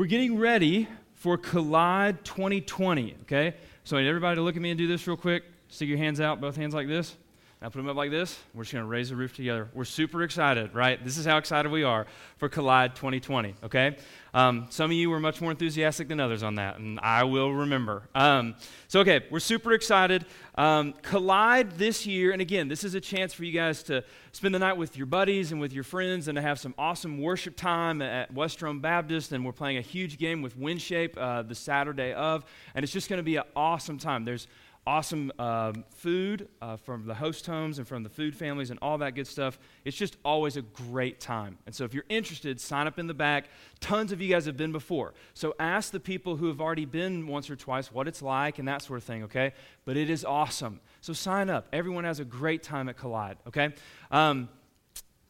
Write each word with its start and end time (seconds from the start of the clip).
We're 0.00 0.06
getting 0.06 0.38
ready 0.38 0.88
for 1.12 1.36
Collide 1.36 2.24
2020, 2.24 3.16
okay? 3.24 3.54
So 3.84 3.98
I 3.98 4.00
need 4.00 4.08
everybody 4.08 4.36
to 4.36 4.40
look 4.40 4.56
at 4.56 4.62
me 4.62 4.70
and 4.70 4.78
do 4.78 4.88
this 4.88 5.06
real 5.06 5.14
quick. 5.14 5.44
Stick 5.68 5.90
your 5.90 5.98
hands 5.98 6.22
out, 6.22 6.40
both 6.40 6.56
hands 6.56 6.72
like 6.72 6.88
this. 6.88 7.16
Now 7.62 7.68
put 7.68 7.76
them 7.76 7.90
up 7.90 7.96
like 7.96 8.10
this. 8.10 8.38
We're 8.54 8.62
just 8.62 8.72
going 8.72 8.84
to 8.84 8.88
raise 8.88 9.10
the 9.10 9.16
roof 9.16 9.36
together. 9.36 9.68
We're 9.74 9.84
super 9.84 10.22
excited, 10.22 10.74
right? 10.74 11.02
This 11.04 11.18
is 11.18 11.26
how 11.26 11.36
excited 11.36 11.70
we 11.70 11.82
are 11.82 12.06
for 12.38 12.48
Collide 12.48 12.96
2020, 12.96 13.54
okay? 13.64 13.98
Um, 14.32 14.68
some 14.70 14.90
of 14.90 14.96
you 14.96 15.10
were 15.10 15.20
much 15.20 15.42
more 15.42 15.50
enthusiastic 15.50 16.08
than 16.08 16.20
others 16.20 16.42
on 16.42 16.54
that, 16.54 16.78
and 16.78 16.98
I 17.00 17.24
will 17.24 17.52
remember. 17.52 18.08
Um, 18.14 18.54
so, 18.88 19.00
okay, 19.00 19.26
we're 19.30 19.40
super 19.40 19.74
excited. 19.74 20.24
Um, 20.54 20.94
Collide 21.02 21.72
this 21.72 22.06
year, 22.06 22.32
and 22.32 22.40
again, 22.40 22.68
this 22.68 22.82
is 22.82 22.94
a 22.94 23.00
chance 23.00 23.34
for 23.34 23.44
you 23.44 23.52
guys 23.52 23.82
to 23.84 24.04
spend 24.32 24.54
the 24.54 24.58
night 24.58 24.78
with 24.78 24.96
your 24.96 25.06
buddies 25.06 25.52
and 25.52 25.60
with 25.60 25.74
your 25.74 25.84
friends 25.84 26.28
and 26.28 26.36
to 26.36 26.42
have 26.42 26.58
some 26.58 26.74
awesome 26.78 27.20
worship 27.20 27.56
time 27.56 28.00
at 28.00 28.32
West 28.32 28.62
Rome 28.62 28.80
Baptist. 28.80 29.32
And 29.32 29.44
we're 29.44 29.52
playing 29.52 29.76
a 29.76 29.82
huge 29.82 30.16
game 30.16 30.40
with 30.40 30.58
Windshape 30.58 31.18
uh, 31.18 31.42
the 31.42 31.54
Saturday 31.54 32.14
of, 32.14 32.46
and 32.74 32.84
it's 32.84 32.92
just 32.92 33.10
going 33.10 33.18
to 33.18 33.22
be 33.22 33.36
an 33.36 33.44
awesome 33.54 33.98
time. 33.98 34.24
There's 34.24 34.46
awesome 34.90 35.30
um, 35.38 35.84
food 35.90 36.48
uh, 36.60 36.76
from 36.76 37.06
the 37.06 37.14
host 37.14 37.46
homes 37.46 37.78
and 37.78 37.86
from 37.86 38.02
the 38.02 38.08
food 38.08 38.34
families 38.34 38.70
and 38.70 38.78
all 38.82 38.98
that 38.98 39.14
good 39.14 39.26
stuff. 39.26 39.56
It's 39.84 39.96
just 39.96 40.16
always 40.24 40.56
a 40.56 40.62
great 40.62 41.20
time. 41.20 41.58
And 41.64 41.72
so 41.72 41.84
if 41.84 41.94
you're 41.94 42.06
interested, 42.08 42.60
sign 42.60 42.88
up 42.88 42.98
in 42.98 43.06
the 43.06 43.14
back. 43.14 43.44
Tons 43.78 44.10
of 44.10 44.20
you 44.20 44.28
guys 44.28 44.46
have 44.46 44.56
been 44.56 44.72
before. 44.72 45.14
So 45.32 45.54
ask 45.60 45.92
the 45.92 46.00
people 46.00 46.34
who 46.34 46.48
have 46.48 46.60
already 46.60 46.86
been 46.86 47.28
once 47.28 47.48
or 47.48 47.54
twice 47.54 47.92
what 47.92 48.08
it's 48.08 48.20
like 48.20 48.58
and 48.58 48.66
that 48.66 48.82
sort 48.82 48.98
of 48.98 49.04
thing, 49.04 49.22
okay? 49.22 49.52
But 49.84 49.96
it 49.96 50.10
is 50.10 50.24
awesome. 50.24 50.80
So 51.02 51.12
sign 51.12 51.50
up. 51.50 51.68
Everyone 51.72 52.02
has 52.02 52.18
a 52.18 52.24
great 52.24 52.64
time 52.64 52.88
at 52.88 52.96
Collide, 52.96 53.36
okay? 53.46 53.72
Um, 54.10 54.48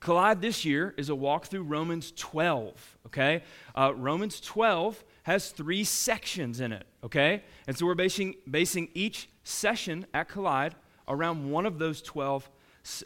Collide 0.00 0.40
this 0.40 0.64
year 0.64 0.94
is 0.96 1.10
a 1.10 1.14
walk 1.14 1.44
through 1.44 1.64
Romans 1.64 2.14
12, 2.16 2.98
okay? 3.08 3.42
Uh, 3.76 3.92
Romans 3.94 4.40
12 4.40 5.04
has 5.24 5.50
three 5.50 5.84
sections 5.84 6.60
in 6.60 6.72
it, 6.72 6.86
okay? 7.04 7.42
And 7.66 7.76
so 7.76 7.86
we're 7.86 7.94
basing, 7.94 8.36
basing 8.50 8.88
each 8.94 9.28
session 9.44 10.06
at 10.14 10.28
Collide 10.28 10.74
around 11.08 11.50
one 11.50 11.66
of 11.66 11.78
those 11.78 12.00
12, 12.02 12.50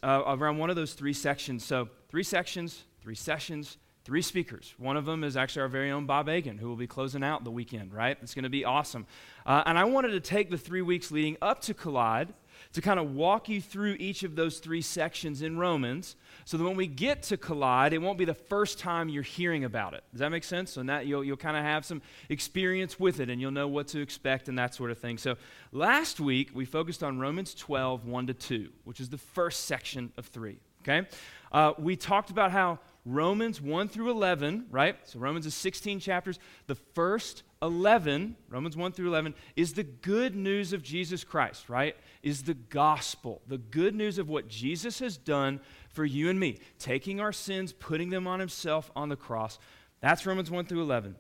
uh, 0.03 0.23
around 0.27 0.59
one 0.59 0.71
of 0.71 0.77
those 0.77 0.95
three 0.95 1.13
sections. 1.13 1.65
So 1.65 1.89
three 2.09 2.23
sections, 2.23 2.85
three 3.01 3.15
sessions, 3.15 3.79
three 4.05 4.23
speakers. 4.23 4.75
One 4.79 4.97
of 4.97 5.07
them 5.07 5.25
is 5.25 5.37
actually 5.37 5.63
our 5.63 5.69
very 5.69 5.91
own 5.91 6.07
Bob 6.07 6.29
Agan, 6.29 6.59
who 6.59 6.69
will 6.69 6.77
be 6.77 6.87
closing 6.87 7.25
out 7.25 7.43
the 7.43 7.51
weekend, 7.51 7.93
right? 7.93 8.19
It's 8.23 8.35
going 8.35 8.45
to 8.45 8.51
be 8.51 8.65
awesome. 8.65 9.07
Uh, 9.47 9.63
and 9.67 9.79
I 9.79 9.85
wanted 9.85 10.11
to 10.11 10.21
take 10.21 10.51
the 10.51 10.59
three 10.59 10.83
weeks 10.83 11.11
leading 11.11 11.37
up 11.41 11.61
to 11.63 11.75
Collide 11.75 12.35
to 12.73 12.81
kind 12.81 12.99
of 12.99 13.15
walk 13.15 13.49
you 13.49 13.61
through 13.61 13.97
each 13.99 14.23
of 14.23 14.37
those 14.37 14.59
three 14.59 14.83
sections 14.83 15.43
in 15.43 15.59
Romans 15.59 16.17
so 16.45 16.57
that 16.57 16.65
when 16.65 16.77
we 16.77 16.87
get 16.87 17.23
to 17.25 17.37
Collide, 17.37 17.93
it 17.93 17.99
won't 17.99 18.19
be 18.19 18.25
the 18.25 18.35
first 18.35 18.79
time 18.79 19.09
you're 19.09 19.23
hearing 19.23 19.65
about 19.65 19.95
it. 19.95 20.05
Does 20.13 20.21
that 20.21 20.31
make 20.31 20.45
sense? 20.45 20.73
So 20.73 20.83
that 20.83 21.07
you'll, 21.07 21.25
you'll 21.25 21.37
kind 21.37 21.57
of 21.57 21.63
have 21.63 21.85
some 21.85 22.03
experience 22.29 22.99
with 22.99 23.21
it 23.21 23.31
and 23.31 23.41
you'll 23.41 23.51
know 23.51 23.69
what 23.69 23.89
to 23.89 24.01
expect 24.01 24.49
and 24.49 24.59
that 24.59 24.75
sort 24.75 24.91
of 24.91 24.99
thing. 24.99 25.19
So 25.19 25.37
last 25.73 26.21
week, 26.21 26.51
we 26.55 26.65
focused 26.65 27.03
on 27.03 27.19
Romans 27.19 27.55
12, 27.55 28.07
1 28.07 28.27
to 28.27 28.35
2, 28.35 28.69
which 28.85 29.01
is 29.01 29.09
the 29.09 29.19
first 29.19 29.65
section 29.67 30.13
of 30.17 30.27
three. 30.27 30.59
Okay? 30.83 31.09
Uh, 31.51 31.73
we 31.79 31.97
talked 31.97 32.31
about 32.31 32.51
how 32.51 32.79
Romans 33.07 33.61
1 33.61 33.89
through 33.89 34.11
11, 34.11 34.67
right? 34.71 34.97
So 35.05 35.19
Romans 35.19 35.47
is 35.47 35.55
16 35.55 36.01
chapters. 36.01 36.39
The 36.67 36.75
first 36.75 37.43
11, 37.65 38.37
Romans 38.51 38.77
1 38.77 38.93
through 38.93 39.09
11, 39.09 39.35
is 39.57 39.73
the 39.73 39.83
good 39.83 40.37
news 40.37 40.73
of 40.73 40.83
Jesus 40.83 41.25
Christ, 41.25 41.69
right? 41.69 41.97
Is 42.23 42.43
the 42.43 42.55
gospel, 42.55 43.41
the 43.49 43.59
good 43.59 43.95
news 43.95 44.19
of 44.19 44.29
what 44.29 44.49
Jesus 44.49 44.99
has 44.99 45.17
done 45.17 45.61
for 45.89 46.05
you 46.05 46.29
and 46.29 46.39
me, 46.39 46.59
taking 46.79 47.21
our 47.21 47.33
sins, 47.33 47.73
putting 47.73 48.11
them 48.11 48.27
on 48.27 48.41
himself 48.41 48.91
on 48.95 49.09
the 49.09 49.17
cross. 49.17 49.59
That's 50.01 50.27
Romans 50.27 50.51
1 50.51 50.67
through 50.67 50.83
11. 50.83 51.17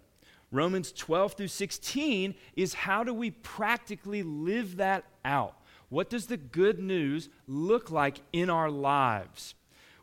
Romans 0.53 0.93
12 0.93 1.33
through 1.33 1.49
16 1.49 2.35
is 2.55 2.75
how 2.75 3.03
do 3.03 3.13
we 3.13 3.31
practically 3.31 4.23
live 4.23 4.77
that 4.77 5.05
out? 5.25 5.57
What 5.89 6.11
does 6.11 6.27
the 6.27 6.37
good 6.37 6.79
news 6.79 7.29
look 7.47 7.91
like 7.91 8.21
in 8.33 8.51
our 8.51 8.71
lives? 8.71 9.55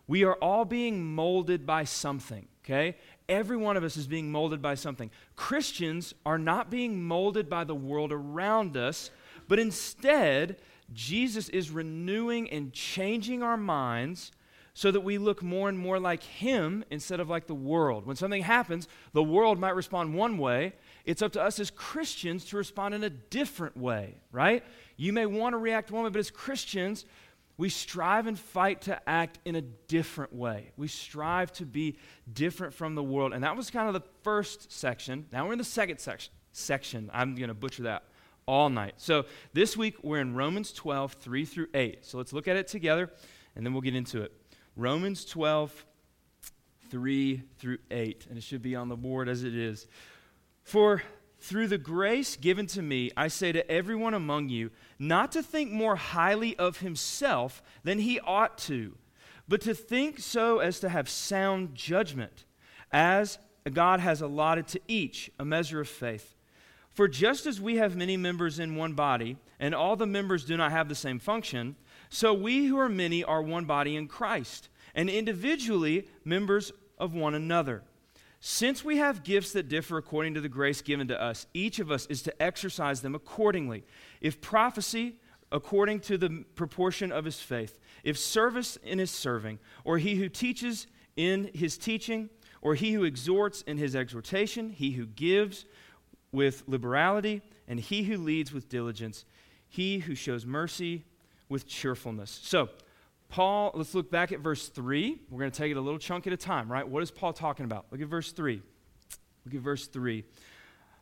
We 0.08 0.24
are 0.24 0.36
all 0.36 0.66
being 0.66 1.06
molded 1.06 1.66
by 1.66 1.86
something, 1.86 2.48
okay? 2.66 2.98
Every 3.32 3.56
one 3.56 3.78
of 3.78 3.84
us 3.86 3.96
is 3.96 4.08
being 4.08 4.30
molded 4.30 4.62
by 4.62 4.76
something. 4.76 5.10
Christians 5.38 6.14
are 6.26 6.38
not 6.38 6.70
being 6.70 7.02
molded 7.02 7.50
by 7.50 7.64
the 7.64 7.74
world 7.74 8.12
around 8.12 8.76
us, 8.76 9.10
but 9.48 9.58
instead, 9.58 10.58
Jesus 10.94 11.48
is 11.48 11.72
renewing 11.72 12.50
and 12.50 12.74
changing 12.74 13.42
our 13.42 13.56
minds 13.56 14.34
so 14.74 14.92
that 14.92 15.00
we 15.00 15.18
look 15.18 15.42
more 15.42 15.70
and 15.70 15.78
more 15.78 15.98
like 15.98 16.24
Him 16.24 16.84
instead 16.92 17.22
of 17.22 17.30
like 17.30 17.48
the 17.48 17.56
world. 17.56 18.06
When 18.06 18.18
something 18.18 18.44
happens, 18.44 18.90
the 19.14 19.24
world 19.24 19.60
might 19.60 19.76
respond 19.76 20.14
one 20.14 20.38
way. 20.38 20.74
It's 21.06 21.22
up 21.22 21.32
to 21.34 21.42
us 21.42 21.58
as 21.58 21.72
Christians 21.72 22.44
to 22.46 22.58
respond 22.58 22.94
in 22.94 23.04
a 23.06 23.10
different 23.10 23.78
way, 23.78 24.16
right? 24.34 24.62
You 24.98 25.14
may 25.14 25.26
want 25.26 25.54
to 25.54 25.58
react 25.58 25.90
one 25.90 26.04
way, 26.04 26.10
but 26.10 26.20
as 26.20 26.32
Christians, 26.32 27.06
we 27.62 27.70
strive 27.70 28.26
and 28.26 28.40
fight 28.40 28.82
to 28.82 29.00
act 29.08 29.38
in 29.46 29.56
a 29.56 29.62
different 29.62 30.34
way. 30.34 30.72
We 30.78 30.88
strive 30.88 31.52
to 31.54 31.66
be 31.68 31.96
different 32.34 32.74
from 32.74 32.96
the 32.96 33.04
world. 33.04 33.34
And 33.34 33.44
that 33.44 33.56
was 33.56 33.70
kind 33.70 33.88
of 33.88 33.94
the 33.94 34.02
first 34.24 34.72
section. 34.72 35.28
Now 35.32 35.46
we're 35.46 35.52
in 35.52 35.60
the 35.60 35.64
second 35.64 36.00
section. 36.54 37.12
I'm 37.14 37.36
going 37.36 37.50
to 37.50 37.54
butcher 37.54 37.84
that 37.84 38.06
all 38.48 38.72
night. 38.72 38.96
So 38.98 39.26
this 39.54 39.78
week 39.78 39.98
we're 40.02 40.22
in 40.22 40.34
Romans 40.34 40.74
12, 40.74 41.14
3 41.14 41.46
through 41.46 41.68
8. 41.76 42.04
So 42.04 42.18
let's 42.18 42.34
look 42.34 42.48
at 42.48 42.56
it 42.56 42.68
together 42.68 43.12
and 43.56 43.64
then 43.64 43.74
we'll 43.74 43.84
get 43.84 43.94
into 43.94 44.24
it. 44.24 44.32
Romans 44.76 45.24
12, 45.24 45.86
3 46.90 47.44
through 47.60 47.78
8. 47.92 48.26
And 48.28 48.40
it 48.40 48.44
should 48.44 48.64
be 48.64 48.76
on 48.76 48.90
the 48.90 48.98
board 48.98 49.30
as 49.30 49.44
it 49.44 49.56
is. 49.56 49.86
For 50.64 51.04
through 51.42 51.68
the 51.68 51.78
grace 51.78 52.36
given 52.36 52.68
to 52.68 52.82
me, 52.82 53.12
I 53.18 53.28
say 53.28 53.52
to 53.52 53.70
everyone 53.70 54.14
among 54.14 54.50
you, 54.50 54.70
not 55.00 55.32
to 55.32 55.42
think 55.42 55.72
more 55.72 55.96
highly 55.96 56.56
of 56.58 56.78
himself 56.78 57.64
than 57.84 58.00
he 58.00 58.20
ought 58.20 58.58
to, 58.60 58.96
but 59.48 59.60
to 59.62 59.74
think 59.74 60.20
so 60.20 60.60
as 60.60 60.80
to 60.80 60.90
have 60.90 61.10
sound 61.10 61.74
judgment, 61.74 62.46
as 62.92 63.40
God 63.74 64.00
has 64.00 64.22
allotted 64.22 64.68
to 64.70 64.82
each 64.88 65.32
a 65.40 65.46
measure 65.46 65.82
of 65.82 65.90
faith. 65.90 66.36
For 66.92 67.08
just 67.08 67.48
as 67.48 67.60
we 67.60 67.78
have 67.78 67.96
many 67.96 68.18
members 68.18 68.60
in 68.60 68.76
one 68.76 68.94
body, 68.94 69.38
and 69.60 69.74
all 69.74 69.96
the 69.96 70.06
members 70.06 70.46
do 70.46 70.56
not 70.58 70.72
have 70.72 70.90
the 70.90 70.96
same 70.96 71.18
function, 71.20 71.76
so 72.10 72.34
we 72.34 72.68
who 72.68 72.78
are 72.78 72.90
many 72.90 73.24
are 73.24 73.42
one 73.42 73.66
body 73.66 73.96
in 73.96 74.08
Christ, 74.08 74.70
and 74.94 75.10
individually 75.10 76.08
members 76.24 76.72
of 77.00 77.16
one 77.16 77.34
another. 77.34 77.82
Since 78.44 78.84
we 78.84 78.98
have 78.98 79.24
gifts 79.24 79.54
that 79.54 79.70
differ 79.70 80.00
according 80.00 80.34
to 80.34 80.42
the 80.42 80.50
grace 80.50 80.82
given 80.82 81.08
to 81.10 81.22
us, 81.22 81.46
each 81.54 81.78
of 81.78 81.92
us 81.92 82.08
is 82.08 82.24
to 82.24 82.42
exercise 82.42 83.02
them 83.02 83.14
accordingly. 83.14 83.84
If 84.20 84.42
prophecy, 84.42 85.18
according 85.52 86.00
to 86.02 86.18
the 86.18 86.44
proportion 86.56 87.12
of 87.12 87.24
his 87.24 87.40
faith, 87.40 87.80
if 88.04 88.18
service 88.18 88.80
in 88.84 88.98
his 88.98 89.12
serving, 89.12 89.60
or 89.84 90.00
he 90.00 90.16
who 90.16 90.28
teaches 90.28 90.88
in 91.16 91.52
his 91.54 91.78
teaching, 91.78 92.32
or 92.64 92.74
he 92.74 92.94
who 92.94 93.04
exhorts 93.04 93.62
in 93.62 93.78
his 93.78 93.96
exhortation, 93.96 94.72
he 94.72 94.92
who 94.92 95.06
gives 95.06 95.66
with 96.32 96.64
liberality, 96.66 97.44
and 97.68 97.80
he 97.80 98.04
who 98.04 98.18
leads 98.18 98.52
with 98.52 98.70
diligence, 98.70 99.24
he 99.70 100.00
who 100.00 100.16
shows 100.16 100.48
mercy 100.48 101.06
with 101.48 101.68
cheerfulness. 101.68 102.40
So, 102.42 102.70
Paul, 103.32 103.72
let's 103.76 103.96
look 103.96 104.12
back 104.12 104.34
at 104.34 104.42
verse 104.42 104.68
3. 104.68 105.18
We're 105.30 105.40
going 105.40 105.52
to 105.52 105.58
take 105.58 105.72
it 105.72 105.78
a 105.78 105.82
little 105.82 105.98
chunk 105.98 106.28
at 106.28 106.34
a 106.34 106.38
time, 106.38 106.70
right? 106.70 106.86
What 106.86 107.02
is 107.02 107.12
Paul 107.12 107.32
talking 107.32 107.64
about? 107.64 107.86
Look 107.90 108.02
at 108.02 108.08
verse 108.10 108.34
3. 108.34 108.62
Look 109.46 109.56
at 109.56 109.62
verse 109.62 109.88
3. 109.88 110.26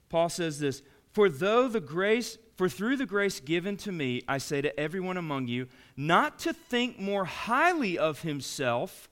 Paul 0.10 0.30
says 0.30 0.60
this 0.60 0.84
For 1.12 1.28
though 1.28 1.68
the 1.68 1.82
grace, 1.82 2.38
for 2.56 2.70
through 2.70 2.98
the 2.98 3.08
grace 3.08 3.40
given 3.40 3.78
to 3.78 3.92
me, 3.92 4.22
I 4.28 4.38
say 4.38 4.62
to 4.62 4.80
everyone 4.80 5.18
among 5.18 5.48
you, 5.48 5.68
not 5.98 6.38
to 6.40 6.54
think 6.54 7.00
more 7.00 7.26
highly 7.26 7.98
of 7.98 8.22
himself 8.22 9.10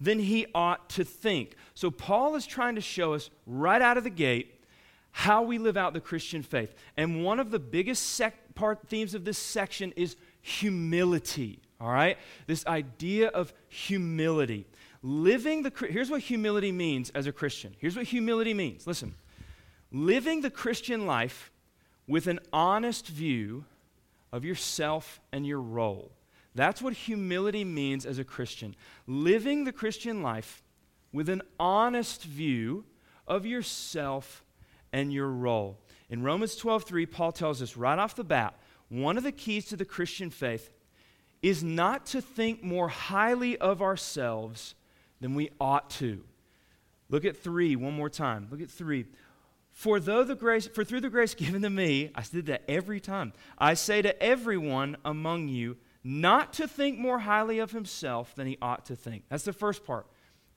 than 0.00 0.18
he 0.18 0.46
ought 0.52 0.90
to 0.90 1.04
think. 1.04 1.54
So 1.74 1.88
Paul 1.88 2.34
is 2.34 2.46
trying 2.48 2.74
to 2.74 2.80
show 2.80 3.14
us 3.14 3.30
right 3.46 3.80
out 3.80 3.96
of 3.96 4.02
the 4.02 4.10
gate 4.10 4.64
how 5.12 5.42
we 5.42 5.58
live 5.58 5.76
out 5.76 5.92
the 5.92 6.00
Christian 6.00 6.42
faith. 6.42 6.74
And 6.96 7.24
one 7.24 7.38
of 7.38 7.52
the 7.52 7.58
biggest 7.60 8.02
sec- 8.10 8.56
part 8.56 8.88
themes 8.88 9.14
of 9.14 9.24
this 9.24 9.38
section 9.38 9.92
is 9.96 10.16
humility 10.42 11.60
all 11.80 11.90
right? 11.90 12.18
This 12.46 12.66
idea 12.66 13.28
of 13.28 13.52
humility. 13.68 14.66
Living 15.02 15.62
the, 15.62 15.72
here's 15.88 16.10
what 16.10 16.20
humility 16.20 16.72
means 16.72 17.10
as 17.10 17.26
a 17.26 17.32
Christian. 17.32 17.74
Here's 17.78 17.96
what 17.96 18.06
humility 18.06 18.52
means. 18.52 18.86
Listen, 18.86 19.14
living 19.90 20.42
the 20.42 20.50
Christian 20.50 21.06
life 21.06 21.50
with 22.06 22.26
an 22.26 22.40
honest 22.52 23.08
view 23.08 23.64
of 24.32 24.44
yourself 24.44 25.20
and 25.32 25.46
your 25.46 25.60
role. 25.60 26.12
That's 26.54 26.82
what 26.82 26.92
humility 26.92 27.64
means 27.64 28.04
as 28.04 28.18
a 28.18 28.24
Christian. 28.24 28.74
Living 29.06 29.64
the 29.64 29.72
Christian 29.72 30.22
life 30.22 30.62
with 31.12 31.28
an 31.28 31.42
honest 31.58 32.24
view 32.24 32.84
of 33.26 33.46
yourself 33.46 34.44
and 34.92 35.12
your 35.12 35.28
role. 35.28 35.78
In 36.08 36.22
Romans 36.22 36.56
12:3, 36.56 37.06
Paul 37.06 37.32
tells 37.32 37.62
us 37.62 37.76
right 37.76 37.98
off 37.98 38.16
the 38.16 38.24
bat, 38.24 38.58
one 38.88 39.16
of 39.16 39.22
the 39.22 39.32
keys 39.32 39.66
to 39.66 39.76
the 39.76 39.84
Christian 39.84 40.30
faith 40.30 40.72
is 41.42 41.64
not 41.64 42.06
to 42.06 42.20
think 42.20 42.62
more 42.62 42.88
highly 42.88 43.56
of 43.58 43.80
ourselves 43.80 44.74
than 45.20 45.34
we 45.34 45.50
ought 45.60 45.90
to. 45.90 46.22
Look 47.08 47.24
at 47.24 47.36
three 47.36 47.76
one 47.76 47.94
more 47.94 48.10
time. 48.10 48.48
Look 48.50 48.60
at 48.60 48.70
three. 48.70 49.06
For 49.70 50.00
though 50.00 50.24
the 50.24 50.34
grace, 50.34 50.66
for 50.66 50.84
through 50.84 51.00
the 51.00 51.10
grace 51.10 51.34
given 51.36 51.62
to 51.62 51.70
me, 51.70 52.10
I 52.14 52.22
did 52.22 52.46
that 52.46 52.62
every 52.68 53.00
time. 53.00 53.32
I 53.58 53.74
say 53.74 54.02
to 54.02 54.22
everyone 54.22 54.96
among 55.04 55.48
you, 55.48 55.76
not 56.02 56.52
to 56.54 56.66
think 56.66 56.98
more 56.98 57.18
highly 57.18 57.58
of 57.58 57.72
himself 57.72 58.34
than 58.34 58.46
he 58.46 58.56
ought 58.62 58.86
to 58.86 58.96
think. 58.96 59.24
That's 59.28 59.44
the 59.44 59.52
first 59.52 59.84
part. 59.84 60.06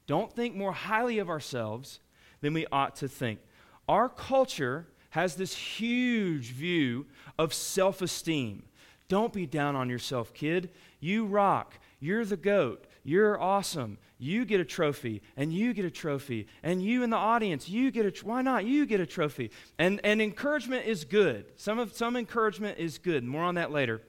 Don't 0.08 0.34
think 0.34 0.56
more 0.56 0.72
highly 0.72 1.20
of 1.20 1.30
ourselves 1.30 2.00
than 2.42 2.54
we 2.54 2.66
ought 2.72 2.96
to 2.98 3.08
think. 3.08 3.40
Our 3.88 4.10
culture 4.10 4.88
has 5.12 5.36
this 5.36 5.56
huge 5.56 6.52
view 6.52 7.06
of 7.38 7.54
self 7.54 8.02
esteem. 8.02 8.64
Don't 9.08 9.34
be 9.34 9.46
down 9.46 9.76
on 9.76 9.90
yourself, 9.90 10.34
kid. 10.34 10.70
You 11.00 11.26
rock. 11.26 11.80
You're 12.00 12.26
the 12.26 12.38
goat. 12.38 12.86
You're 13.04 13.40
awesome. 13.40 13.98
You 14.18 14.46
get 14.46 14.62
a 14.62 14.66
trophy, 14.66 15.22
and 15.36 15.54
you 15.54 15.74
get 15.74 15.84
a 15.84 15.92
trophy, 15.92 16.48
and 16.64 16.82
you 16.82 17.04
in 17.04 17.10
the 17.10 17.18
audience, 17.18 17.68
you 17.68 17.92
get 17.92 18.06
a. 18.06 18.12
Tr- 18.12 18.26
why 18.26 18.42
not? 18.42 18.66
You 18.66 18.86
get 18.86 19.02
a 19.02 19.06
trophy. 19.06 19.52
And 19.78 20.00
and 20.04 20.22
encouragement 20.22 20.86
is 20.86 21.04
good. 21.04 21.46
Some 21.58 21.80
of 21.80 21.94
some 21.94 22.16
encouragement 22.16 22.80
is 22.80 22.98
good. 22.98 23.24
More 23.26 23.44
on 23.44 23.56
that 23.56 23.72
later. 23.72 24.02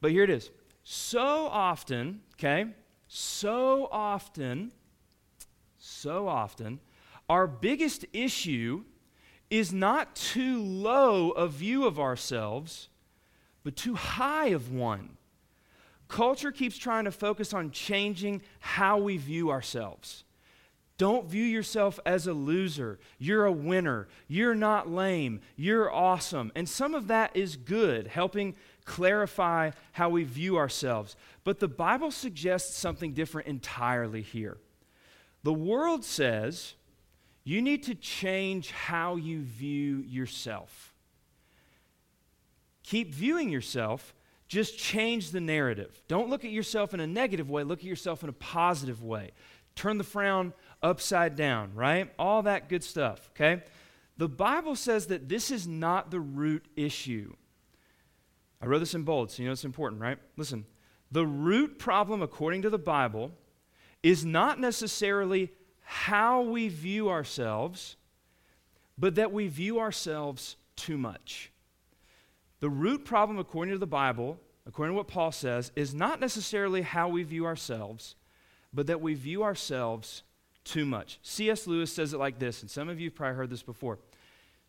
But 0.00 0.10
here 0.10 0.24
it 0.24 0.30
is. 0.30 0.50
So 0.82 1.46
often, 1.46 2.20
okay, 2.34 2.66
so 3.08 3.88
often, 3.90 4.72
so 5.78 6.28
often, 6.28 6.80
our 7.28 7.46
biggest 7.46 8.04
issue 8.12 8.84
is 9.48 9.72
not 9.72 10.14
too 10.14 10.60
low 10.60 11.30
a 11.30 11.48
view 11.48 11.86
of 11.86 11.98
ourselves, 11.98 12.88
but 13.64 13.74
too 13.74 13.94
high 13.94 14.48
of 14.48 14.70
one. 14.70 15.16
Culture 16.06 16.52
keeps 16.52 16.76
trying 16.76 17.06
to 17.06 17.10
focus 17.10 17.52
on 17.52 17.70
changing 17.70 18.42
how 18.60 18.98
we 18.98 19.16
view 19.16 19.50
ourselves. 19.50 20.22
Don't 20.96 21.26
view 21.26 21.42
yourself 21.42 21.98
as 22.06 22.26
a 22.26 22.32
loser. 22.32 23.00
You're 23.18 23.46
a 23.46 23.52
winner. 23.52 24.06
You're 24.28 24.54
not 24.54 24.88
lame. 24.88 25.40
You're 25.56 25.92
awesome. 25.92 26.52
And 26.54 26.68
some 26.68 26.94
of 26.94 27.08
that 27.08 27.34
is 27.34 27.56
good, 27.56 28.06
helping 28.06 28.54
clarify 28.84 29.72
how 29.92 30.10
we 30.10 30.22
view 30.22 30.56
ourselves. 30.56 31.16
But 31.42 31.58
the 31.58 31.68
Bible 31.68 32.12
suggests 32.12 32.76
something 32.76 33.12
different 33.12 33.48
entirely 33.48 34.22
here. 34.22 34.58
The 35.42 35.52
world 35.52 36.04
says 36.04 36.74
you 37.42 37.60
need 37.60 37.82
to 37.84 37.94
change 37.94 38.70
how 38.70 39.16
you 39.16 39.42
view 39.42 40.04
yourself. 40.06 40.93
Keep 42.84 43.12
viewing 43.12 43.48
yourself, 43.48 44.14
just 44.46 44.78
change 44.78 45.30
the 45.30 45.40
narrative. 45.40 46.02
Don't 46.06 46.30
look 46.30 46.44
at 46.44 46.50
yourself 46.50 46.94
in 46.94 47.00
a 47.00 47.06
negative 47.06 47.50
way, 47.50 47.64
look 47.64 47.80
at 47.80 47.84
yourself 47.84 48.22
in 48.22 48.28
a 48.28 48.34
positive 48.34 49.02
way. 49.02 49.32
Turn 49.74 49.98
the 49.98 50.04
frown 50.04 50.52
upside 50.82 51.34
down, 51.34 51.74
right? 51.74 52.12
All 52.18 52.42
that 52.42 52.68
good 52.68 52.84
stuff, 52.84 53.30
okay? 53.30 53.62
The 54.16 54.28
Bible 54.28 54.76
says 54.76 55.06
that 55.06 55.28
this 55.28 55.50
is 55.50 55.66
not 55.66 56.10
the 56.10 56.20
root 56.20 56.64
issue. 56.76 57.34
I 58.62 58.66
wrote 58.66 58.78
this 58.78 58.94
in 58.94 59.02
bold, 59.02 59.30
so 59.30 59.42
you 59.42 59.48
know 59.48 59.52
it's 59.52 59.64
important, 59.64 60.00
right? 60.00 60.18
Listen, 60.36 60.64
the 61.10 61.26
root 61.26 61.78
problem, 61.78 62.22
according 62.22 62.62
to 62.62 62.70
the 62.70 62.78
Bible, 62.78 63.32
is 64.02 64.24
not 64.24 64.60
necessarily 64.60 65.50
how 65.80 66.42
we 66.42 66.68
view 66.68 67.10
ourselves, 67.10 67.96
but 68.96 69.16
that 69.16 69.32
we 69.32 69.48
view 69.48 69.80
ourselves 69.80 70.56
too 70.76 70.96
much. 70.96 71.50
The 72.64 72.70
root 72.70 73.04
problem, 73.04 73.38
according 73.38 73.74
to 73.74 73.78
the 73.78 73.86
Bible, 73.86 74.40
according 74.66 74.94
to 74.94 74.96
what 74.96 75.06
Paul 75.06 75.32
says, 75.32 75.70
is 75.76 75.92
not 75.94 76.18
necessarily 76.18 76.80
how 76.80 77.10
we 77.10 77.22
view 77.22 77.44
ourselves, 77.44 78.16
but 78.72 78.86
that 78.86 79.02
we 79.02 79.12
view 79.12 79.42
ourselves 79.42 80.22
too 80.64 80.86
much. 80.86 81.18
C.S. 81.20 81.66
Lewis 81.66 81.92
says 81.92 82.14
it 82.14 82.18
like 82.18 82.38
this, 82.38 82.62
and 82.62 82.70
some 82.70 82.88
of 82.88 82.98
you 82.98 83.10
have 83.10 83.14
probably 83.16 83.36
heard 83.36 83.50
this 83.50 83.62
before. 83.62 83.98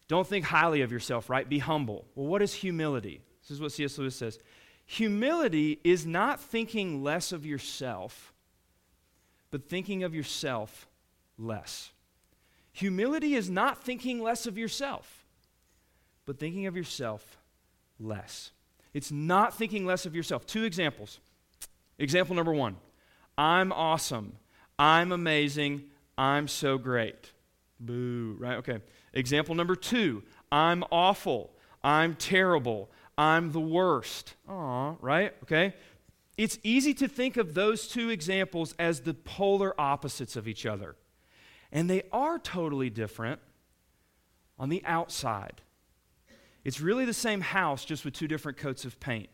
Don't 0.09 0.27
think 0.27 0.43
highly 0.43 0.81
of 0.81 0.91
yourself, 0.91 1.29
right? 1.29 1.47
Be 1.47 1.59
humble. 1.59 2.03
Well, 2.15 2.27
what 2.27 2.41
is 2.41 2.53
humility? 2.53 3.21
This 3.41 3.51
is 3.51 3.61
what 3.61 3.71
C.S. 3.71 3.97
Lewis 3.97 4.17
says. 4.17 4.39
Humility 4.85 5.79
is 5.85 6.05
not 6.05 6.41
thinking 6.41 7.01
less 7.01 7.31
of 7.31 7.45
yourself, 7.45 8.33
but 9.51 9.69
thinking 9.69 10.03
of 10.03 10.13
yourself 10.13 10.89
less. 11.37 11.93
Humility 12.73 13.35
is 13.35 13.49
not 13.49 13.81
thinking 13.85 14.21
less 14.21 14.45
of 14.47 14.57
yourself, 14.57 15.25
but 16.25 16.37
thinking 16.37 16.65
of 16.65 16.75
yourself 16.75 17.37
less. 17.99 18.51
It's 18.93 19.11
not 19.11 19.53
thinking 19.53 19.85
less 19.85 20.05
of 20.05 20.15
yourself. 20.15 20.45
Two 20.45 20.63
examples. 20.63 21.19
Example 21.97 22.35
number 22.35 22.53
one 22.53 22.77
I'm 23.37 23.71
awesome. 23.71 24.37
I'm 24.77 25.11
amazing. 25.11 25.83
I'm 26.17 26.47
so 26.47 26.77
great. 26.77 27.31
Boo, 27.79 28.35
right? 28.39 28.55
Okay. 28.57 28.79
Example 29.13 29.55
number 29.55 29.75
two 29.75 30.23
I'm 30.51 30.83
awful. 30.91 31.51
I'm 31.83 32.15
terrible. 32.15 32.89
I'm 33.17 33.51
the 33.51 33.59
worst. 33.59 34.35
Aw, 34.49 34.95
right? 35.01 35.33
Okay. 35.43 35.73
It's 36.37 36.59
easy 36.63 36.93
to 36.95 37.07
think 37.07 37.37
of 37.37 37.53
those 37.53 37.87
two 37.87 38.09
examples 38.09 38.75
as 38.77 39.01
the 39.01 39.13
polar 39.13 39.79
opposites 39.79 40.35
of 40.35 40.47
each 40.47 40.65
other. 40.65 40.95
And 41.71 41.89
they 41.89 42.03
are 42.11 42.39
totally 42.39 42.89
different 42.89 43.39
on 44.59 44.69
the 44.69 44.83
outside. 44.85 45.61
It's 46.65 46.81
really 46.81 47.05
the 47.05 47.13
same 47.13 47.41
house, 47.41 47.85
just 47.85 48.03
with 48.03 48.15
two 48.15 48.27
different 48.27 48.57
coats 48.57 48.83
of 48.83 48.99
paint. 48.99 49.29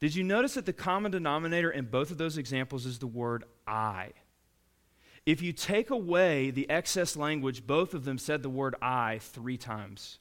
Did 0.00 0.14
you 0.14 0.24
notice 0.24 0.54
that 0.54 0.64
the 0.64 0.72
common 0.72 1.12
denominator 1.12 1.70
in 1.70 1.84
both 1.84 2.10
of 2.10 2.16
those 2.16 2.38
examples 2.38 2.86
is 2.86 2.98
the 2.98 3.06
word 3.06 3.44
I? 3.66 4.12
If 5.26 5.42
you 5.42 5.52
take 5.52 5.90
away 5.90 6.50
the 6.50 6.68
excess 6.70 7.14
language, 7.14 7.66
both 7.66 7.92
of 7.92 8.06
them 8.06 8.16
said 8.16 8.42
the 8.42 8.48
word 8.48 8.74
I 8.80 9.18
three 9.20 9.58
times. 9.58 10.18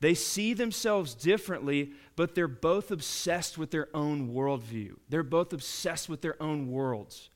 They 0.00 0.12
see 0.12 0.52
themselves 0.52 1.14
differently, 1.14 1.92
but 2.16 2.34
they're 2.34 2.48
both 2.48 2.90
obsessed 2.90 3.56
with 3.56 3.70
their 3.70 3.88
own 3.94 4.34
worldview. 4.34 4.96
They're 5.08 5.22
both 5.22 5.54
obsessed 5.54 6.10
with 6.10 6.20
their 6.20 6.40
own 6.42 6.70
worlds. 6.70 7.30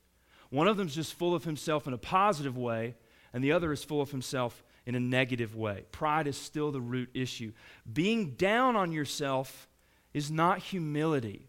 One 0.50 0.68
of 0.68 0.76
them's 0.76 0.94
just 0.94 1.14
full 1.14 1.34
of 1.34 1.44
himself 1.44 1.86
in 1.86 1.94
a 1.94 1.98
positive 1.98 2.58
way, 2.58 2.96
and 3.32 3.42
the 3.42 3.52
other 3.52 3.72
is 3.72 3.84
full 3.84 4.02
of 4.02 4.10
himself 4.10 4.62
in 4.86 4.94
a 4.94 5.00
negative 5.00 5.54
way. 5.56 5.84
Pride 5.92 6.26
is 6.26 6.36
still 6.36 6.70
the 6.70 6.80
root 6.80 7.10
issue. 7.12 7.52
Being 7.92 8.30
down 8.30 8.76
on 8.76 8.92
yourself 8.92 9.68
is 10.14 10.30
not 10.30 10.60
humility, 10.60 11.42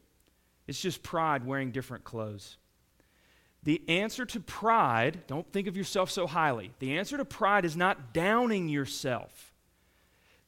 it's 0.68 0.81
just 0.81 1.04
pride 1.04 1.45
wearing 1.45 1.72
different 1.72 2.04
clothes. 2.04 2.57
The 3.63 3.81
answer 3.89 4.25
to 4.25 4.39
pride, 4.39 5.25
don't 5.27 5.51
think 5.51 5.67
of 5.67 5.75
yourself 5.75 6.10
so 6.10 6.27
highly. 6.27 6.72
The 6.79 6.98
answer 6.98 7.17
to 7.17 7.25
pride 7.25 7.65
is 7.65 7.75
not 7.75 8.13
downing 8.13 8.70
yourself. 8.70 9.53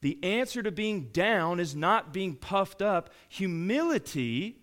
The 0.00 0.18
answer 0.22 0.62
to 0.62 0.70
being 0.70 1.08
down 1.12 1.60
is 1.60 1.76
not 1.76 2.12
being 2.12 2.34
puffed 2.34 2.80
up. 2.80 3.10
Humility 3.28 4.56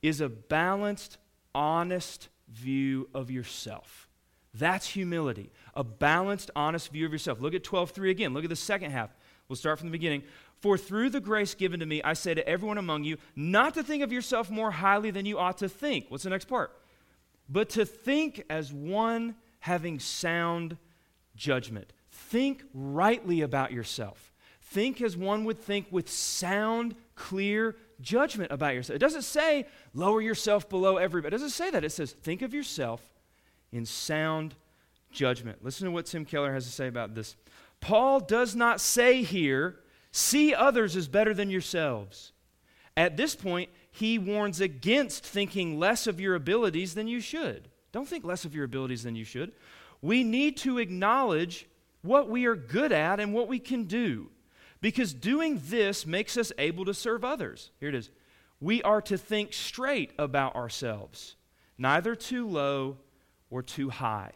is 0.00 0.20
a 0.20 0.28
balanced, 0.28 1.18
honest 1.54 2.28
view 2.48 3.08
of 3.12 3.30
yourself. 3.30 4.07
That's 4.54 4.88
humility, 4.88 5.50
a 5.74 5.84
balanced, 5.84 6.50
honest 6.56 6.90
view 6.90 7.06
of 7.06 7.12
yourself. 7.12 7.40
Look 7.40 7.54
at 7.54 7.62
12:3 7.62 8.10
again. 8.10 8.34
Look 8.34 8.44
at 8.44 8.50
the 8.50 8.56
second 8.56 8.90
half. 8.90 9.10
We'll 9.48 9.56
start 9.56 9.78
from 9.78 9.88
the 9.88 9.92
beginning. 9.92 10.24
For 10.60 10.76
through 10.76 11.10
the 11.10 11.20
grace 11.20 11.54
given 11.54 11.80
to 11.80 11.86
me, 11.86 12.02
I 12.02 12.14
say 12.14 12.34
to 12.34 12.46
everyone 12.48 12.78
among 12.78 13.04
you, 13.04 13.18
not 13.36 13.74
to 13.74 13.82
think 13.82 14.02
of 14.02 14.12
yourself 14.12 14.50
more 14.50 14.70
highly 14.70 15.10
than 15.10 15.26
you 15.26 15.38
ought 15.38 15.58
to 15.58 15.68
think. 15.68 16.06
What's 16.08 16.24
the 16.24 16.30
next 16.30 16.46
part? 16.46 16.72
But 17.48 17.70
to 17.70 17.84
think 17.84 18.44
as 18.50 18.72
one 18.72 19.36
having 19.60 20.00
sound 20.00 20.76
judgment. 21.36 21.92
Think 22.10 22.64
rightly 22.74 23.40
about 23.42 23.72
yourself. 23.72 24.32
Think 24.60 25.00
as 25.00 25.16
one 25.16 25.44
would 25.44 25.58
think 25.58 25.86
with 25.90 26.10
sound, 26.10 26.94
clear 27.14 27.76
judgment 28.00 28.52
about 28.52 28.74
yourself. 28.74 28.96
It 28.96 29.00
doesn't 29.00 29.22
say 29.22 29.66
lower 29.94 30.20
yourself 30.20 30.68
below 30.68 30.96
everybody. 30.96 31.34
It 31.34 31.38
doesn't 31.38 31.50
say 31.50 31.70
that. 31.70 31.84
It 31.84 31.90
says 31.90 32.12
think 32.12 32.42
of 32.42 32.52
yourself 32.52 33.02
in 33.72 33.84
sound 33.86 34.54
judgment. 35.10 35.64
Listen 35.64 35.86
to 35.86 35.90
what 35.90 36.06
Tim 36.06 36.24
Keller 36.24 36.52
has 36.52 36.64
to 36.64 36.72
say 36.72 36.86
about 36.86 37.14
this. 37.14 37.36
Paul 37.80 38.20
does 38.20 38.56
not 38.56 38.80
say 38.80 39.22
here, 39.22 39.80
see 40.10 40.54
others 40.54 40.96
as 40.96 41.08
better 41.08 41.34
than 41.34 41.50
yourselves. 41.50 42.32
At 42.96 43.16
this 43.16 43.36
point, 43.36 43.70
he 43.90 44.18
warns 44.18 44.60
against 44.60 45.24
thinking 45.24 45.78
less 45.78 46.06
of 46.06 46.20
your 46.20 46.34
abilities 46.34 46.94
than 46.94 47.06
you 47.06 47.20
should. 47.20 47.68
Don't 47.92 48.08
think 48.08 48.24
less 48.24 48.44
of 48.44 48.54
your 48.54 48.64
abilities 48.64 49.04
than 49.04 49.14
you 49.14 49.24
should. 49.24 49.52
We 50.02 50.24
need 50.24 50.56
to 50.58 50.78
acknowledge 50.78 51.66
what 52.02 52.28
we 52.28 52.46
are 52.46 52.56
good 52.56 52.92
at 52.92 53.20
and 53.20 53.32
what 53.32 53.48
we 53.48 53.58
can 53.58 53.84
do. 53.84 54.30
Because 54.80 55.12
doing 55.12 55.60
this 55.64 56.06
makes 56.06 56.36
us 56.36 56.52
able 56.58 56.84
to 56.84 56.94
serve 56.94 57.24
others. 57.24 57.70
Here 57.80 57.88
it 57.88 57.94
is. 57.94 58.10
We 58.60 58.82
are 58.82 59.02
to 59.02 59.18
think 59.18 59.52
straight 59.52 60.12
about 60.18 60.56
ourselves, 60.56 61.36
neither 61.76 62.14
too 62.14 62.46
low 62.48 62.98
or 63.50 63.62
too 63.62 63.90
high. 63.90 64.32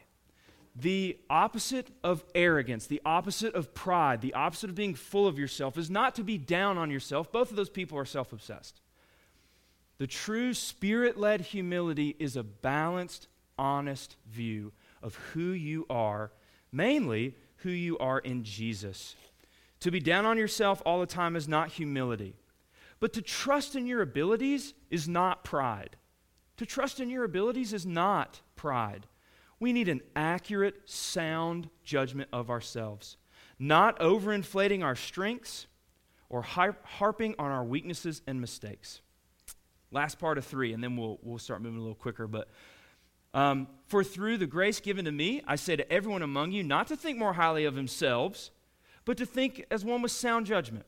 The 0.75 1.19
opposite 1.29 1.89
of 2.03 2.25
arrogance, 2.35 2.87
the 2.87 3.03
opposite 3.05 3.55
of 3.55 3.75
pride, 3.75 4.23
the 4.23 4.35
opposite 4.35 4.71
of 4.71 4.77
being 4.77 4.95
full 4.95 5.27
of 5.27 5.39
yourself 5.39 5.77
is 5.77 5.91
not 5.91 6.15
to 6.15 6.25
be 6.25 6.39
down 6.39 6.79
on 6.79 6.91
yourself. 6.91 7.31
Both 7.31 7.51
of 7.51 7.57
those 7.57 7.69
people 7.69 7.99
are 7.99 8.07
self 8.07 8.33
obsessed. 8.33 8.81
The 9.99 10.07
true 10.07 10.55
spirit 10.55 11.19
led 11.19 11.43
humility 11.43 12.17
is 12.19 12.37
a 12.37 12.43
balanced, 12.43 13.29
honest 13.59 14.17
view 14.31 14.73
of 15.03 15.15
who 15.15 15.51
you 15.51 15.87
are, 15.91 16.33
mainly 16.73 17.37
who 17.57 17.71
you 17.71 17.99
are 17.99 18.19
in 18.19 18.43
Jesus. 18.43 19.15
To 19.81 19.91
be 19.91 20.01
down 20.01 20.25
on 20.25 20.39
yourself 20.39 20.81
all 20.87 21.01
the 21.01 21.07
time 21.07 21.37
is 21.37 21.49
not 21.49 21.69
humility. 21.69 22.35
But 22.99 23.13
to 23.15 23.23
trust 23.23 23.75
in 23.75 23.87
your 23.87 24.01
abilities 24.01 24.75
is 24.91 25.09
not 25.09 25.45
pride. 25.45 25.97
To 26.59 26.67
trust 26.67 27.01
in 27.01 27.11
your 27.11 27.25
abilities 27.25 27.73
is 27.73 27.85
not 27.85 28.42
pride. 28.63 29.09
We 29.59 29.73
need 29.73 29.89
an 29.89 30.03
accurate, 30.15 30.89
sound 30.89 31.69
judgment 31.83 32.29
of 32.33 32.49
ourselves, 32.49 33.17
not 33.59 33.99
overinflating 33.99 34.85
our 34.85 34.95
strengths 34.95 35.67
or 36.31 36.43
harping 36.43 37.35
on 37.41 37.51
our 37.51 37.65
weaknesses 37.65 38.23
and 38.25 38.41
mistakes. 38.41 39.01
Last 39.91 40.21
part 40.21 40.39
of 40.39 40.45
three, 40.45 40.73
and 40.73 40.83
then 40.83 40.97
we'll, 40.97 41.19
we'll 41.23 41.39
start 41.39 41.61
moving 41.61 41.79
a 41.79 41.81
little 41.81 41.97
quicker. 41.97 42.29
But 42.29 42.49
um, 43.35 43.67
for 43.89 44.05
through 44.05 44.39
the 44.39 44.47
grace 44.47 44.79
given 44.79 45.07
to 45.07 45.13
me, 45.13 45.43
I 45.45 45.57
say 45.57 45.75
to 45.75 45.93
everyone 45.93 46.23
among 46.23 46.53
you 46.53 46.63
not 46.63 46.87
to 46.87 46.97
think 46.97 47.19
more 47.19 47.33
highly 47.33 47.65
of 47.65 47.75
themselves, 47.75 48.53
but 49.05 49.17
to 49.17 49.27
think 49.27 49.67
as 49.73 49.85
one 49.85 50.03
with 50.03 50.13
sound 50.13 50.47
judgment, 50.47 50.87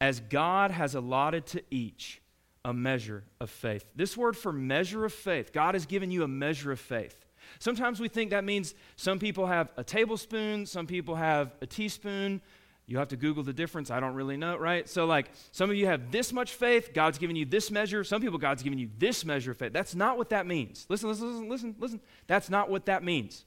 as 0.00 0.18
God 0.18 0.72
has 0.72 0.96
allotted 0.96 1.46
to 1.46 1.62
each 1.70 2.20
a 2.64 2.72
measure 2.72 3.24
of 3.40 3.50
faith. 3.50 3.84
This 3.96 4.16
word 4.16 4.36
for 4.36 4.52
measure 4.52 5.04
of 5.04 5.12
faith, 5.12 5.52
God 5.52 5.74
has 5.74 5.86
given 5.86 6.10
you 6.10 6.22
a 6.22 6.28
measure 6.28 6.72
of 6.72 6.80
faith. 6.80 7.26
Sometimes 7.58 8.00
we 8.00 8.08
think 8.08 8.30
that 8.30 8.44
means 8.44 8.74
some 8.96 9.18
people 9.18 9.46
have 9.46 9.70
a 9.76 9.84
tablespoon, 9.84 10.66
some 10.66 10.86
people 10.86 11.16
have 11.16 11.54
a 11.60 11.66
teaspoon. 11.66 12.40
You 12.86 12.98
have 12.98 13.08
to 13.08 13.16
Google 13.16 13.44
the 13.44 13.52
difference. 13.52 13.90
I 13.90 14.00
don't 14.00 14.14
really 14.14 14.36
know, 14.36 14.56
right? 14.56 14.88
So, 14.88 15.06
like, 15.06 15.30
some 15.52 15.70
of 15.70 15.76
you 15.76 15.86
have 15.86 16.10
this 16.10 16.32
much 16.32 16.52
faith, 16.52 16.90
God's 16.92 17.16
giving 17.16 17.36
you 17.36 17.44
this 17.44 17.70
measure. 17.70 18.02
Some 18.02 18.20
people, 18.20 18.38
God's 18.38 18.62
giving 18.62 18.78
you 18.78 18.90
this 18.98 19.24
measure 19.24 19.52
of 19.52 19.56
faith. 19.56 19.72
That's 19.72 19.94
not 19.94 20.18
what 20.18 20.30
that 20.30 20.46
means. 20.46 20.84
Listen, 20.88 21.08
listen, 21.08 21.28
listen, 21.28 21.48
listen, 21.48 21.76
listen. 21.78 22.00
That's 22.26 22.50
not 22.50 22.68
what 22.68 22.86
that 22.86 23.04
means. 23.04 23.44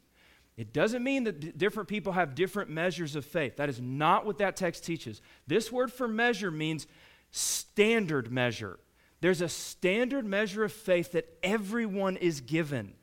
It 0.57 0.72
doesn't 0.72 1.03
mean 1.03 1.25
that 1.25 1.41
d- 1.41 1.51
different 1.55 1.89
people 1.89 2.13
have 2.13 2.34
different 2.34 2.69
measures 2.69 3.15
of 3.15 3.25
faith. 3.25 3.57
That 3.57 3.67
is 3.67 3.81
not 3.81 4.25
what 4.25 4.38
that 4.38 4.55
text 4.55 4.86
teaches. 4.86 5.22
This 5.48 5.69
word 5.69 5.91
for 5.91 6.07
measure 6.07 6.50
means 6.50 6.88
standard 7.29 8.31
measure. 8.31 8.79
There's 9.22 9.41
a 9.41 9.50
standard 9.50 10.25
measure 10.25 10.63
of 10.63 10.72
faith 10.72 11.13
that 11.13 11.38
everyone 11.41 12.17
is 12.17 12.41
given. 12.41 12.93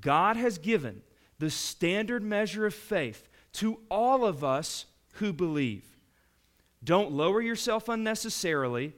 God 0.00 0.36
has 0.36 0.58
given 0.58 1.02
the 1.38 1.50
standard 1.50 2.22
measure 2.22 2.66
of 2.66 2.74
faith 2.74 3.28
to 3.54 3.80
all 3.90 4.24
of 4.24 4.44
us 4.44 4.86
who 5.14 5.32
believe. 5.32 5.84
Don't 6.84 7.12
lower 7.12 7.40
yourself 7.40 7.88
unnecessarily 7.88 8.94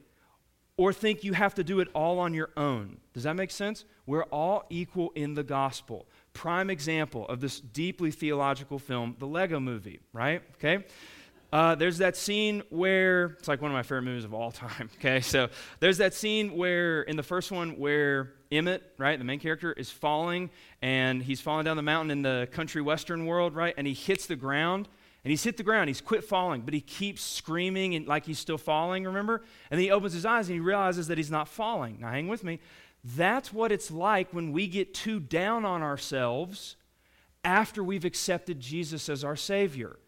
or 0.77 0.93
think 0.93 1.25
you 1.25 1.33
have 1.33 1.55
to 1.55 1.65
do 1.65 1.81
it 1.81 1.89
all 1.95 2.19
on 2.19 2.35
your 2.35 2.51
own. 2.57 2.99
Does 3.15 3.23
that 3.25 3.35
make 3.35 3.51
sense? 3.51 3.85
We're 4.07 4.25
all 4.25 4.65
equal 4.71 5.11
in 5.15 5.35
the 5.35 5.43
gospel 5.43 6.07
prime 6.39 6.71
example 6.71 7.27
of 7.27 7.41
this 7.41 7.59
deeply 7.59 8.13
theological 8.13 8.79
film, 8.79 9.17
the 9.19 9.27
Lego 9.27 9.59
movie, 9.59 9.99
right? 10.13 10.41
Okay? 10.55 10.85
Uh, 11.51 11.75
there's 11.75 11.99
that 11.99 12.15
scene 12.15 12.63
where 12.69 13.37
it's 13.39 13.49
like 13.49 13.63
one 13.63 13.71
of 13.71 13.75
my 13.75 13.83
favorite 13.83 14.03
movies 14.03 14.25
of 14.25 14.35
all 14.35 14.53
time. 14.53 14.91
Okay, 14.99 15.21
so 15.21 15.49
there's 15.81 15.99
that 15.99 16.13
scene 16.13 16.57
where 16.57 17.03
in 17.03 17.17
the 17.17 17.23
first 17.23 17.51
one 17.53 17.79
where 17.79 18.33
Emmett, 18.51 18.83
right, 18.99 19.19
the 19.19 19.25
main 19.25 19.39
character, 19.39 19.73
is 19.73 19.91
falling 19.91 20.51
and 20.83 21.23
he's 21.23 21.41
falling 21.41 21.65
down 21.65 21.77
the 21.77 21.83
mountain 21.83 22.11
in 22.11 22.23
the 22.23 22.49
country 22.51 22.83
western 22.83 23.27
world, 23.27 23.55
right, 23.55 23.75
and 23.79 23.87
he 23.87 23.95
hits 23.95 24.27
the 24.27 24.37
ground 24.37 24.89
and 25.25 25.31
he's 25.31 25.43
hit 25.43 25.57
the 25.57 25.63
ground. 25.63 25.89
He's 25.89 26.01
quit 26.01 26.25
falling, 26.25 26.63
but 26.63 26.75
he 26.75 26.81
keeps 26.81 27.23
screaming 27.23 27.95
and 27.95 28.07
like 28.07 28.27
he's 28.27 28.39
still 28.39 28.59
falling. 28.59 29.05
Remember? 29.05 29.43
And 29.71 29.79
then 29.79 29.85
he 29.85 29.91
opens 29.91 30.13
his 30.13 30.27
eyes 30.27 30.49
and 30.49 30.55
he 30.55 30.61
realizes 30.61 31.09
that 31.09 31.19
he's 31.19 31.31
not 31.31 31.49
falling. 31.49 31.99
Now, 32.01 32.11
hang 32.11 32.29
with 32.29 32.45
me. 32.45 32.61
That's 33.05 33.53
what 33.53 33.73
it's 33.73 33.91
like 33.91 34.33
when 34.33 34.53
we 34.53 34.67
get 34.67 34.95
too 34.95 35.21
down 35.21 35.65
on 35.65 35.83
ourselves 35.83 36.77
after 37.45 37.83
we've 37.83 38.05
accepted 38.05 38.61
Jesus 38.61 39.09
as 39.09 39.25
our 39.25 39.37
Savior. 39.37 39.99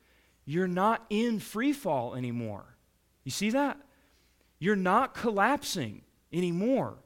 You're 0.50 0.66
not 0.66 1.06
in 1.10 1.38
free 1.38 1.72
fall 1.72 2.16
anymore. 2.16 2.64
You 3.22 3.30
see 3.30 3.50
that? 3.50 3.80
You're 4.58 4.74
not 4.74 5.14
collapsing 5.14 6.02
anymore. 6.32 6.98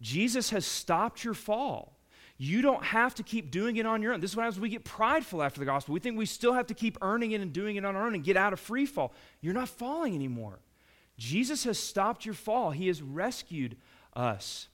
Jesus 0.00 0.48
has 0.48 0.64
stopped 0.64 1.24
your 1.24 1.34
fall. 1.34 1.98
You 2.38 2.62
don't 2.62 2.82
have 2.82 3.14
to 3.16 3.22
keep 3.22 3.50
doing 3.50 3.76
it 3.76 3.84
on 3.84 4.00
your 4.00 4.14
own. 4.14 4.20
This 4.20 4.30
is 4.30 4.36
what 4.36 4.44
happens 4.44 4.60
we 4.60 4.70
get 4.70 4.82
prideful 4.82 5.42
after 5.42 5.60
the 5.60 5.66
gospel. 5.66 5.92
We 5.92 6.00
think 6.00 6.16
we 6.16 6.24
still 6.24 6.54
have 6.54 6.66
to 6.68 6.74
keep 6.74 6.96
earning 7.02 7.32
it 7.32 7.42
and 7.42 7.52
doing 7.52 7.76
it 7.76 7.84
on 7.84 7.96
our 7.96 8.06
own 8.06 8.14
and 8.14 8.24
get 8.24 8.38
out 8.38 8.54
of 8.54 8.60
free 8.60 8.86
fall. 8.86 9.12
You're 9.42 9.52
not 9.52 9.68
falling 9.68 10.14
anymore. 10.14 10.60
Jesus 11.18 11.64
has 11.64 11.78
stopped 11.78 12.24
your 12.24 12.34
fall, 12.34 12.70
He 12.70 12.86
has 12.86 13.02
rescued 13.02 13.76
us. 14.14 14.68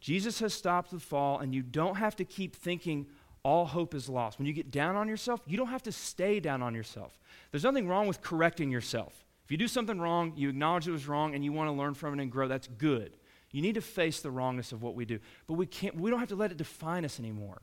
Jesus 0.00 0.40
has 0.40 0.54
stopped 0.54 0.92
the 0.92 0.98
fall, 0.98 1.40
and 1.40 1.54
you 1.54 1.60
don't 1.60 1.96
have 1.96 2.16
to 2.16 2.24
keep 2.24 2.56
thinking 2.56 3.06
all 3.46 3.64
hope 3.64 3.94
is 3.94 4.08
lost. 4.08 4.40
When 4.40 4.46
you 4.46 4.52
get 4.52 4.72
down 4.72 4.96
on 4.96 5.06
yourself, 5.06 5.40
you 5.46 5.56
don't 5.56 5.68
have 5.68 5.84
to 5.84 5.92
stay 5.92 6.40
down 6.40 6.64
on 6.64 6.74
yourself. 6.74 7.16
There's 7.52 7.62
nothing 7.62 7.86
wrong 7.86 8.08
with 8.08 8.20
correcting 8.20 8.72
yourself. 8.72 9.24
If 9.44 9.52
you 9.52 9.56
do 9.56 9.68
something 9.68 10.00
wrong, 10.00 10.32
you 10.34 10.48
acknowledge 10.48 10.88
it 10.88 10.90
was 10.90 11.06
wrong, 11.06 11.32
and 11.32 11.44
you 11.44 11.52
want 11.52 11.68
to 11.68 11.72
learn 11.72 11.94
from 11.94 12.18
it 12.18 12.20
and 12.20 12.32
grow, 12.32 12.48
that's 12.48 12.66
good. 12.66 13.16
You 13.52 13.62
need 13.62 13.76
to 13.76 13.80
face 13.80 14.18
the 14.18 14.32
wrongness 14.32 14.72
of 14.72 14.82
what 14.82 14.96
we 14.96 15.04
do. 15.04 15.20
But 15.46 15.54
we, 15.54 15.64
can't, 15.64 15.94
we 15.94 16.10
don't 16.10 16.18
have 16.18 16.30
to 16.30 16.34
let 16.34 16.50
it 16.50 16.56
define 16.56 17.04
us 17.04 17.20
anymore 17.20 17.62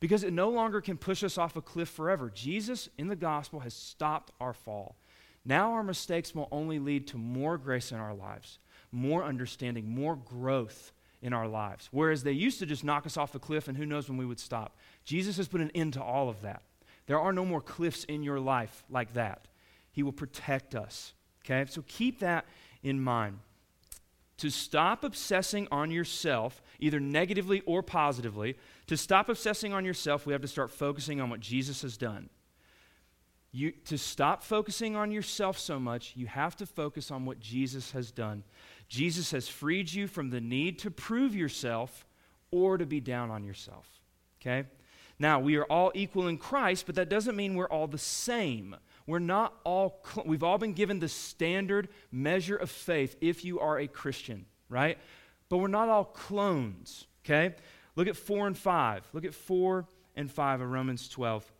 because 0.00 0.24
it 0.24 0.32
no 0.32 0.48
longer 0.48 0.80
can 0.80 0.96
push 0.96 1.22
us 1.22 1.36
off 1.36 1.56
a 1.56 1.60
cliff 1.60 1.90
forever. 1.90 2.30
Jesus 2.34 2.88
in 2.96 3.08
the 3.08 3.14
gospel 3.14 3.60
has 3.60 3.74
stopped 3.74 4.32
our 4.40 4.54
fall. 4.54 4.96
Now 5.44 5.72
our 5.72 5.82
mistakes 5.82 6.34
will 6.34 6.48
only 6.50 6.78
lead 6.78 7.06
to 7.08 7.18
more 7.18 7.58
grace 7.58 7.92
in 7.92 7.98
our 7.98 8.14
lives, 8.14 8.60
more 8.92 9.22
understanding, 9.22 9.90
more 9.90 10.16
growth 10.16 10.92
in 11.22 11.32
our 11.32 11.48
lives. 11.48 11.88
Whereas 11.90 12.22
they 12.22 12.32
used 12.32 12.58
to 12.60 12.66
just 12.66 12.84
knock 12.84 13.06
us 13.06 13.16
off 13.16 13.32
the 13.32 13.38
cliff 13.38 13.68
and 13.68 13.76
who 13.76 13.86
knows 13.86 14.08
when 14.08 14.18
we 14.18 14.26
would 14.26 14.40
stop. 14.40 14.76
Jesus 15.04 15.36
has 15.36 15.48
put 15.48 15.60
an 15.60 15.70
end 15.74 15.94
to 15.94 16.02
all 16.02 16.28
of 16.28 16.42
that. 16.42 16.62
There 17.06 17.18
are 17.18 17.32
no 17.32 17.44
more 17.44 17.60
cliffs 17.60 18.04
in 18.04 18.22
your 18.22 18.38
life 18.38 18.84
like 18.90 19.14
that. 19.14 19.48
He 19.90 20.02
will 20.02 20.12
protect 20.12 20.74
us. 20.74 21.14
Okay? 21.44 21.68
So 21.70 21.82
keep 21.86 22.20
that 22.20 22.44
in 22.82 23.00
mind. 23.00 23.40
To 24.38 24.50
stop 24.50 25.02
obsessing 25.02 25.66
on 25.72 25.90
yourself, 25.90 26.62
either 26.78 27.00
negatively 27.00 27.60
or 27.66 27.82
positively, 27.82 28.56
to 28.86 28.96
stop 28.96 29.28
obsessing 29.28 29.72
on 29.72 29.84
yourself, 29.84 30.26
we 30.26 30.32
have 30.32 30.42
to 30.42 30.48
start 30.48 30.70
focusing 30.70 31.20
on 31.20 31.28
what 31.28 31.40
Jesus 31.40 31.82
has 31.82 31.96
done. 31.96 32.30
You, 33.50 33.72
to 33.86 33.96
stop 33.96 34.42
focusing 34.42 34.94
on 34.94 35.10
yourself 35.10 35.58
so 35.58 35.80
much, 35.80 36.12
you 36.14 36.26
have 36.26 36.54
to 36.56 36.66
focus 36.66 37.10
on 37.10 37.24
what 37.24 37.40
Jesus 37.40 37.90
has 37.92 38.12
done. 38.12 38.44
Jesus 38.88 39.30
has 39.32 39.48
freed 39.48 39.92
you 39.92 40.06
from 40.06 40.30
the 40.30 40.40
need 40.40 40.78
to 40.80 40.90
prove 40.90 41.34
yourself 41.34 42.06
or 42.50 42.78
to 42.78 42.86
be 42.86 43.00
down 43.00 43.30
on 43.30 43.44
yourself. 43.44 43.86
Okay? 44.40 44.66
Now, 45.18 45.40
we 45.40 45.56
are 45.56 45.64
all 45.64 45.90
equal 45.94 46.28
in 46.28 46.38
Christ, 46.38 46.86
but 46.86 46.94
that 46.94 47.08
doesn't 47.08 47.36
mean 47.36 47.54
we're 47.54 47.66
all 47.66 47.86
the 47.86 47.98
same. 47.98 48.76
We're 49.06 49.18
not 49.18 49.54
all, 49.64 50.00
cl- 50.04 50.26
we've 50.26 50.44
all 50.44 50.58
been 50.58 50.74
given 50.74 51.00
the 51.00 51.08
standard 51.08 51.88
measure 52.12 52.56
of 52.56 52.70
faith 52.70 53.16
if 53.20 53.44
you 53.44 53.58
are 53.58 53.78
a 53.78 53.88
Christian, 53.88 54.46
right? 54.68 54.96
But 55.48 55.58
we're 55.58 55.68
not 55.68 55.88
all 55.88 56.04
clones, 56.04 57.06
okay? 57.24 57.56
Look 57.96 58.06
at 58.06 58.16
4 58.16 58.46
and 58.46 58.56
5. 58.56 59.08
Look 59.12 59.24
at 59.24 59.34
4 59.34 59.86
and 60.14 60.30
5 60.30 60.60
of 60.60 60.70
Romans 60.70 61.08
12. 61.08 61.50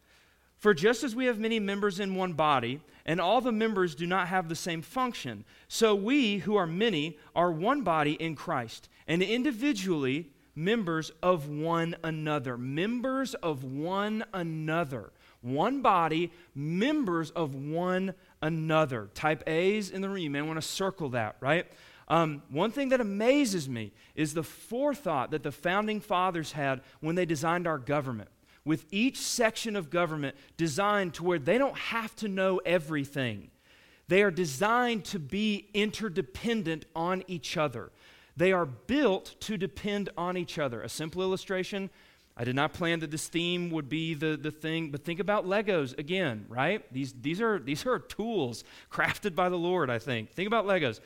For 0.59 0.75
just 0.75 1.05
as 1.05 1.15
we 1.15 1.27
have 1.27 1.39
many 1.39 1.61
members 1.61 2.01
in 2.01 2.17
one 2.17 2.33
body, 2.33 2.81
and 3.07 3.21
all 3.21 3.41
the 3.41 3.53
members 3.53 3.95
do 3.95 4.07
not 4.07 4.29
have 4.29 4.49
the 4.49 4.57
same 4.57 4.83
function, 4.83 5.45
so 5.69 5.95
we, 5.95 6.39
who 6.39 6.57
are 6.57 6.67
many, 6.67 7.17
are 7.35 7.51
one 7.51 7.83
body 7.83 8.15
in 8.15 8.35
Christ, 8.35 8.89
and 9.07 9.23
individually 9.23 10.31
members 10.57 11.13
of 11.23 11.49
one 11.49 11.95
another. 12.03 12.59
Members 12.59 13.35
of 13.35 13.63
one 13.63 14.25
another. 14.35 15.13
One 15.41 15.81
body, 15.81 16.33
members 16.55 17.31
of 17.31 17.55
one 17.55 18.15
another. 18.43 19.09
Type 19.15 19.45
A's 19.47 19.91
in 19.91 20.03
the 20.03 20.09
room. 20.09 20.19
You 20.19 20.31
may 20.31 20.43
want 20.43 20.61
to 20.61 20.67
circle 20.67 21.11
that, 21.11 21.37
right? 21.41 21.67
Um, 22.09 22.43
one 22.51 22.73
thing 22.73 22.89
that 22.89 23.01
amazes 23.01 23.69
me 23.69 23.93
is 24.17 24.35
the 24.35 24.43
forethought 24.43 25.31
that 25.31 25.45
the 25.45 25.53
founding 25.53 26.01
fathers 26.01 26.53
had 26.53 26.81
when 27.01 27.15
they 27.15 27.27
designed 27.27 27.69
our 27.69 27.79
government 27.79 28.31
with 28.65 28.87
each 28.91 29.19
section 29.19 29.77
of 29.77 29.91
government 29.91 30.37
designed 30.57 31.15
to 31.15 31.25
where 31.25 31.39
they 31.39 31.59
don't 31.59 31.79
have 31.79 32.15
to 32.17 32.29
know 32.29 32.61
everything. 32.65 33.51
They 34.09 34.23
are 34.23 34.31
designed 34.31 35.05
to 35.07 35.19
be 35.19 35.69
interdependent 35.75 36.87
on 36.97 37.23
each 37.27 37.57
other. 37.57 37.91
They 38.37 38.53
are 38.53 38.67
built 38.67 39.35
to 39.41 39.57
depend 39.57 40.11
on 40.17 40.37
each 40.37 40.59
other. 40.59 40.83
A 40.83 40.89
simple 40.89 41.23
illustration 41.23 41.91
I 42.41 42.45
did 42.45 42.55
not 42.55 42.73
plan 42.73 43.01
that 43.01 43.11
this 43.11 43.27
theme 43.27 43.69
would 43.71 43.89
be 43.89 44.15
the, 44.15 44.37
the 44.37 44.53
thing, 44.53 44.93
but 44.93 45.05
think 45.05 45.19
about 45.19 45.45
Legos 45.45 45.99
again, 45.99 46.47
right? 46.49 46.85
These, 46.93 47.15
these, 47.21 47.41
are, 47.41 47.59
these 47.59 47.85
are 47.85 47.99
tools 47.99 48.63
crafted 48.93 49.35
by 49.35 49.49
the 49.49 49.59
Lord, 49.59 49.91
I 49.91 49.99
think. 49.99 50.31
Think 50.31 50.47
about 50.47 50.65
Legos. 50.65 51.01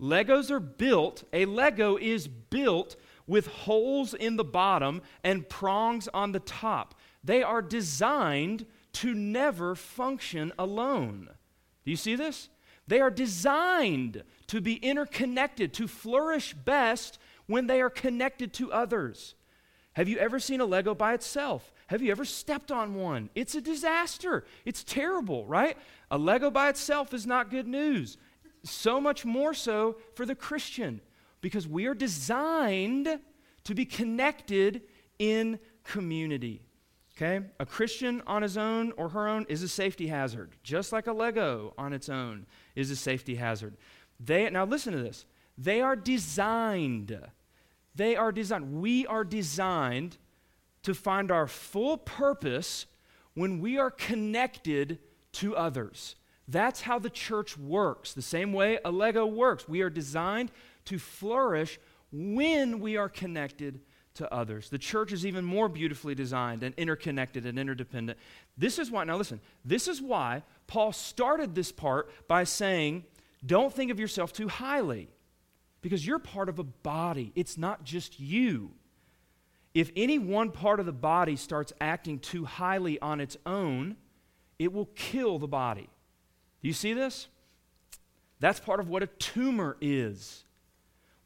Legos 0.00 0.50
are 0.50 0.60
built, 0.60 1.24
a 1.30 1.44
Lego 1.44 1.98
is 1.98 2.26
built 2.26 2.96
with 3.28 3.46
holes 3.46 4.14
in 4.14 4.36
the 4.36 4.44
bottom 4.44 5.02
and 5.22 5.48
prongs 5.48 6.08
on 6.08 6.32
the 6.32 6.40
top. 6.40 6.98
They 7.22 7.42
are 7.42 7.62
designed 7.62 8.66
to 8.94 9.14
never 9.14 9.76
function 9.76 10.52
alone. 10.58 11.28
Do 11.84 11.90
you 11.90 11.96
see 11.96 12.16
this? 12.16 12.48
They 12.88 13.00
are 13.00 13.10
designed 13.10 14.24
to 14.48 14.60
be 14.60 14.74
interconnected, 14.76 15.74
to 15.74 15.86
flourish 15.86 16.54
best 16.54 17.18
when 17.46 17.66
they 17.66 17.80
are 17.80 17.90
connected 17.90 18.52
to 18.54 18.72
others. 18.72 19.34
Have 19.92 20.08
you 20.08 20.18
ever 20.18 20.40
seen 20.40 20.60
a 20.60 20.64
Lego 20.64 20.94
by 20.94 21.12
itself? 21.12 21.72
Have 21.88 22.02
you 22.02 22.10
ever 22.10 22.24
stepped 22.24 22.70
on 22.70 22.94
one? 22.94 23.30
It's 23.34 23.54
a 23.54 23.60
disaster. 23.60 24.44
It's 24.64 24.84
terrible, 24.84 25.44
right? 25.44 25.76
A 26.10 26.16
Lego 26.16 26.50
by 26.50 26.68
itself 26.68 27.12
is 27.12 27.26
not 27.26 27.50
good 27.50 27.66
news. 27.66 28.16
So 28.64 29.00
much 29.00 29.24
more 29.24 29.54
so 29.54 29.96
for 30.14 30.24
the 30.24 30.34
Christian 30.34 31.00
because 31.40 31.66
we 31.66 31.86
are 31.86 31.94
designed 31.94 33.20
to 33.64 33.74
be 33.74 33.84
connected 33.84 34.82
in 35.18 35.58
community. 35.84 36.62
Okay? 37.16 37.44
A 37.58 37.66
Christian 37.66 38.22
on 38.26 38.42
his 38.42 38.56
own 38.56 38.92
or 38.96 39.08
her 39.08 39.26
own 39.26 39.44
is 39.48 39.62
a 39.62 39.68
safety 39.68 40.06
hazard, 40.06 40.52
just 40.62 40.92
like 40.92 41.06
a 41.06 41.12
Lego 41.12 41.74
on 41.76 41.92
its 41.92 42.08
own 42.08 42.46
is 42.76 42.90
a 42.90 42.96
safety 42.96 43.34
hazard. 43.34 43.76
They 44.20 44.48
now 44.50 44.64
listen 44.64 44.92
to 44.92 45.02
this. 45.02 45.26
They 45.56 45.80
are 45.80 45.96
designed. 45.96 47.18
They 47.94 48.14
are 48.14 48.30
designed. 48.30 48.80
We 48.80 49.06
are 49.06 49.24
designed 49.24 50.18
to 50.84 50.94
find 50.94 51.32
our 51.32 51.48
full 51.48 51.98
purpose 51.98 52.86
when 53.34 53.60
we 53.60 53.78
are 53.78 53.90
connected 53.90 55.00
to 55.32 55.56
others. 55.56 56.14
That's 56.46 56.82
how 56.82 56.98
the 56.98 57.10
church 57.10 57.58
works. 57.58 58.14
The 58.14 58.22
same 58.22 58.52
way 58.52 58.78
a 58.84 58.90
Lego 58.90 59.26
works. 59.26 59.68
We 59.68 59.82
are 59.82 59.90
designed 59.90 60.50
to 60.88 60.98
flourish 60.98 61.78
when 62.10 62.80
we 62.80 62.96
are 62.96 63.08
connected 63.08 63.80
to 64.14 64.32
others. 64.32 64.68
The 64.68 64.78
church 64.78 65.12
is 65.12 65.24
even 65.24 65.44
more 65.44 65.68
beautifully 65.68 66.14
designed 66.14 66.62
and 66.62 66.74
interconnected 66.76 67.46
and 67.46 67.58
interdependent. 67.58 68.18
This 68.56 68.78
is 68.78 68.90
why, 68.90 69.04
now 69.04 69.16
listen, 69.16 69.40
this 69.64 69.86
is 69.86 70.02
why 70.02 70.42
Paul 70.66 70.92
started 70.92 71.54
this 71.54 71.70
part 71.70 72.10
by 72.26 72.44
saying, 72.44 73.04
don't 73.46 73.72
think 73.72 73.90
of 73.90 74.00
yourself 74.00 74.32
too 74.32 74.48
highly 74.48 75.08
because 75.82 76.04
you're 76.04 76.18
part 76.18 76.48
of 76.48 76.58
a 76.58 76.64
body. 76.64 77.32
It's 77.36 77.56
not 77.56 77.84
just 77.84 78.18
you. 78.18 78.72
If 79.74 79.92
any 79.94 80.18
one 80.18 80.50
part 80.50 80.80
of 80.80 80.86
the 80.86 80.92
body 80.92 81.36
starts 81.36 81.72
acting 81.80 82.18
too 82.18 82.44
highly 82.44 82.98
on 83.00 83.20
its 83.20 83.36
own, 83.46 83.96
it 84.58 84.72
will 84.72 84.88
kill 84.96 85.38
the 85.38 85.46
body. 85.46 85.88
Do 86.62 86.68
you 86.68 86.74
see 86.74 86.94
this? 86.94 87.28
That's 88.40 88.58
part 88.58 88.80
of 88.80 88.88
what 88.88 89.02
a 89.02 89.06
tumor 89.06 89.76
is. 89.80 90.44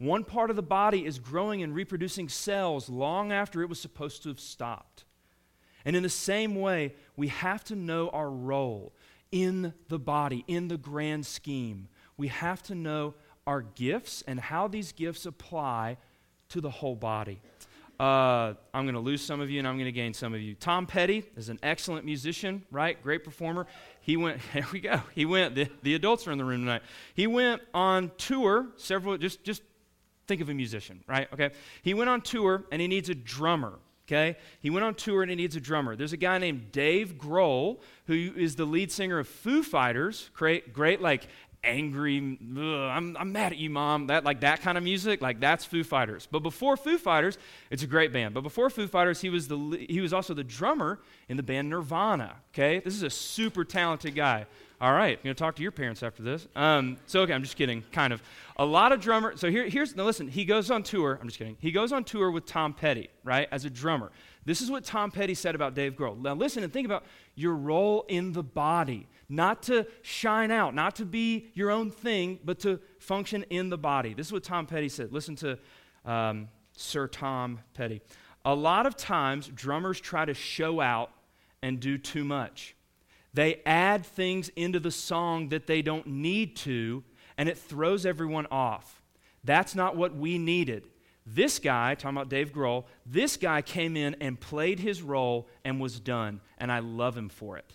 One 0.03 0.25
part 0.25 0.51
of 0.51 0.57
the 0.57 0.63
body 0.63 1.07
is 1.07 1.21
growing 1.21 1.63
and 1.63 1.73
reproducing 1.73 2.29
cells 2.29 2.89
long 2.89 3.31
after 3.31 3.63
it 3.63 3.69
was 3.69 3.79
supposed 3.79 4.25
to 4.25 4.31
have 4.31 4.41
stopped. 4.41 5.05
And 5.85 5.95
in 5.95 6.03
the 6.03 6.09
same 6.09 6.57
way, 6.57 6.95
we 7.17 7.29
have 7.29 7.63
to 7.65 7.77
know 7.77 8.09
our 8.09 8.29
role 8.29 8.93
in 9.31 9.73
the 9.87 10.01
body, 10.01 10.45
in 10.49 10.67
the 10.67 10.77
grand 10.77 11.25
scheme. 11.25 11.87
We 12.17 12.27
have 12.29 12.65
to 12.65 12.75
know 12.75 13.15
our 13.47 13.63
gifts 13.63 14.25
and 14.27 14.41
how 14.41 14.67
these 14.67 14.91
gifts 14.91 15.25
apply 15.25 15.99
to 16.49 16.61
the 16.61 16.71
whole 16.71 16.97
body. 16.97 17.41
Uh, 18.01 18.55
I'm 18.75 18.85
going 18.85 18.95
to 18.95 19.01
lose 19.01 19.23
some 19.23 19.41
of 19.41 19.51
you 19.51 19.61
and 19.61 19.69
I'm 19.69 19.77
going 19.77 19.85
to 19.85 19.93
gain 19.93 20.15
some 20.15 20.35
of 20.35 20.41
you. 20.41 20.57
Tom 20.57 20.87
Petty 20.87 21.23
is 21.37 21.49
an 21.49 21.61
excellent 21.63 22.05
musician, 22.05 22.65
right? 22.73 23.01
Great 23.01 23.23
performer. 23.23 23.69
He 24.01 24.17
went, 24.17 24.41
here 24.53 24.67
we 24.73 24.81
go. 24.81 25.01
He 25.15 25.27
went, 25.27 25.55
the, 25.55 25.69
the 25.85 25.95
adults 25.95 26.27
are 26.27 26.33
in 26.33 26.39
the 26.39 26.45
room 26.45 26.63
tonight. 26.63 26.83
He 27.15 27.29
went 27.29 27.63
on 27.73 28.11
tour 28.19 28.67
several, 28.77 29.17
just, 29.17 29.45
just 29.45 29.63
Think 30.33 30.41
of 30.41 30.49
a 30.49 30.55
musician, 30.55 31.05
right? 31.07 31.29
Okay. 31.35 31.51
He 31.83 31.93
went 31.93 32.09
on 32.09 32.23
tour 32.23 32.65
and 32.73 32.81
he 32.81 32.89
needs 32.89 33.11
a 33.11 33.15
drummer. 33.15 33.75
Okay? 34.09 34.39
He 34.61 34.71
went 34.71 34.83
on 34.83 34.95
tour 34.95 35.21
and 35.21 35.29
he 35.29 35.37
needs 35.37 35.57
a 35.57 35.61
drummer. 35.61 35.95
There's 35.95 36.15
a 36.15 36.17
guy 36.17 36.39
named 36.39 36.73
Dave 36.73 37.19
Grohl 37.19 37.81
who 38.07 38.15
is 38.15 38.57
the 38.57 38.65
lead 38.65 38.91
singer 38.91 39.19
of 39.19 39.29
Foo 39.29 39.63
Fighters. 39.63 40.31
Great, 40.33 40.73
great 40.73 41.03
like 41.03 41.29
angry, 41.63 42.17
I'm, 42.17 43.15
I'm 43.21 43.33
mad 43.33 43.53
at 43.53 43.59
you, 43.59 43.69
mom. 43.69 44.07
That 44.07 44.25
like 44.25 44.41
that 44.41 44.63
kind 44.63 44.79
of 44.79 44.85
music, 44.85 45.21
like 45.21 45.39
that's 45.39 45.67
Foo 45.67 45.85
Fighters. 45.85 46.27
But 46.31 46.39
before 46.39 46.79
Foo 46.79 46.97
Fighters, 46.97 47.37
it's 47.71 47.83
a 47.83 47.87
great 47.87 48.11
band. 48.11 48.33
But 48.33 48.41
before 48.41 48.71
Foo 48.71 48.87
Fighters, 48.87 49.21
he 49.21 49.29
was 49.29 49.49
the 49.49 49.85
he 49.87 50.01
was 50.01 50.15
also 50.15 50.33
the 50.33 50.45
drummer 50.45 50.99
in 51.29 51.37
the 51.37 51.43
band 51.43 51.69
Nirvana. 51.69 52.37
Okay, 52.55 52.79
this 52.79 52.95
is 52.95 53.03
a 53.03 53.11
super 53.11 53.65
talented 53.65 54.15
guy. 54.15 54.47
All 54.83 54.93
right, 54.93 55.17
I'm 55.17 55.23
going 55.23 55.37
to 55.37 55.39
talk 55.39 55.55
to 55.55 55.63
your 55.63 55.71
parents 55.71 56.03
after 56.03 56.25
this. 56.25 56.49
Um, 56.57 56.97
so, 57.07 57.21
okay, 57.21 57.33
I'm 57.33 57.45
just 57.45 57.55
kidding, 57.55 57.85
kind 57.93 58.13
of. 58.13 58.21
A 58.57 58.65
lot 58.65 58.91
of 58.91 59.01
drummers. 59.01 59.39
So, 59.39 59.49
here, 59.49 59.69
here's, 59.69 59.95
now 59.95 60.03
listen, 60.03 60.27
he 60.27 60.45
goes 60.45 60.73
on 60.73 60.83
tour. 60.83 61.21
I'm 61.21 61.29
just 61.29 61.39
kidding. 61.39 61.57
He 61.61 61.71
goes 61.71 61.93
on 61.93 62.03
tour 62.03 62.33
with 62.33 62.47
Tom 62.47 62.75
Petty, 62.75 63.09
right, 63.23 63.47
as 63.53 63.65
a 63.65 63.71
drummer. 63.71 64.11
This 64.45 64.61
is 64.61 64.73
what 64.73 64.83
Tom 64.83 65.13
Petty 65.13 65.35
said 65.35 65.55
about 65.55 65.75
Dave 65.75 65.93
Grohl. 65.93 66.21
Now, 66.21 66.35
listen 66.35 66.65
and 66.65 66.73
think 66.73 66.85
about 66.85 67.05
your 67.37 67.55
role 67.55 68.05
in 68.09 68.33
the 68.33 68.43
body. 68.43 69.07
Not 69.29 69.63
to 69.65 69.87
shine 70.03 70.51
out, 70.51 70.75
not 70.75 70.97
to 70.97 71.05
be 71.05 71.53
your 71.55 71.71
own 71.71 71.93
thing, 71.93 72.41
but 72.45 72.59
to 72.61 72.81
function 72.99 73.45
in 73.51 73.71
the 73.71 73.79
body. 73.79 74.15
This 74.15 74.27
is 74.27 74.33
what 74.33 74.43
Tom 74.43 74.67
Petty 74.67 74.89
said. 74.89 75.13
Listen 75.13 75.37
to 75.37 75.59
um, 76.05 76.49
Sir 76.77 77.07
Tom 77.07 77.61
Petty. 77.75 78.03
A 78.45 78.55
lot 78.55 78.87
of 78.87 78.97
times, 78.97 79.47
drummers 79.47 80.01
try 80.01 80.25
to 80.25 80.35
show 80.35 80.81
out 80.81 81.13
and 81.63 81.79
do 81.79 81.99
too 81.99 82.25
much. 82.25 82.75
They 83.35 83.63
add 83.65 84.05
things 84.05 84.51
into 84.51 84.79
the 84.79 84.91
song 84.91 85.49
that 85.49 85.67
they 85.67 85.83
don't 85.83 86.07
need 86.07 86.57
to, 86.57 87.03
and 87.39 87.49
it 87.49 87.57
throws 87.57 88.05
everyone 88.05 88.47
off. 88.51 89.03
That's 89.43 89.75
not 89.75 89.97
what 89.97 90.15
we 90.15 90.39
needed. 90.39 90.89
This 91.25 91.59
guy, 91.59 91.95
talking 91.95 92.17
about 92.17 92.29
Dave 92.29 92.53
Grohl, 92.53 92.85
this 93.07 93.37
guy 93.37 93.63
came 93.63 93.97
in 93.97 94.17
and 94.21 94.41
played 94.41 94.81
his 94.81 95.03
role 95.03 95.49
and 95.65 95.81
was 95.81 96.01
done, 96.01 96.41
and 96.59 96.71
I 96.71 96.81
love 96.81 97.17
him 97.17 97.29
for 97.29 97.57
it. 97.57 97.73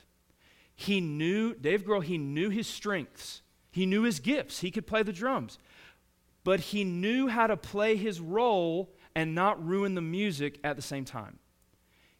He 0.76 1.02
knew, 1.02 1.56
Dave 1.56 1.84
Grohl, 1.86 2.04
he 2.04 2.18
knew 2.18 2.50
his 2.50 2.68
strengths, 2.68 3.42
he 3.72 3.86
knew 3.86 4.04
his 4.04 4.20
gifts, 4.20 4.60
he 4.60 4.70
could 4.70 4.86
play 4.86 5.02
the 5.02 5.14
drums, 5.14 5.58
but 6.44 6.60
he 6.60 6.84
knew 6.84 7.28
how 7.28 7.48
to 7.48 7.58
play 7.58 7.96
his 7.96 8.20
role 8.20 8.94
and 9.16 9.34
not 9.34 9.66
ruin 9.66 9.96
the 9.96 10.02
music 10.02 10.60
at 10.64 10.76
the 10.76 10.82
same 10.82 11.04
time. 11.04 11.40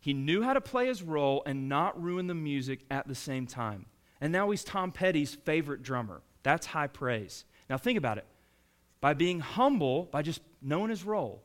He 0.08 0.14
knew 0.14 0.42
how 0.42 0.54
to 0.54 0.62
play 0.62 0.88
his 0.88 1.04
role 1.04 1.44
and 1.46 1.68
not 1.68 2.02
ruin 2.02 2.28
the 2.28 2.34
music 2.34 2.86
at 2.90 3.10
the 3.10 3.14
same 3.14 3.46
time. 3.46 3.88
And 4.22 4.32
now 4.32 4.50
he's 4.50 4.64
Tom 4.64 4.94
Petty's 4.94 5.36
favorite 5.36 5.84
drummer. 5.84 6.22
That's 6.44 6.68
high 6.68 6.88
praise. 6.88 7.44
Now 7.70 7.76
think 7.76 7.98
about 7.98 8.18
it. 8.18 8.26
By 9.02 9.16
being 9.16 9.42
humble, 9.42 10.06
by 10.06 10.22
just 10.22 10.40
knowing 10.62 10.92
his 10.92 11.04
role, 11.04 11.44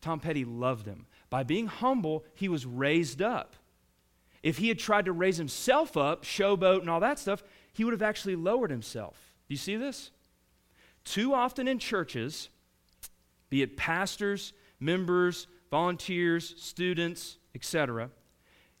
Tom 0.00 0.20
Petty 0.20 0.44
loved 0.44 0.86
him. 0.86 1.06
By 1.28 1.42
being 1.42 1.66
humble, 1.66 2.24
he 2.34 2.48
was 2.48 2.64
raised 2.64 3.20
up. 3.20 3.56
If 4.44 4.58
he 4.58 4.68
had 4.68 4.78
tried 4.78 5.06
to 5.06 5.12
raise 5.12 5.36
himself 5.36 5.96
up, 5.96 6.22
showboat 6.22 6.82
and 6.82 6.88
all 6.88 7.00
that 7.00 7.18
stuff, 7.18 7.42
he 7.72 7.82
would 7.82 7.94
have 7.94 8.00
actually 8.00 8.36
lowered 8.36 8.70
himself. 8.70 9.16
Do 9.48 9.54
you 9.54 9.58
see 9.58 9.74
this? 9.74 10.12
Too 11.02 11.34
often 11.34 11.66
in 11.66 11.80
churches, 11.80 12.48
be 13.50 13.60
it 13.60 13.76
pastors, 13.76 14.52
members, 14.78 15.48
volunteers, 15.72 16.54
students, 16.58 17.38
etc. 17.54 18.10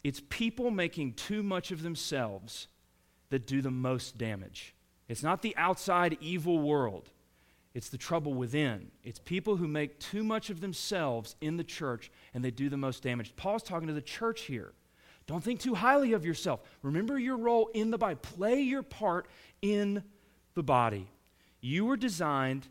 It's 0.04 0.20
people 0.28 0.70
making 0.70 1.14
too 1.14 1.42
much 1.42 1.72
of 1.72 1.82
themselves 1.82 2.68
that 3.30 3.46
do 3.46 3.62
the 3.62 3.70
most 3.70 4.18
damage. 4.18 4.74
It's 5.08 5.22
not 5.22 5.40
the 5.40 5.56
outside 5.56 6.18
evil 6.20 6.58
world, 6.58 7.08
it's 7.72 7.88
the 7.88 7.96
trouble 7.96 8.34
within. 8.34 8.90
It's 9.02 9.18
people 9.18 9.56
who 9.56 9.66
make 9.66 9.98
too 9.98 10.22
much 10.22 10.50
of 10.50 10.60
themselves 10.60 11.34
in 11.40 11.56
the 11.56 11.64
church 11.64 12.12
and 12.34 12.44
they 12.44 12.50
do 12.50 12.68
the 12.68 12.76
most 12.76 13.02
damage. 13.02 13.34
Paul's 13.36 13.62
talking 13.62 13.88
to 13.88 13.94
the 13.94 14.02
church 14.02 14.42
here. 14.42 14.74
Don't 15.26 15.42
think 15.42 15.60
too 15.60 15.74
highly 15.74 16.12
of 16.12 16.26
yourself. 16.26 16.60
Remember 16.82 17.18
your 17.18 17.38
role 17.38 17.70
in 17.72 17.90
the 17.90 17.96
body, 17.96 18.16
play 18.16 18.60
your 18.60 18.82
part 18.82 19.26
in 19.62 20.02
the 20.52 20.62
body. 20.62 21.08
You 21.62 21.86
were 21.86 21.96
designed 21.96 22.68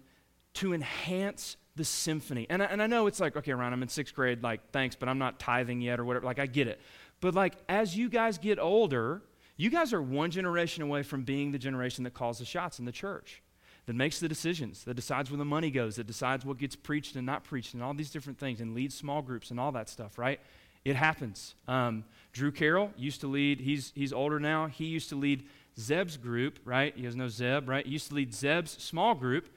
to 0.56 0.76
enhance 0.76 1.58
the 1.76 1.86
symphony. 1.86 2.46
And 2.50 2.62
I, 2.62 2.66
and 2.66 2.82
I 2.82 2.88
know 2.88 3.08
it's 3.08 3.20
like, 3.20 3.36
okay, 3.38 3.54
Ryan, 3.54 3.74
I'm 3.74 3.82
in 3.82 3.90
sixth 3.90 4.14
grade, 4.14 4.44
like, 4.44 4.72
thanks, 4.72 4.96
but 4.96 5.08
I'm 5.08 5.18
not 5.18 5.40
tithing 5.40 5.82
yet 5.82 6.00
or 6.00 6.06
whatever. 6.06 6.26
Like, 6.26 6.40
I 6.40 6.46
get 6.46 6.68
it. 6.68 6.80
But, 7.22 7.36
like, 7.36 7.54
as 7.70 7.96
you 7.96 8.10
guys 8.10 8.38
get 8.38 8.60
older, 8.60 9.22
you 9.58 9.70
guys 9.70 9.94
are 9.94 10.02
one 10.02 10.32
generation 10.32 10.84
away 10.84 11.04
from 11.04 11.24
being 11.24 11.52
the 11.52 11.60
generation 11.60 12.04
that 12.04 12.14
calls 12.14 12.40
the 12.40 12.46
shots 12.46 12.80
in 12.80 12.86
the 12.86 12.92
church, 12.92 13.42
that 13.86 13.96
makes 13.96 14.20
the 14.20 14.28
decisions, 14.28 14.84
that 14.86 14.96
decides 14.96 15.30
where 15.30 15.38
the 15.38 15.46
money 15.46 15.72
goes, 15.72 15.96
that 15.96 16.08
decides 16.08 16.46
what 16.46 16.58
gets 16.58 16.76
preached 16.76 17.16
and 17.16 17.26
not 17.26 17.44
preached, 17.44 17.74
and 17.74 17.84
all 17.84 17.94
these 17.94 18.10
different 18.10 18.40
things, 18.40 18.60
and 18.60 18.74
leads 18.74 18.96
small 18.96 19.22
groups 19.22 19.52
and 19.52 19.60
all 19.60 19.72
that 19.72 19.88
stuff, 19.88 20.18
right? 20.18 20.40
It 20.84 20.96
happens. 20.96 21.54
Um, 21.68 22.06
Drew 22.34 22.52
Carroll 22.52 22.92
used 22.98 23.22
to 23.22 23.28
lead, 23.28 23.60
he's, 23.60 23.92
he's 23.96 24.12
older 24.12 24.40
now, 24.40 24.66
he 24.66 24.86
used 24.86 25.10
to 25.10 25.16
lead 25.16 25.44
Zeb's 25.80 26.18
group, 26.18 26.60
right? 26.66 26.96
You 26.98 27.04
guys 27.04 27.16
know 27.16 27.28
Zeb, 27.28 27.70
right? 27.70 27.86
He 27.86 27.92
used 27.92 28.10
to 28.10 28.16
lead 28.16 28.34
Zeb's 28.34 28.72
small 28.72 29.16
group. 29.16 29.48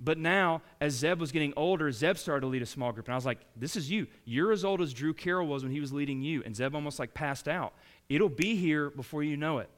But 0.00 0.18
now, 0.18 0.62
as 0.80 0.94
Zeb 0.94 1.20
was 1.20 1.32
getting 1.32 1.52
older, 1.56 1.90
Zeb 1.90 2.16
started 2.16 2.42
to 2.42 2.46
lead 2.46 2.62
a 2.62 2.66
small 2.66 2.92
group. 2.92 3.06
And 3.06 3.14
I 3.14 3.16
was 3.16 3.26
like, 3.26 3.40
this 3.56 3.74
is 3.74 3.90
you. 3.90 4.06
You're 4.24 4.52
as 4.52 4.64
old 4.64 4.80
as 4.80 4.92
Drew 4.92 5.12
Carroll 5.12 5.46
was 5.46 5.64
when 5.64 5.72
he 5.72 5.80
was 5.80 5.92
leading 5.92 6.22
you. 6.22 6.42
And 6.44 6.54
Zeb 6.54 6.74
almost 6.74 6.98
like 6.98 7.14
passed 7.14 7.48
out. 7.48 7.74
It'll 8.08 8.28
be 8.28 8.54
here 8.54 8.90
before 8.90 9.22
you 9.22 9.36
know 9.36 9.58
it. 9.58 9.68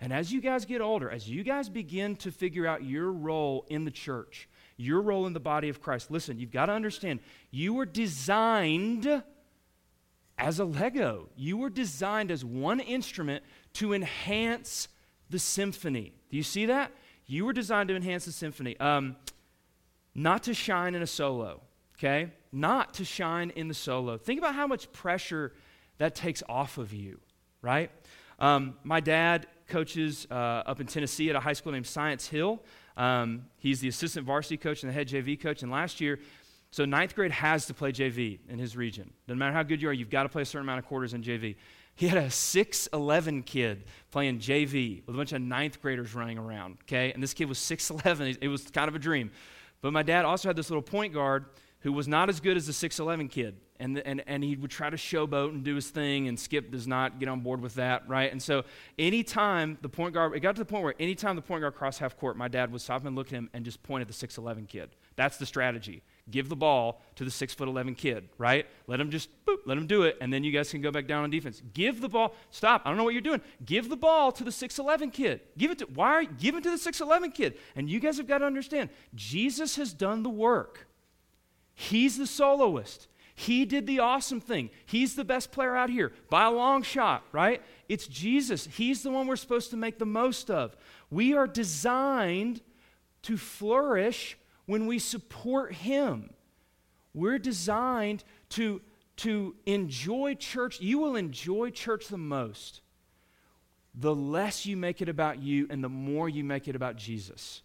And 0.00 0.12
as 0.12 0.32
you 0.32 0.40
guys 0.40 0.64
get 0.64 0.80
older, 0.80 1.10
as 1.10 1.28
you 1.28 1.42
guys 1.42 1.68
begin 1.68 2.16
to 2.16 2.30
figure 2.30 2.66
out 2.66 2.84
your 2.84 3.10
role 3.10 3.64
in 3.68 3.84
the 3.84 3.90
church, 3.90 4.48
your 4.76 5.00
role 5.00 5.26
in 5.26 5.32
the 5.32 5.40
body 5.40 5.68
of 5.68 5.80
Christ, 5.80 6.10
listen, 6.10 6.38
you've 6.38 6.52
got 6.52 6.66
to 6.66 6.72
understand 6.72 7.20
you 7.50 7.74
were 7.74 7.86
designed 7.86 9.22
as 10.36 10.58
a 10.58 10.64
Lego. 10.64 11.28
You 11.36 11.56
were 11.56 11.70
designed 11.70 12.30
as 12.30 12.44
one 12.44 12.80
instrument 12.80 13.44
to 13.74 13.92
enhance 13.92 14.88
the 15.30 15.38
symphony. 15.38 16.12
Do 16.30 16.36
you 16.36 16.42
see 16.42 16.66
that? 16.66 16.92
You 17.26 17.44
were 17.44 17.52
designed 17.52 17.88
to 17.88 17.96
enhance 17.96 18.24
the 18.24 18.32
symphony. 18.32 18.78
Um, 18.78 19.16
not 20.14 20.44
to 20.44 20.54
shine 20.54 20.94
in 20.94 21.02
a 21.02 21.06
solo, 21.06 21.60
okay? 21.98 22.30
not 22.54 22.94
to 22.94 23.04
shine 23.04 23.50
in 23.50 23.68
the 23.68 23.74
solo. 23.74 24.16
Think 24.16 24.38
about 24.38 24.54
how 24.54 24.66
much 24.66 24.90
pressure 24.92 25.52
that 25.98 26.14
takes 26.14 26.42
off 26.48 26.78
of 26.78 26.92
you, 26.92 27.18
right? 27.60 27.90
Um, 28.38 28.76
my 28.84 29.00
dad 29.00 29.48
coaches 29.68 30.26
uh, 30.30 30.34
up 30.34 30.80
in 30.80 30.86
Tennessee 30.86 31.30
at 31.30 31.36
a 31.36 31.40
high 31.40 31.52
school 31.52 31.72
named 31.72 31.86
Science 31.86 32.28
Hill. 32.28 32.62
Um, 32.96 33.46
he's 33.58 33.80
the 33.80 33.88
assistant 33.88 34.24
varsity 34.24 34.56
coach 34.56 34.82
and 34.82 34.90
the 34.90 34.94
head 34.94 35.08
JV 35.08 35.40
coach. 35.40 35.62
And 35.62 35.70
last 35.70 36.00
year, 36.00 36.20
so 36.70 36.84
ninth 36.84 37.14
grade 37.14 37.32
has 37.32 37.66
to 37.66 37.74
play 37.74 37.92
JV 37.92 38.38
in 38.48 38.58
his 38.58 38.76
region. 38.76 39.12
Doesn't 39.26 39.38
matter 39.38 39.52
how 39.52 39.62
good 39.62 39.82
you 39.82 39.88
are, 39.88 39.92
you've 39.92 40.10
got 40.10 40.22
to 40.24 40.28
play 40.28 40.42
a 40.42 40.46
certain 40.46 40.66
amount 40.66 40.78
of 40.78 40.86
quarters 40.86 41.12
in 41.12 41.22
JV. 41.22 41.56
He 41.96 42.08
had 42.08 42.18
a 42.18 42.26
6'11 42.26 43.46
kid 43.46 43.84
playing 44.10 44.40
JV 44.40 45.06
with 45.06 45.14
a 45.14 45.18
bunch 45.18 45.32
of 45.32 45.40
ninth 45.40 45.80
graders 45.80 46.14
running 46.14 46.38
around, 46.38 46.78
okay? 46.82 47.12
And 47.12 47.22
this 47.22 47.34
kid 47.34 47.48
was 47.48 47.58
6'11. 47.58 48.38
It 48.40 48.48
was 48.48 48.64
kind 48.64 48.88
of 48.88 48.94
a 48.94 48.98
dream. 48.98 49.30
But 49.84 49.92
my 49.92 50.02
dad 50.02 50.24
also 50.24 50.48
had 50.48 50.56
this 50.56 50.70
little 50.70 50.80
point 50.80 51.12
guard 51.12 51.44
who 51.80 51.92
was 51.92 52.08
not 52.08 52.30
as 52.30 52.40
good 52.40 52.56
as 52.56 52.66
the 52.66 52.72
6'11 52.72 53.30
kid. 53.30 53.56
And, 53.78 53.98
and, 53.98 54.24
and 54.26 54.42
he 54.42 54.56
would 54.56 54.70
try 54.70 54.88
to 54.88 54.96
showboat 54.96 55.50
and 55.50 55.62
do 55.62 55.74
his 55.74 55.90
thing, 55.90 56.26
and 56.26 56.40
Skip 56.40 56.70
does 56.70 56.86
not 56.86 57.20
get 57.20 57.28
on 57.28 57.40
board 57.40 57.60
with 57.60 57.74
that, 57.74 58.08
right? 58.08 58.32
And 58.32 58.42
so, 58.42 58.64
anytime 58.98 59.76
the 59.82 59.90
point 59.90 60.14
guard, 60.14 60.34
it 60.34 60.40
got 60.40 60.54
to 60.54 60.60
the 60.60 60.64
point 60.64 60.84
where 60.84 60.94
anytime 60.98 61.36
the 61.36 61.42
point 61.42 61.60
guard 61.60 61.74
crossed 61.74 61.98
half 61.98 62.16
court, 62.16 62.38
my 62.38 62.48
dad 62.48 62.72
would 62.72 62.80
stop 62.80 63.04
and 63.04 63.14
look 63.14 63.26
at 63.26 63.34
him 63.34 63.50
and 63.52 63.62
just 63.62 63.82
point 63.82 64.00
at 64.00 64.08
the 64.08 64.14
6'11 64.14 64.66
kid. 64.68 64.88
That's 65.16 65.36
the 65.36 65.44
strategy. 65.44 66.02
Give 66.30 66.48
the 66.48 66.56
ball 66.56 67.02
to 67.16 67.24
the 67.24 67.30
6'11 67.30 67.96
kid, 67.98 68.28
right? 68.38 68.66
Let 68.86 68.98
him 68.98 69.10
just, 69.10 69.28
boop, 69.44 69.58
let 69.66 69.76
him 69.76 69.86
do 69.86 70.04
it, 70.04 70.16
and 70.22 70.32
then 70.32 70.42
you 70.42 70.52
guys 70.52 70.70
can 70.70 70.80
go 70.80 70.90
back 70.90 71.06
down 71.06 71.22
on 71.22 71.30
defense. 71.30 71.62
Give 71.74 72.00
the 72.00 72.08
ball, 72.08 72.34
stop, 72.50 72.82
I 72.84 72.88
don't 72.88 72.96
know 72.96 73.04
what 73.04 73.12
you're 73.12 73.20
doing. 73.20 73.42
Give 73.64 73.90
the 73.90 73.96
ball 73.96 74.32
to 74.32 74.44
the 74.44 74.50
6'11 74.50 75.12
kid. 75.12 75.42
Give 75.58 75.70
it 75.70 75.78
to, 75.80 75.84
why 75.86 76.08
are 76.08 76.22
you, 76.22 76.30
give 76.38 76.54
it 76.54 76.62
to 76.62 76.70
the 76.70 76.76
6'11 76.76 77.34
kid. 77.34 77.58
And 77.76 77.90
you 77.90 78.00
guys 78.00 78.16
have 78.16 78.26
got 78.26 78.38
to 78.38 78.46
understand, 78.46 78.88
Jesus 79.14 79.76
has 79.76 79.92
done 79.92 80.22
the 80.22 80.30
work. 80.30 80.86
He's 81.74 82.16
the 82.16 82.26
soloist. 82.26 83.08
He 83.34 83.64
did 83.64 83.86
the 83.86 83.98
awesome 83.98 84.40
thing. 84.40 84.70
He's 84.86 85.16
the 85.16 85.24
best 85.24 85.50
player 85.50 85.76
out 85.76 85.90
here 85.90 86.12
by 86.30 86.44
a 86.44 86.50
long 86.50 86.82
shot, 86.82 87.24
right? 87.32 87.60
It's 87.88 88.06
Jesus. 88.06 88.66
He's 88.66 89.02
the 89.02 89.10
one 89.10 89.26
we're 89.26 89.36
supposed 89.36 89.70
to 89.70 89.76
make 89.76 89.98
the 89.98 90.06
most 90.06 90.50
of. 90.50 90.76
We 91.10 91.34
are 91.34 91.48
designed 91.48 92.62
to 93.22 93.36
flourish 93.36 94.38
when 94.66 94.86
we 94.86 94.98
support 94.98 95.74
Him. 95.74 96.30
We're 97.12 97.38
designed 97.38 98.24
to, 98.50 98.80
to 99.18 99.54
enjoy 99.66 100.34
church. 100.34 100.80
You 100.80 100.98
will 100.98 101.16
enjoy 101.16 101.70
church 101.70 102.08
the 102.08 102.18
most 102.18 102.80
the 103.94 104.14
less 104.14 104.66
you 104.66 104.76
make 104.76 105.00
it 105.00 105.08
about 105.08 105.40
you 105.40 105.66
and 105.70 105.82
the 105.82 105.88
more 105.88 106.28
you 106.28 106.42
make 106.42 106.66
it 106.66 106.74
about 106.74 106.96
Jesus. 106.96 107.62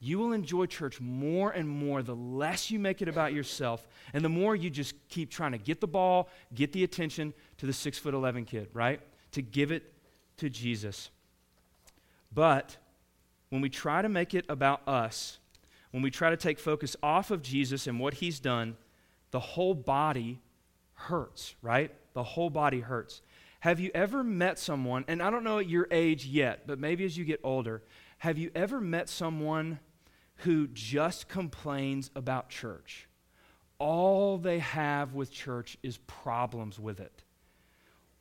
You 0.00 0.18
will 0.18 0.32
enjoy 0.32 0.66
church 0.66 1.00
more 1.00 1.50
and 1.50 1.68
more 1.68 2.02
the 2.02 2.14
less 2.14 2.70
you 2.70 2.78
make 2.78 3.02
it 3.02 3.08
about 3.08 3.32
yourself 3.32 3.86
and 4.14 4.24
the 4.24 4.28
more 4.28 4.54
you 4.54 4.70
just 4.70 4.94
keep 5.08 5.30
trying 5.30 5.52
to 5.52 5.58
get 5.58 5.80
the 5.80 5.88
ball, 5.88 6.28
get 6.54 6.72
the 6.72 6.84
attention 6.84 7.34
to 7.58 7.66
the 7.66 7.72
six 7.72 7.98
foot 7.98 8.14
11 8.14 8.44
kid, 8.44 8.68
right? 8.72 9.00
To 9.32 9.42
give 9.42 9.72
it 9.72 9.92
to 10.38 10.48
Jesus. 10.48 11.10
But 12.32 12.76
when 13.50 13.60
we 13.60 13.68
try 13.68 14.00
to 14.00 14.08
make 14.08 14.34
it 14.34 14.44
about 14.48 14.86
us, 14.86 15.38
when 15.90 16.02
we 16.02 16.10
try 16.10 16.30
to 16.30 16.36
take 16.36 16.58
focus 16.58 16.96
off 17.02 17.30
of 17.30 17.42
Jesus 17.42 17.86
and 17.86 17.98
what 17.98 18.14
he's 18.14 18.40
done, 18.40 18.76
the 19.30 19.40
whole 19.40 19.74
body 19.74 20.40
hurts, 20.94 21.54
right? 21.62 21.92
The 22.14 22.22
whole 22.22 22.50
body 22.50 22.80
hurts. 22.80 23.22
Have 23.60 23.80
you 23.80 23.90
ever 23.94 24.22
met 24.22 24.58
someone, 24.58 25.04
and 25.08 25.22
I 25.22 25.30
don't 25.30 25.44
know 25.44 25.58
your 25.58 25.88
age 25.90 26.26
yet, 26.26 26.66
but 26.66 26.78
maybe 26.78 27.04
as 27.04 27.16
you 27.16 27.24
get 27.24 27.40
older, 27.42 27.82
have 28.18 28.38
you 28.38 28.50
ever 28.54 28.80
met 28.80 29.08
someone 29.08 29.80
who 30.38 30.68
just 30.68 31.28
complains 31.28 32.10
about 32.14 32.48
church. 32.48 33.08
All 33.78 34.38
they 34.38 34.60
have 34.60 35.14
with 35.14 35.30
church 35.30 35.76
is 35.82 35.98
problems 35.98 36.78
with 36.78 37.00
it. 37.00 37.22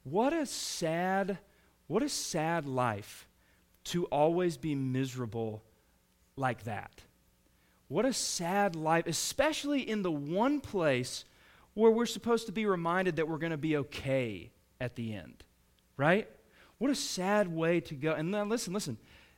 What 0.04 0.34
a 0.34 0.46
sad, 0.46 1.38
what 1.88 2.02
a 2.02 2.10
sad 2.10 2.66
life 2.66 3.28
to 3.86 4.06
always 4.06 4.58
be 4.58 4.74
miserable 4.74 5.64
like 6.36 6.64
that. 6.64 7.04
What 7.88 8.06
a 8.06 8.14
sad 8.14 8.76
life, 8.76 9.08
especially 9.08 9.88
in 9.88 10.02
the 10.02 10.12
one 10.12 10.60
place 10.60 11.26
where 11.74 11.92
we're 11.92 12.06
supposed 12.06 12.48
to 12.48 12.52
be 12.52 12.66
reminded 12.66 13.16
that 13.16 13.28
we're 13.28 13.38
going 13.38 13.52
to 13.52 13.58
be 13.58 13.78
okay 13.78 14.52
at 14.82 14.96
the 14.96 15.14
end, 15.14 15.44
right? 15.96 16.28
What 16.80 16.92
a 16.92 16.96
sad 16.96 17.48
way 17.48 17.80
to 17.82 17.96
go. 17.96 18.14
And 18.14 18.34
then 18.34 18.50
listen, 18.50 18.74
listen 18.74 18.98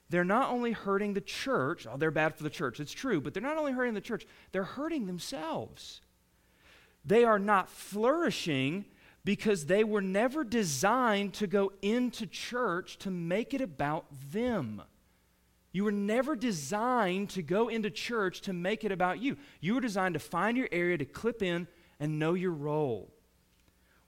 they're 0.09 0.25
not 0.25 0.49
only 0.49 0.71
hurting 0.71 1.13
the 1.13 1.21
church, 1.21 1.85
oh, 1.89 1.97
they're 1.97 2.11
bad 2.11 2.35
for 2.35 2.43
the 2.43 2.49
church, 2.49 2.79
it's 2.79 2.91
true, 2.91 3.21
but 3.21 3.33
they're 3.33 3.43
not 3.43 3.57
only 3.57 3.71
hurting 3.71 3.93
the 3.93 4.01
church, 4.01 4.25
they're 4.51 4.63
hurting 4.63 5.05
themselves. 5.05 6.01
They 7.05 7.23
are 7.23 7.39
not 7.39 7.69
flourishing 7.69 8.85
because 9.23 9.67
they 9.67 9.83
were 9.83 10.01
never 10.01 10.43
designed 10.43 11.33
to 11.35 11.47
go 11.47 11.71
into 11.81 12.25
church 12.25 12.97
to 12.99 13.11
make 13.11 13.53
it 13.53 13.61
about 13.61 14.05
them. 14.31 14.81
You 15.71 15.83
were 15.83 15.91
never 15.91 16.35
designed 16.35 17.29
to 17.31 17.41
go 17.41 17.67
into 17.67 17.89
church 17.89 18.41
to 18.41 18.53
make 18.53 18.83
it 18.83 18.91
about 18.91 19.21
you. 19.21 19.37
You 19.61 19.75
were 19.75 19.81
designed 19.81 20.13
to 20.13 20.19
find 20.19 20.57
your 20.57 20.69
area 20.71 20.97
to 20.97 21.05
clip 21.05 21.43
in 21.43 21.67
and 21.99 22.19
know 22.19 22.33
your 22.33 22.51
role. 22.51 23.13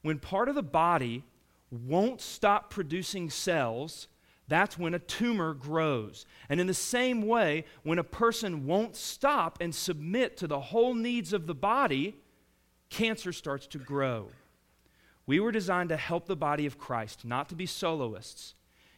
When 0.01 0.17
part 0.17 0.49
of 0.49 0.55
the 0.55 0.63
body 0.63 1.23
won't 1.69 2.21
stop 2.21 2.69
producing 2.69 3.29
cells 3.29 4.07
that's 4.51 4.77
when 4.77 4.93
a 4.93 4.99
tumor 4.99 5.53
grows. 5.53 6.25
And 6.49 6.59
in 6.59 6.67
the 6.67 6.73
same 6.73 7.21
way, 7.21 7.63
when 7.83 7.99
a 7.99 8.03
person 8.03 8.65
won't 8.65 8.97
stop 8.97 9.59
and 9.61 9.73
submit 9.73 10.35
to 10.37 10.47
the 10.47 10.59
whole 10.59 10.93
needs 10.93 11.31
of 11.31 11.47
the 11.47 11.55
body, 11.55 12.17
cancer 12.89 13.31
starts 13.31 13.65
to 13.67 13.77
grow. 13.77 14.27
We 15.25 15.39
were 15.39 15.53
designed 15.53 15.87
to 15.87 15.95
help 15.95 16.25
the 16.25 16.35
body 16.35 16.65
of 16.65 16.77
Christ, 16.77 17.23
not 17.23 17.47
to 17.47 17.55
be 17.55 17.65
soloists. 17.65 18.53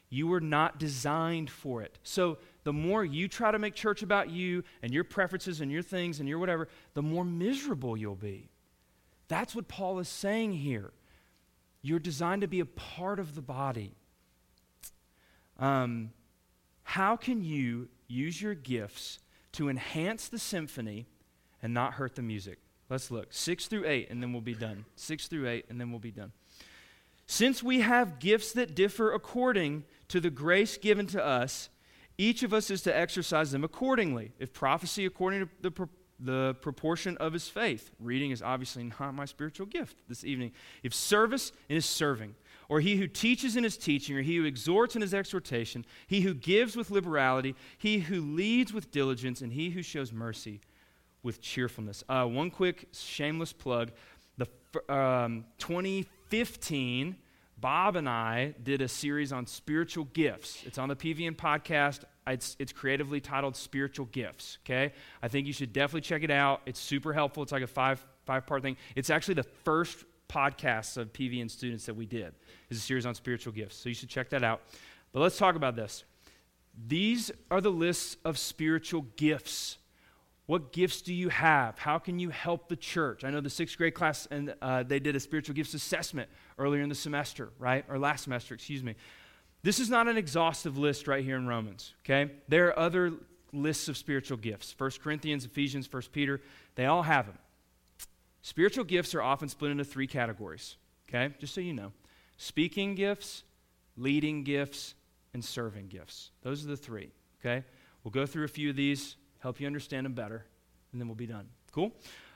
You 0.09 0.25
were 0.25 0.41
not 0.41 0.79
designed 0.79 1.51
for 1.51 1.83
it. 1.83 1.99
So 2.01 2.39
the 2.63 2.73
more 2.73 3.03
you 3.03 3.27
try 3.27 3.51
to 3.51 3.59
make 3.59 3.75
church 3.75 4.03
about 4.03 4.29
you 4.29 4.63
and 4.81 4.93
your 4.93 5.03
preferences 5.03 5.61
and 5.61 5.71
your 5.71 5.81
things 5.81 6.19
and 6.19 6.29
your 6.29 6.39
whatever, 6.39 6.67
the 6.93 7.01
more 7.01 7.25
miserable 7.25 7.97
you'll 7.97 8.15
be. 8.15 8.49
That's 9.27 9.55
what 9.55 9.67
Paul 9.67 9.99
is 9.99 10.09
saying 10.09 10.53
here. 10.53 10.91
You're 11.81 11.99
designed 11.99 12.41
to 12.41 12.47
be 12.47 12.59
a 12.59 12.65
part 12.65 13.19
of 13.19 13.35
the 13.35 13.41
body. 13.41 13.95
Um, 15.59 16.11
how 16.83 17.15
can 17.15 17.43
you 17.43 17.89
use 18.07 18.41
your 18.41 18.55
gifts 18.55 19.19
to 19.53 19.69
enhance 19.69 20.29
the 20.29 20.39
symphony 20.39 21.07
and 21.61 21.73
not 21.73 21.93
hurt 21.93 22.15
the 22.15 22.21
music? 22.21 22.59
Let's 22.89 23.11
look. 23.11 23.27
Six 23.31 23.67
through 23.67 23.85
eight, 23.87 24.09
and 24.09 24.21
then 24.21 24.33
we'll 24.33 24.41
be 24.41 24.53
done. 24.53 24.85
Six 24.95 25.27
through 25.27 25.47
eight, 25.47 25.65
and 25.69 25.79
then 25.79 25.89
we'll 25.89 25.99
be 25.99 26.11
done. 26.11 26.31
Since 27.25 27.63
we 27.63 27.79
have 27.79 28.19
gifts 28.19 28.51
that 28.53 28.75
differ 28.75 29.11
according 29.11 29.85
to 30.09 30.19
the 30.19 30.29
grace 30.29 30.77
given 30.77 31.07
to 31.07 31.23
us, 31.23 31.69
each 32.17 32.43
of 32.43 32.53
us 32.53 32.69
is 32.69 32.81
to 32.83 32.95
exercise 32.95 33.51
them 33.51 33.63
accordingly. 33.63 34.31
If 34.39 34.53
prophecy 34.53 35.05
according 35.05 35.41
to 35.41 35.49
the, 35.61 35.71
pro- 35.71 35.89
the 36.19 36.55
proportion 36.61 37.17
of 37.17 37.33
his 37.33 37.47
faith, 37.47 37.91
reading 37.99 38.31
is 38.31 38.41
obviously 38.41 38.91
not 38.99 39.13
my 39.13 39.25
spiritual 39.25 39.65
gift 39.65 39.97
this 40.07 40.23
evening. 40.23 40.51
If 40.83 40.93
service, 40.93 41.51
it 41.69 41.75
is 41.75 41.85
serving 41.85 42.35
or 42.69 42.79
he 42.79 42.95
who 42.95 43.07
teaches 43.07 43.55
in 43.55 43.63
his 43.63 43.77
teaching, 43.77 44.17
or 44.17 44.21
he 44.21 44.37
who 44.37 44.45
exhorts 44.45 44.95
in 44.95 45.01
his 45.01 45.13
exhortation, 45.13 45.85
he 46.07 46.21
who 46.21 46.33
gives 46.33 46.75
with 46.75 46.89
liberality, 46.91 47.55
he 47.77 47.99
who 47.99 48.21
leads 48.21 48.73
with 48.73 48.91
diligence, 48.91 49.41
and 49.41 49.53
he 49.53 49.69
who 49.69 49.81
shows 49.81 50.11
mercy 50.11 50.61
with 51.21 51.41
cheerfulness. 51.41 52.03
Uh, 52.09 52.25
one 52.25 52.49
quick 52.49 52.87
shameless 52.91 53.53
plug. 53.53 53.91
The 54.37 54.47
um, 54.93 55.45
2015, 55.59 57.15
Bob 57.63 57.95
and 57.95 58.09
I 58.09 58.55
did 58.61 58.81
a 58.81 58.89
series 58.89 59.31
on 59.31 59.47
spiritual 59.47 60.03
gifts. 60.11 60.61
It's 60.65 60.77
on 60.77 60.89
the 60.89 60.97
PVN 60.97 61.37
podcast. 61.37 62.03
It's, 62.27 62.57
it's 62.59 62.73
creatively 62.73 63.21
titled 63.21 63.55
Spiritual 63.55 64.07
Gifts. 64.07 64.57
Okay, 64.65 64.91
I 65.21 65.29
think 65.29 65.47
you 65.47 65.53
should 65.53 65.71
definitely 65.71 66.01
check 66.01 66.23
it 66.23 66.29
out. 66.29 66.59
It's 66.65 66.77
super 66.77 67.13
helpful. 67.13 67.41
It's 67.41 67.53
like 67.53 67.63
a 67.63 67.67
five 67.67 68.05
five 68.25 68.45
part 68.45 68.63
thing. 68.63 68.75
It's 68.97 69.09
actually 69.09 69.35
the 69.35 69.47
first 69.63 70.03
podcast 70.27 70.97
of 70.97 71.13
PVN 71.13 71.49
students 71.49 71.85
that 71.85 71.93
we 71.93 72.05
did. 72.05 72.33
It's 72.69 72.81
a 72.81 72.83
series 72.83 73.05
on 73.05 73.15
spiritual 73.15 73.53
gifts, 73.53 73.77
so 73.77 73.87
you 73.87 73.95
should 73.95 74.09
check 74.09 74.31
that 74.31 74.43
out. 74.43 74.59
But 75.13 75.21
let's 75.21 75.37
talk 75.37 75.55
about 75.55 75.77
this. 75.77 76.03
These 76.85 77.31
are 77.49 77.61
the 77.61 77.71
lists 77.71 78.17
of 78.25 78.37
spiritual 78.37 79.05
gifts. 79.15 79.77
What 80.47 80.73
gifts 80.73 81.01
do 81.01 81.13
you 81.13 81.29
have? 81.29 81.79
How 81.79 81.97
can 81.97 82.19
you 82.19 82.29
help 82.29 82.67
the 82.67 82.75
church? 82.75 83.23
I 83.23 83.29
know 83.29 83.39
the 83.39 83.49
sixth 83.49 83.77
grade 83.77 83.93
class, 83.93 84.27
and 84.29 84.53
uh, 84.61 84.83
they 84.83 84.99
did 84.99 85.15
a 85.15 85.19
spiritual 85.21 85.55
gifts 85.55 85.73
assessment 85.73 86.29
earlier 86.57 86.81
in 86.81 86.89
the 86.89 86.95
semester, 86.95 87.49
right? 87.59 87.85
Or 87.89 87.97
last 87.97 88.23
semester, 88.23 88.53
excuse 88.53 88.83
me. 88.83 88.95
This 89.63 89.79
is 89.79 89.89
not 89.89 90.07
an 90.07 90.17
exhaustive 90.17 90.77
list 90.77 91.07
right 91.07 91.23
here 91.23 91.37
in 91.37 91.47
Romans, 91.47 91.93
okay? 92.03 92.31
There 92.47 92.67
are 92.67 92.79
other 92.79 93.13
lists 93.53 93.87
of 93.87 93.97
spiritual 93.97 94.37
gifts. 94.37 94.75
1 94.77 94.91
Corinthians, 95.01 95.45
Ephesians, 95.45 95.91
1 95.91 96.03
Peter, 96.11 96.41
they 96.75 96.85
all 96.85 97.03
have 97.03 97.27
them. 97.27 97.37
Spiritual 98.41 98.83
gifts 98.83 99.15
are 99.15 99.21
often 99.21 99.47
split 99.47 99.71
into 99.71 99.85
three 99.85 100.07
categories, 100.07 100.75
okay? 101.07 101.33
Just 101.39 101.53
so 101.53 101.61
you 101.61 101.73
know 101.73 101.91
speaking 102.37 102.93
gifts, 102.95 103.43
leading 103.95 104.43
gifts, 104.43 104.95
and 105.33 105.43
serving 105.43 105.87
gifts. 105.87 106.31
Those 106.41 106.65
are 106.65 106.67
the 106.67 106.77
three, 106.77 107.11
okay? 107.39 107.63
We'll 108.03 108.11
go 108.11 108.25
through 108.25 108.43
a 108.43 108.49
few 108.49 108.69
of 108.69 108.75
these, 108.75 109.15
help 109.39 109.59
you 109.59 109.67
understand 109.67 110.05
them 110.05 110.13
better, 110.13 110.45
and 110.91 110.99
then 110.99 111.07
we'll 111.07 111.15
be 111.15 111.27
done. 111.27 111.47
Cool? 111.71 111.91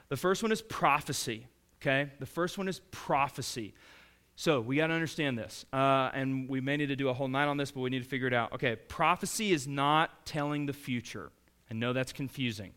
The 0.09 0.17
first 0.17 0.43
one 0.43 0.51
is 0.51 0.61
prophecy, 0.61 1.45
okay? 1.81 2.09
The 2.19 2.25
first 2.25 2.57
one 2.57 2.67
is 2.67 2.79
prophecy. 2.91 3.73
So 4.39 4.61
we 4.61 4.75
got 4.75 4.87
to 4.87 4.93
understand 4.93 5.35
this. 5.35 5.65
Uh, 5.73 6.11
and 6.13 6.47
we 6.47 6.61
may 6.61 6.77
need 6.77 6.85
to 6.87 6.95
do 6.95 7.09
a 7.09 7.13
whole 7.13 7.27
night 7.27 7.47
on 7.47 7.57
this, 7.57 7.71
but 7.71 7.81
we 7.81 7.89
need 7.89 8.03
to 8.03 8.07
figure 8.07 8.27
it 8.27 8.33
out. 8.33 8.53
Okay, 8.53 8.75
prophecy 8.75 9.51
is 9.51 9.67
not 9.67 10.27
telling 10.27 10.67
the 10.67 10.73
future. 10.73 11.31
I 11.71 11.73
know 11.73 11.91
that's 11.91 12.13
confusing. 12.13 12.73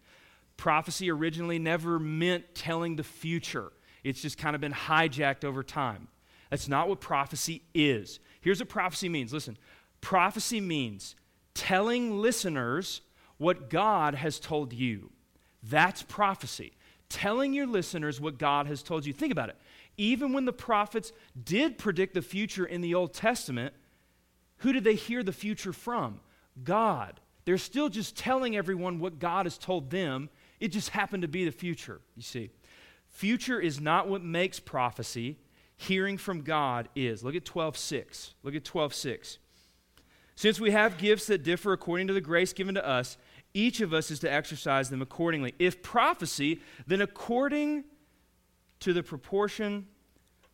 Prophecy 0.56 1.10
originally 1.10 1.58
never 1.58 1.98
meant 1.98 2.54
telling 2.54 2.96
the 2.96 3.04
future, 3.04 3.72
it's 4.02 4.22
just 4.22 4.38
kind 4.38 4.54
of 4.54 4.62
been 4.62 4.72
hijacked 4.72 5.44
over 5.44 5.62
time. 5.62 6.08
That's 6.48 6.66
not 6.66 6.88
what 6.88 6.98
prophecy 7.00 7.62
is. 7.74 8.20
Here's 8.40 8.58
what 8.58 8.70
prophecy 8.70 9.10
means 9.10 9.32
listen, 9.32 9.58
prophecy 10.00 10.62
means 10.62 11.14
telling 11.52 12.18
listeners 12.18 13.02
what 13.36 13.68
God 13.68 14.14
has 14.14 14.40
told 14.40 14.72
you. 14.72 15.10
That's 15.62 16.02
prophecy. 16.02 16.72
Telling 17.10 17.52
your 17.52 17.66
listeners 17.66 18.18
what 18.18 18.38
God 18.38 18.66
has 18.66 18.82
told 18.82 19.04
you. 19.04 19.12
Think 19.12 19.32
about 19.32 19.50
it. 19.50 19.56
Even 19.96 20.32
when 20.32 20.44
the 20.44 20.52
prophets 20.52 21.12
did 21.42 21.78
predict 21.78 22.14
the 22.14 22.22
future 22.22 22.64
in 22.64 22.80
the 22.80 22.94
Old 22.94 23.12
Testament, 23.12 23.74
who 24.58 24.72
did 24.72 24.84
they 24.84 24.94
hear 24.94 25.22
the 25.22 25.32
future 25.32 25.72
from? 25.72 26.20
God. 26.62 27.20
They're 27.44 27.58
still 27.58 27.88
just 27.88 28.16
telling 28.16 28.56
everyone 28.56 28.98
what 28.98 29.18
God 29.18 29.46
has 29.46 29.58
told 29.58 29.90
them. 29.90 30.28
It 30.60 30.68
just 30.68 30.90
happened 30.90 31.22
to 31.22 31.28
be 31.28 31.44
the 31.44 31.50
future, 31.50 32.00
you 32.14 32.22
see. 32.22 32.50
Future 33.08 33.58
is 33.58 33.80
not 33.80 34.08
what 34.08 34.22
makes 34.22 34.60
prophecy. 34.60 35.38
Hearing 35.76 36.18
from 36.18 36.42
God 36.42 36.88
is. 36.94 37.24
Look 37.24 37.34
at 37.34 37.44
12:6. 37.44 38.34
Look 38.42 38.54
at 38.54 38.64
12:6. 38.64 39.38
Since 40.34 40.60
we 40.60 40.70
have 40.70 40.98
gifts 40.98 41.26
that 41.26 41.42
differ 41.42 41.72
according 41.72 42.06
to 42.06 42.12
the 42.12 42.20
grace 42.20 42.52
given 42.52 42.74
to 42.74 42.86
us, 42.86 43.16
each 43.52 43.80
of 43.80 43.92
us 43.92 44.10
is 44.10 44.20
to 44.20 44.32
exercise 44.32 44.90
them 44.90 45.02
accordingly. 45.02 45.54
If 45.58 45.82
prophecy, 45.82 46.60
then 46.86 47.00
according 47.00 47.84
to 48.80 48.92
the 48.92 49.02
proportion 49.02 49.86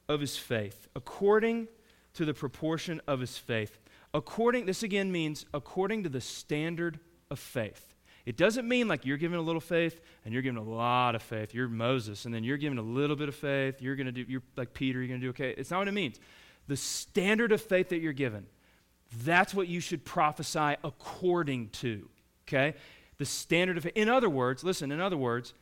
of 0.08 0.20
his 0.20 0.36
faith. 0.36 0.88
According 0.94 1.68
to 2.14 2.24
the 2.24 2.34
proportion 2.34 3.00
of 3.06 3.20
his 3.20 3.36
faith. 3.36 3.78
According, 4.14 4.66
this 4.66 4.82
again 4.82 5.12
means 5.12 5.44
according 5.52 6.04
to 6.04 6.08
the 6.08 6.20
standard 6.20 6.98
of 7.30 7.38
faith. 7.38 7.94
It 8.24 8.36
doesn't 8.36 8.66
mean 8.66 8.88
like 8.88 9.04
you're 9.04 9.18
giving 9.18 9.38
a 9.38 9.42
little 9.42 9.60
faith 9.60 10.00
and 10.24 10.32
you're 10.32 10.42
giving 10.42 10.58
a 10.58 10.62
lot 10.62 11.14
of 11.14 11.22
faith. 11.22 11.54
You're 11.54 11.68
Moses, 11.68 12.24
and 12.24 12.34
then 12.34 12.42
you're 12.42 12.56
giving 12.56 12.78
a 12.78 12.82
little 12.82 13.16
bit 13.16 13.28
of 13.28 13.34
faith. 13.34 13.80
You're 13.80 13.94
going 13.94 14.06
to 14.06 14.12
do, 14.12 14.24
you're 14.26 14.42
like 14.56 14.74
Peter, 14.74 14.98
you're 14.98 15.08
going 15.08 15.20
to 15.20 15.26
do 15.26 15.30
okay. 15.30 15.54
It's 15.56 15.70
not 15.70 15.78
what 15.78 15.88
it 15.88 15.92
means. 15.92 16.18
The 16.66 16.76
standard 16.76 17.52
of 17.52 17.60
faith 17.60 17.90
that 17.90 17.98
you're 17.98 18.12
given, 18.12 18.46
that's 19.22 19.54
what 19.54 19.68
you 19.68 19.80
should 19.80 20.04
prophesy 20.04 20.74
according 20.82 21.68
to 21.68 22.08
okay? 22.46 22.74
The 23.18 23.24
standard 23.24 23.76
of, 23.76 23.86
in 23.94 24.08
other 24.08 24.30
words, 24.30 24.62
listen, 24.62 24.92
in 24.92 25.00
other 25.00 25.16
words, 25.16 25.54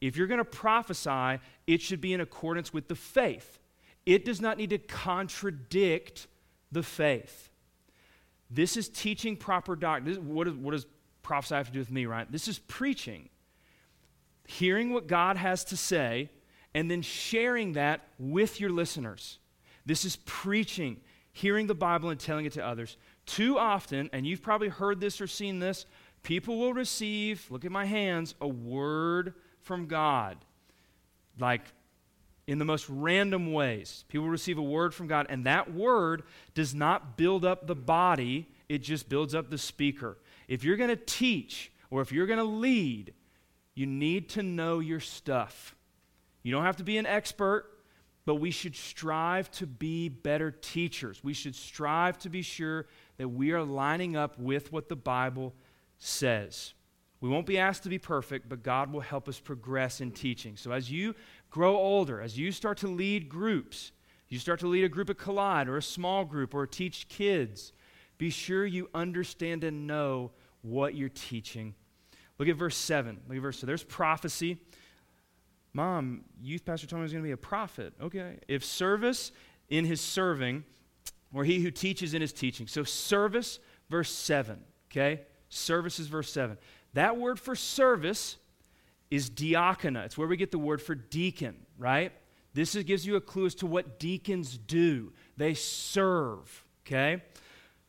if 0.00 0.16
you're 0.16 0.26
going 0.26 0.38
to 0.38 0.44
prophesy, 0.44 1.40
it 1.66 1.80
should 1.80 2.00
be 2.00 2.12
in 2.12 2.20
accordance 2.20 2.72
with 2.72 2.88
the 2.88 2.94
faith. 2.94 3.58
It 4.04 4.24
does 4.24 4.40
not 4.40 4.58
need 4.58 4.70
to 4.70 4.78
contradict 4.78 6.26
the 6.70 6.82
faith. 6.82 7.50
This 8.50 8.76
is 8.76 8.88
teaching 8.88 9.36
proper 9.36 9.74
doctrine. 9.74 10.32
What, 10.32 10.54
what 10.56 10.72
does 10.72 10.86
prophesy 11.22 11.54
have 11.56 11.66
to 11.66 11.72
do 11.72 11.78
with 11.78 11.90
me, 11.90 12.06
right? 12.06 12.30
This 12.30 12.46
is 12.46 12.58
preaching. 12.58 13.28
Hearing 14.46 14.92
what 14.92 15.08
God 15.08 15.36
has 15.36 15.64
to 15.64 15.76
say 15.76 16.30
and 16.74 16.90
then 16.90 17.02
sharing 17.02 17.72
that 17.72 18.02
with 18.18 18.60
your 18.60 18.70
listeners. 18.70 19.38
This 19.86 20.04
is 20.04 20.16
preaching, 20.24 21.00
hearing 21.32 21.66
the 21.66 21.74
Bible 21.74 22.10
and 22.10 22.20
telling 22.20 22.44
it 22.44 22.52
to 22.52 22.64
others. 22.64 22.96
Too 23.24 23.58
often, 23.58 24.10
and 24.12 24.26
you've 24.26 24.42
probably 24.42 24.68
heard 24.68 25.00
this 25.00 25.20
or 25.20 25.26
seen 25.26 25.58
this, 25.58 25.86
people 26.22 26.58
will 26.58 26.74
receive, 26.74 27.46
look 27.50 27.64
at 27.64 27.72
my 27.72 27.86
hands, 27.86 28.34
a 28.40 28.46
word 28.46 29.34
from 29.66 29.86
God. 29.86 30.38
Like 31.38 31.62
in 32.46 32.58
the 32.58 32.64
most 32.64 32.86
random 32.88 33.52
ways. 33.52 34.04
People 34.08 34.28
receive 34.28 34.58
a 34.58 34.62
word 34.62 34.94
from 34.94 35.08
God, 35.08 35.26
and 35.28 35.46
that 35.46 35.72
word 35.72 36.22
does 36.54 36.74
not 36.74 37.16
build 37.16 37.44
up 37.44 37.66
the 37.66 37.74
body, 37.74 38.48
it 38.68 38.78
just 38.78 39.08
builds 39.08 39.34
up 39.34 39.50
the 39.50 39.58
speaker. 39.58 40.16
If 40.48 40.62
you're 40.62 40.76
going 40.76 40.90
to 40.90 40.96
teach 40.96 41.72
or 41.90 42.02
if 42.02 42.12
you're 42.12 42.26
going 42.26 42.38
to 42.38 42.44
lead, 42.44 43.14
you 43.74 43.86
need 43.86 44.28
to 44.30 44.42
know 44.42 44.78
your 44.78 45.00
stuff. 45.00 45.74
You 46.42 46.52
don't 46.52 46.64
have 46.64 46.76
to 46.76 46.84
be 46.84 46.98
an 46.98 47.06
expert, 47.06 47.68
but 48.24 48.36
we 48.36 48.52
should 48.52 48.76
strive 48.76 49.50
to 49.52 49.66
be 49.66 50.08
better 50.08 50.52
teachers. 50.52 51.22
We 51.24 51.34
should 51.34 51.56
strive 51.56 52.18
to 52.18 52.28
be 52.28 52.42
sure 52.42 52.86
that 53.18 53.28
we 53.28 53.52
are 53.52 53.62
lining 53.62 54.16
up 54.16 54.38
with 54.38 54.72
what 54.72 54.88
the 54.88 54.96
Bible 54.96 55.52
says. 55.98 56.74
We 57.20 57.28
won't 57.28 57.46
be 57.46 57.58
asked 57.58 57.82
to 57.84 57.88
be 57.88 57.98
perfect, 57.98 58.48
but 58.48 58.62
God 58.62 58.92
will 58.92 59.00
help 59.00 59.28
us 59.28 59.40
progress 59.40 60.00
in 60.00 60.10
teaching. 60.10 60.56
So 60.56 60.72
as 60.72 60.90
you 60.90 61.14
grow 61.50 61.76
older, 61.76 62.20
as 62.20 62.38
you 62.38 62.52
start 62.52 62.78
to 62.78 62.88
lead 62.88 63.28
groups, 63.28 63.92
you 64.28 64.38
start 64.38 64.60
to 64.60 64.66
lead 64.66 64.84
a 64.84 64.88
group 64.88 65.08
at 65.08 65.18
Collide 65.18 65.68
or 65.68 65.76
a 65.76 65.82
small 65.82 66.24
group 66.24 66.54
or 66.54 66.66
teach 66.66 67.08
kids, 67.08 67.72
be 68.18 68.30
sure 68.30 68.66
you 68.66 68.90
understand 68.94 69.64
and 69.64 69.86
know 69.86 70.32
what 70.62 70.94
you're 70.94 71.08
teaching. 71.08 71.74
Look 72.38 72.48
at 72.48 72.56
verse 72.56 72.76
7. 72.76 73.20
Look 73.28 73.36
at 73.36 73.42
verse 73.42 73.58
So 73.58 73.66
there's 73.66 73.84
prophecy. 73.84 74.58
Mom, 75.72 76.24
youth 76.40 76.64
pastor 76.64 76.86
told 76.86 77.00
me 77.00 77.02
he 77.02 77.04
was 77.04 77.12
going 77.12 77.24
to 77.24 77.28
be 77.28 77.32
a 77.32 77.36
prophet. 77.36 77.94
Okay. 78.00 78.38
If 78.48 78.64
service 78.64 79.32
in 79.68 79.84
his 79.84 80.00
serving, 80.00 80.64
or 81.32 81.44
he 81.44 81.60
who 81.60 81.70
teaches 81.70 82.14
in 82.14 82.20
his 82.20 82.32
teaching. 82.32 82.66
So 82.66 82.82
service, 82.84 83.58
verse 83.90 84.10
7. 84.10 84.58
Okay? 84.90 85.22
Service 85.48 85.98
is 85.98 86.06
verse 86.06 86.32
7. 86.32 86.56
That 86.96 87.18
word 87.18 87.38
for 87.38 87.54
service 87.54 88.38
is 89.10 89.28
diakonia. 89.28 90.06
It's 90.06 90.16
where 90.16 90.26
we 90.26 90.38
get 90.38 90.50
the 90.50 90.58
word 90.58 90.80
for 90.80 90.94
deacon, 90.94 91.66
right? 91.76 92.10
This 92.54 92.74
is, 92.74 92.84
gives 92.84 93.06
you 93.06 93.16
a 93.16 93.20
clue 93.20 93.44
as 93.44 93.54
to 93.56 93.66
what 93.66 93.98
deacons 93.98 94.56
do. 94.56 95.12
They 95.36 95.52
serve, 95.52 96.64
okay? 96.86 97.22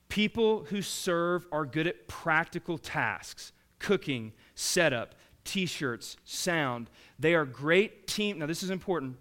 People 0.09 0.65
who 0.65 0.81
serve 0.81 1.47
are 1.53 1.65
good 1.65 1.87
at 1.87 2.09
practical 2.09 2.77
tasks 2.77 3.53
cooking, 3.79 4.33
setup, 4.55 5.15
t 5.45 5.65
shirts, 5.65 6.17
sound. 6.25 6.89
They 7.17 7.33
are 7.33 7.45
great 7.45 8.07
team. 8.07 8.39
Now, 8.39 8.45
this 8.45 8.61
is 8.61 8.71
important. 8.71 9.15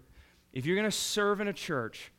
If 0.51 0.65
you're 0.65 0.75
going 0.75 0.83
to 0.83 0.91
serve 0.91 1.39
in 1.39 1.47
a 1.47 1.53
church, 1.53 2.11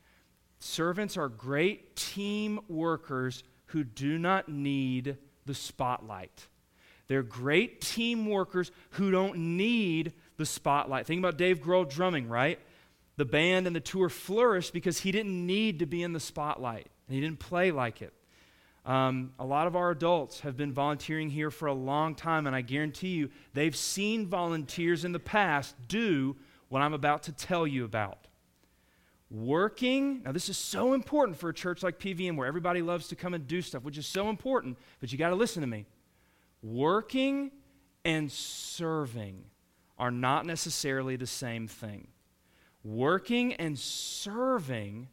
servants 0.59 1.19
are 1.19 1.29
great 1.29 1.97
team 1.97 2.61
workers 2.67 3.45
who 3.67 3.85
do 3.85 4.17
not 4.17 4.49
need 4.49 5.19
the 5.45 5.55
spotlight. 5.55 6.49
They're 7.09 7.23
great 7.23 7.81
team 7.81 8.27
workers 8.29 8.71
who 8.91 9.11
don't 9.11 9.57
need 9.57 10.13
the 10.37 10.47
spotlight. 10.47 11.07
Think 11.07 11.19
about 11.19 11.39
Dave 11.39 11.61
Grohl 11.61 11.89
drumming, 11.89 12.29
right? 12.29 12.61
The 13.17 13.25
band 13.25 13.67
and 13.67 13.75
the 13.75 13.81
tour 13.81 14.09
flourished 14.09 14.73
because 14.73 15.01
he 15.01 15.11
didn't 15.11 15.47
need 15.47 15.81
to 15.81 15.87
be 15.87 16.03
in 16.03 16.13
the 16.13 16.21
spotlight 16.21 16.87
and 17.09 17.15
he 17.15 17.21
didn't 17.21 17.41
play 17.41 17.71
like 17.71 18.03
it. 18.03 18.13
Um, 18.85 19.33
a 19.39 19.45
lot 19.45 19.67
of 19.67 19.77
our 19.77 19.91
adults 19.91 20.41
have 20.41 20.57
been 20.57 20.73
volunteering 20.73 21.29
here 21.29 21.51
for 21.51 21.67
a 21.67 21.75
long 21.75 22.15
time, 22.15 22.47
and 22.47 22.57
I 22.57 22.63
guarantee 22.63 23.09
you 23.09 23.29
they've 23.53 23.77
seen 23.77 24.27
volunteers 24.27 25.05
in 25.05 25.13
the 25.13 25.19
past 25.19 25.75
do 25.89 26.37
what 26.69 26.81
I'm 26.81 26.95
about 26.95 27.25
to 27.25 27.33
tell 27.33 27.67
you 27.67 27.85
about. 27.85 28.19
Working, 29.31 30.23
now 30.23 30.33
this 30.33 30.49
is 30.49 30.57
so 30.57 30.95
important 30.95 31.37
for 31.37 31.51
a 31.51 31.55
church 31.55 31.83
like 31.83 31.99
PVN 31.99 32.37
where 32.37 32.47
everybody 32.47 32.81
loves 32.81 33.09
to 33.09 33.17
come 33.17 33.35
and 33.35 33.47
do 33.47 33.61
stuff, 33.61 33.83
which 33.83 33.99
is 33.99 34.07
so 34.07 34.31
important, 34.31 34.79
but 35.01 35.13
you 35.13 35.19
got 35.19 35.31
to 35.31 35.35
listen 35.35 35.61
to 35.61 35.67
me. 35.67 35.85
Working 36.63 37.51
and 38.05 38.31
serving 38.31 39.45
are 39.99 40.11
not 40.11 40.47
necessarily 40.47 41.17
the 41.17 41.27
same 41.27 41.67
thing. 41.69 42.09
Working 42.85 43.55
and 43.55 43.79
serving 43.79 45.09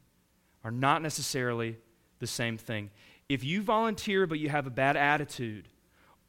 are 0.64 0.72
not 0.72 1.02
necessarily 1.02 1.78
the 2.20 2.28
same 2.28 2.58
thing. 2.58 2.90
If 3.28 3.44
you 3.44 3.62
volunteer 3.62 4.28
but 4.28 4.40
you 4.40 4.50
have 4.50 4.68
a 4.68 4.72
bad 4.72 4.96
attitude, 4.96 5.68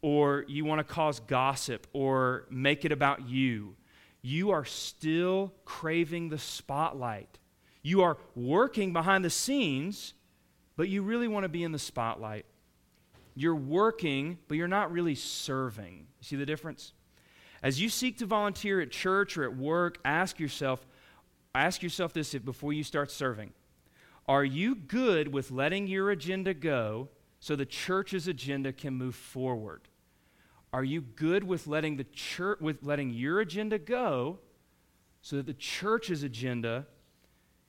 or 0.03 0.45
you 0.47 0.65
want 0.65 0.79
to 0.79 0.85
cause 0.85 1.21
gossip 1.21 1.87
or 1.93 2.47
make 2.51 2.85
it 2.85 2.93
about 2.93 3.29
you, 3.29 3.75
you 4.23 4.51
are 4.51 4.65
still 4.65 5.53
craving 5.65 6.29
the 6.29 6.39
spotlight. 6.39 7.39
You 7.83 8.03
are 8.03 8.19
working 8.35 8.93
behind 8.93 9.25
the 9.25 9.31
scenes, 9.31 10.15
but 10.77 10.89
you 10.89 11.03
really 11.03 11.29
want 11.29 11.45
to 11.45 11.49
be 11.49 11.65
in 11.65 11.73
the 11.73 11.79
spotlight. 11.79 12.47
You're 13.37 13.55
working, 13.55 14.39
but 14.49 14.57
you're 14.57 14.67
not 14.67 14.91
really 14.91 15.15
serving. 15.15 16.07
You 16.19 16.25
see 16.25 16.37
the 16.37 16.47
difference? 16.47 16.95
As 17.63 17.81
you 17.81 17.89
seek 17.91 18.19
to 18.19 18.27
volunteer 18.27 18.81
at 18.81 18.91
church 18.91 19.37
or 19.37 19.45
at 19.45 19.55
work, 19.55 19.99
ask 20.05 20.41
yourself, 20.41 20.85
ask 21.55 21.83
yourself 21.83 22.15
this 22.15 22.35
before 22.35 22.73
you 22.73 22.83
start 22.83 23.11
serving. 23.11 23.53
Are 24.27 24.45
you 24.45 24.75
good 24.75 25.33
with 25.33 25.51
letting 25.51 25.87
your 25.87 26.11
agenda 26.11 26.55
go 26.55 27.09
so 27.39 27.55
the 27.55 27.67
church's 27.67 28.27
agenda 28.27 28.73
can 28.73 28.95
move 28.95 29.15
forward? 29.15 29.83
Are 30.73 30.83
you 30.85 31.03
good 31.03 31.45
with 31.45 31.67
letting 31.67 31.97
the 31.97 32.05
church 32.05 32.61
with 32.61 32.83
letting 32.83 33.11
your 33.11 33.41
agenda 33.41 33.79
go 33.79 34.39
so 35.21 35.37
that 35.37 35.47
the 35.47 35.55
church's 35.55 36.23
agenda 36.23 36.87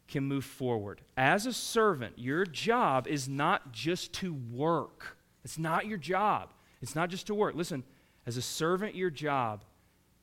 can 0.08 0.24
move 0.24 0.46
forward? 0.46 1.02
As 1.18 1.46
a 1.46 1.54
servant, 1.54 2.18
your 2.18 2.46
job 2.46 3.08
is 3.08 3.28
not 3.28 3.72
just 3.74 4.14
to 4.14 4.34
work. 4.34 5.17
It's 5.48 5.58
not 5.58 5.86
your 5.86 5.98
job. 5.98 6.50
It's 6.82 6.94
not 6.94 7.10
just 7.10 7.28
to 7.28 7.34
work. 7.34 7.56
Listen, 7.56 7.86
as 8.26 8.36
a 8.36 8.42
servant, 8.42 8.96
your 8.96 9.10
job 9.10 9.64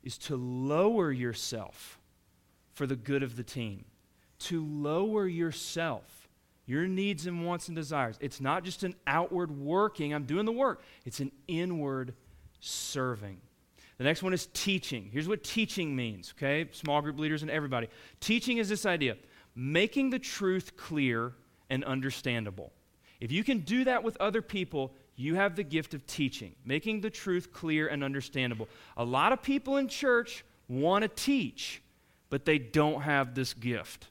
is 0.02 0.18
to 0.18 0.36
lower 0.36 1.10
yourself 1.10 1.98
for 2.74 2.86
the 2.86 2.94
good 2.94 3.22
of 3.22 3.34
the 3.34 3.42
team. 3.42 3.86
To 4.40 4.62
lower 4.62 5.26
yourself, 5.26 6.28
your 6.66 6.86
needs 6.86 7.26
and 7.26 7.46
wants 7.46 7.68
and 7.68 7.74
desires. 7.74 8.18
It's 8.20 8.38
not 8.38 8.64
just 8.64 8.82
an 8.82 8.94
outward 9.06 9.50
working, 9.50 10.12
I'm 10.12 10.24
doing 10.24 10.44
the 10.44 10.52
work, 10.52 10.82
it's 11.06 11.20
an 11.20 11.32
inward 11.48 12.12
serving. 12.60 13.40
The 13.96 14.04
next 14.04 14.22
one 14.22 14.34
is 14.34 14.48
teaching. 14.52 15.08
Here's 15.10 15.26
what 15.26 15.42
teaching 15.42 15.96
means, 15.96 16.34
okay? 16.36 16.68
Small 16.72 17.00
group 17.00 17.18
leaders 17.18 17.40
and 17.40 17.50
everybody. 17.50 17.88
Teaching 18.20 18.58
is 18.58 18.68
this 18.68 18.84
idea 18.84 19.16
making 19.56 20.10
the 20.10 20.18
truth 20.18 20.76
clear 20.76 21.32
and 21.70 21.82
understandable. 21.82 22.74
If 23.20 23.32
you 23.32 23.42
can 23.42 23.60
do 23.60 23.84
that 23.84 24.02
with 24.02 24.18
other 24.20 24.42
people, 24.42 24.92
you 25.16 25.36
have 25.36 25.56
the 25.56 25.62
gift 25.62 25.94
of 25.94 26.06
teaching, 26.06 26.54
making 26.64 27.00
the 27.00 27.10
truth 27.10 27.52
clear 27.52 27.88
and 27.88 28.02
understandable. 28.02 28.68
A 28.96 29.04
lot 29.04 29.32
of 29.32 29.42
people 29.42 29.76
in 29.76 29.88
church 29.88 30.44
want 30.68 31.02
to 31.02 31.08
teach, 31.08 31.82
but 32.30 32.44
they 32.44 32.58
don't 32.58 33.02
have 33.02 33.34
this 33.34 33.54
gift. 33.54 34.08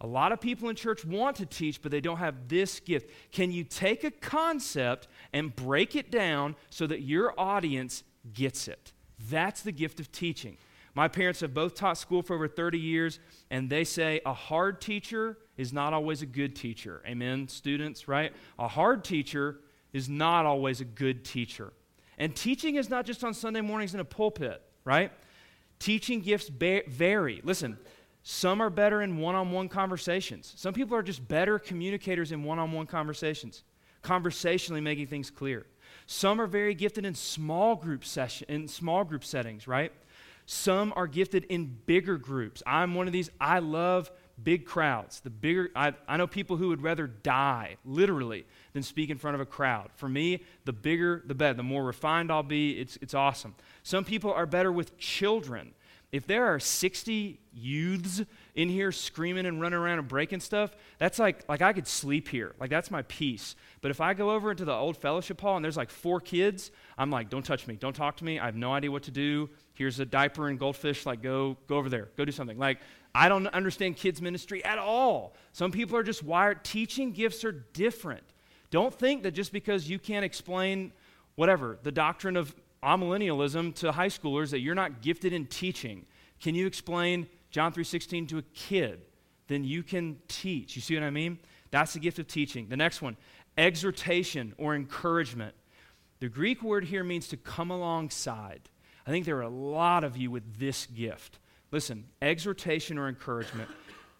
A 0.00 0.06
lot 0.06 0.30
of 0.30 0.40
people 0.40 0.68
in 0.68 0.76
church 0.76 1.04
want 1.04 1.36
to 1.36 1.46
teach, 1.46 1.82
but 1.82 1.90
they 1.90 2.00
don't 2.00 2.18
have 2.18 2.48
this 2.48 2.78
gift. 2.78 3.10
Can 3.32 3.50
you 3.50 3.64
take 3.64 4.04
a 4.04 4.12
concept 4.12 5.08
and 5.32 5.54
break 5.54 5.96
it 5.96 6.10
down 6.10 6.54
so 6.70 6.86
that 6.86 7.02
your 7.02 7.34
audience 7.38 8.04
gets 8.32 8.68
it? 8.68 8.92
That's 9.28 9.62
the 9.62 9.72
gift 9.72 9.98
of 9.98 10.12
teaching. 10.12 10.56
My 10.94 11.08
parents 11.08 11.40
have 11.40 11.52
both 11.52 11.74
taught 11.74 11.98
school 11.98 12.22
for 12.22 12.34
over 12.34 12.46
30 12.46 12.78
years, 12.78 13.18
and 13.50 13.68
they 13.68 13.84
say 13.84 14.20
a 14.24 14.32
hard 14.32 14.80
teacher 14.80 15.38
is 15.56 15.72
not 15.72 15.92
always 15.92 16.22
a 16.22 16.26
good 16.26 16.54
teacher. 16.54 17.02
Amen, 17.06 17.48
students, 17.48 18.06
right? 18.06 18.32
A 18.58 18.68
hard 18.68 19.04
teacher 19.04 19.58
is 19.92 20.08
not 20.08 20.46
always 20.46 20.80
a 20.80 20.84
good 20.84 21.24
teacher. 21.24 21.72
And 22.18 22.34
teaching 22.34 22.74
is 22.74 22.90
not 22.90 23.06
just 23.06 23.22
on 23.22 23.32
Sunday 23.34 23.60
mornings 23.60 23.94
in 23.94 24.00
a 24.00 24.04
pulpit, 24.04 24.60
right? 24.84 25.12
Teaching 25.78 26.20
gifts 26.20 26.50
ba- 26.50 26.82
vary. 26.88 27.40
Listen, 27.44 27.78
some 28.22 28.60
are 28.60 28.70
better 28.70 29.00
in 29.00 29.18
one 29.18 29.34
on 29.34 29.52
one 29.52 29.68
conversations. 29.68 30.52
Some 30.56 30.74
people 30.74 30.96
are 30.96 31.02
just 31.02 31.26
better 31.26 31.58
communicators 31.58 32.32
in 32.32 32.42
one 32.42 32.58
on 32.58 32.72
one 32.72 32.86
conversations, 32.86 33.62
conversationally 34.02 34.80
making 34.80 35.06
things 35.06 35.30
clear. 35.30 35.66
Some 36.06 36.40
are 36.40 36.46
very 36.46 36.74
gifted 36.74 37.04
in 37.04 37.14
small 37.14 37.76
group 37.76 38.04
session 38.04 38.46
in 38.48 38.68
small 38.68 39.04
group 39.04 39.24
settings, 39.24 39.68
right? 39.68 39.92
Some 40.46 40.92
are 40.96 41.06
gifted 41.06 41.44
in 41.44 41.78
bigger 41.86 42.16
groups. 42.16 42.62
I'm 42.66 42.94
one 42.94 43.06
of 43.06 43.12
these. 43.12 43.30
I 43.40 43.58
love 43.58 44.10
big 44.42 44.64
crowds. 44.64 45.20
The 45.20 45.30
bigger 45.30 45.70
I, 45.74 45.94
I 46.06 46.16
know 46.16 46.26
people 46.26 46.56
who 46.56 46.68
would 46.68 46.82
rather 46.82 47.06
die, 47.06 47.76
literally, 47.84 48.44
than 48.72 48.82
speak 48.82 49.10
in 49.10 49.18
front 49.18 49.34
of 49.34 49.40
a 49.40 49.46
crowd. 49.46 49.90
For 49.96 50.08
me, 50.08 50.42
the 50.64 50.72
bigger 50.72 51.22
the 51.26 51.34
better. 51.34 51.54
The 51.54 51.62
more 51.62 51.84
refined 51.84 52.30
I'll 52.30 52.42
be, 52.42 52.78
it's, 52.78 52.98
it's 53.00 53.14
awesome. 53.14 53.54
Some 53.82 54.04
people 54.04 54.32
are 54.32 54.46
better 54.46 54.72
with 54.72 54.98
children. 54.98 55.72
If 56.10 56.26
there 56.26 56.46
are 56.46 56.58
60 56.58 57.38
youths 57.52 58.22
in 58.54 58.70
here 58.70 58.92
screaming 58.92 59.44
and 59.44 59.60
running 59.60 59.78
around 59.78 59.98
and 59.98 60.08
breaking 60.08 60.40
stuff, 60.40 60.74
that's 60.96 61.18
like, 61.18 61.46
like 61.50 61.60
I 61.60 61.74
could 61.74 61.86
sleep 61.86 62.28
here. 62.28 62.54
Like 62.58 62.70
that's 62.70 62.90
my 62.90 63.02
peace. 63.02 63.56
But 63.82 63.90
if 63.90 64.00
I 64.00 64.14
go 64.14 64.30
over 64.30 64.50
into 64.50 64.64
the 64.64 64.72
old 64.72 64.96
fellowship 64.96 65.38
hall 65.38 65.56
and 65.56 65.64
there's 65.64 65.76
like 65.76 65.90
four 65.90 66.18
kids, 66.20 66.70
I'm 66.96 67.10
like, 67.10 67.28
don't 67.28 67.44
touch 67.44 67.66
me. 67.66 67.74
Don't 67.74 67.94
talk 67.94 68.16
to 68.18 68.24
me. 68.24 68.38
I 68.38 68.46
have 68.46 68.56
no 68.56 68.72
idea 68.72 68.90
what 68.90 69.02
to 69.02 69.10
do. 69.10 69.50
Here's 69.78 70.00
a 70.00 70.04
diaper 70.04 70.48
and 70.48 70.58
goldfish. 70.58 71.06
Like, 71.06 71.22
go, 71.22 71.56
go 71.68 71.76
over 71.76 71.88
there. 71.88 72.08
Go 72.16 72.24
do 72.24 72.32
something. 72.32 72.58
Like, 72.58 72.80
I 73.14 73.28
don't 73.28 73.46
understand 73.46 73.94
kids' 73.96 74.20
ministry 74.20 74.64
at 74.64 74.76
all. 74.76 75.36
Some 75.52 75.70
people 75.70 75.96
are 75.96 76.02
just 76.02 76.24
wired. 76.24 76.64
Teaching 76.64 77.12
gifts 77.12 77.44
are 77.44 77.52
different. 77.52 78.24
Don't 78.72 78.92
think 78.92 79.22
that 79.22 79.34
just 79.34 79.52
because 79.52 79.88
you 79.88 80.00
can't 80.00 80.24
explain 80.24 80.92
whatever, 81.36 81.78
the 81.84 81.92
doctrine 81.92 82.36
of 82.36 82.56
amillennialism 82.82 83.72
to 83.76 83.92
high 83.92 84.08
schoolers 84.08 84.50
that 84.50 84.58
you're 84.58 84.74
not 84.74 85.00
gifted 85.00 85.32
in 85.32 85.46
teaching. 85.46 86.06
Can 86.40 86.56
you 86.56 86.66
explain 86.66 87.28
John 87.52 87.72
3:16 87.72 88.26
to 88.30 88.38
a 88.38 88.42
kid? 88.54 89.02
Then 89.46 89.62
you 89.62 89.84
can 89.84 90.18
teach. 90.26 90.74
You 90.74 90.82
see 90.82 90.94
what 90.94 91.04
I 91.04 91.10
mean? 91.10 91.38
That's 91.70 91.92
the 91.92 92.00
gift 92.00 92.18
of 92.18 92.26
teaching. 92.26 92.68
The 92.68 92.76
next 92.76 93.00
one, 93.00 93.16
exhortation 93.56 94.54
or 94.58 94.74
encouragement. 94.74 95.54
The 96.18 96.28
Greek 96.28 96.64
word 96.64 96.86
here 96.86 97.04
means 97.04 97.28
to 97.28 97.36
come 97.36 97.70
alongside. 97.70 98.68
I 99.08 99.10
think 99.10 99.24
there 99.24 99.38
are 99.38 99.42
a 99.42 99.48
lot 99.48 100.04
of 100.04 100.18
you 100.18 100.30
with 100.30 100.58
this 100.58 100.84
gift. 100.84 101.38
Listen, 101.70 102.04
exhortation 102.20 102.98
or 102.98 103.08
encouragement, 103.08 103.70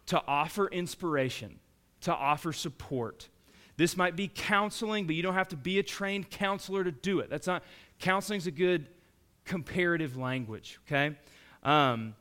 to 0.07 0.23
offer 0.27 0.67
inspiration, 0.69 1.59
to 2.01 2.15
offer 2.15 2.55
support. 2.55 3.29
This 3.77 3.99
might 3.99 4.17
be 4.17 4.31
counseling, 4.35 5.07
but 5.07 5.15
you 5.15 5.23
don't 5.23 5.35
have 5.35 5.49
to 5.49 5.57
be 5.57 5.79
a 5.79 5.83
trained 5.83 6.31
counselor 6.31 6.85
to 6.85 6.91
do 6.91 7.21
it. 7.21 7.29
That's 7.29 7.47
not 7.47 7.65
counseling's 7.99 8.47
a 8.47 8.51
good 8.51 8.89
comparative 9.45 10.17
language, 10.17 10.81
okay? 10.87 11.15
Um, 11.65 12.15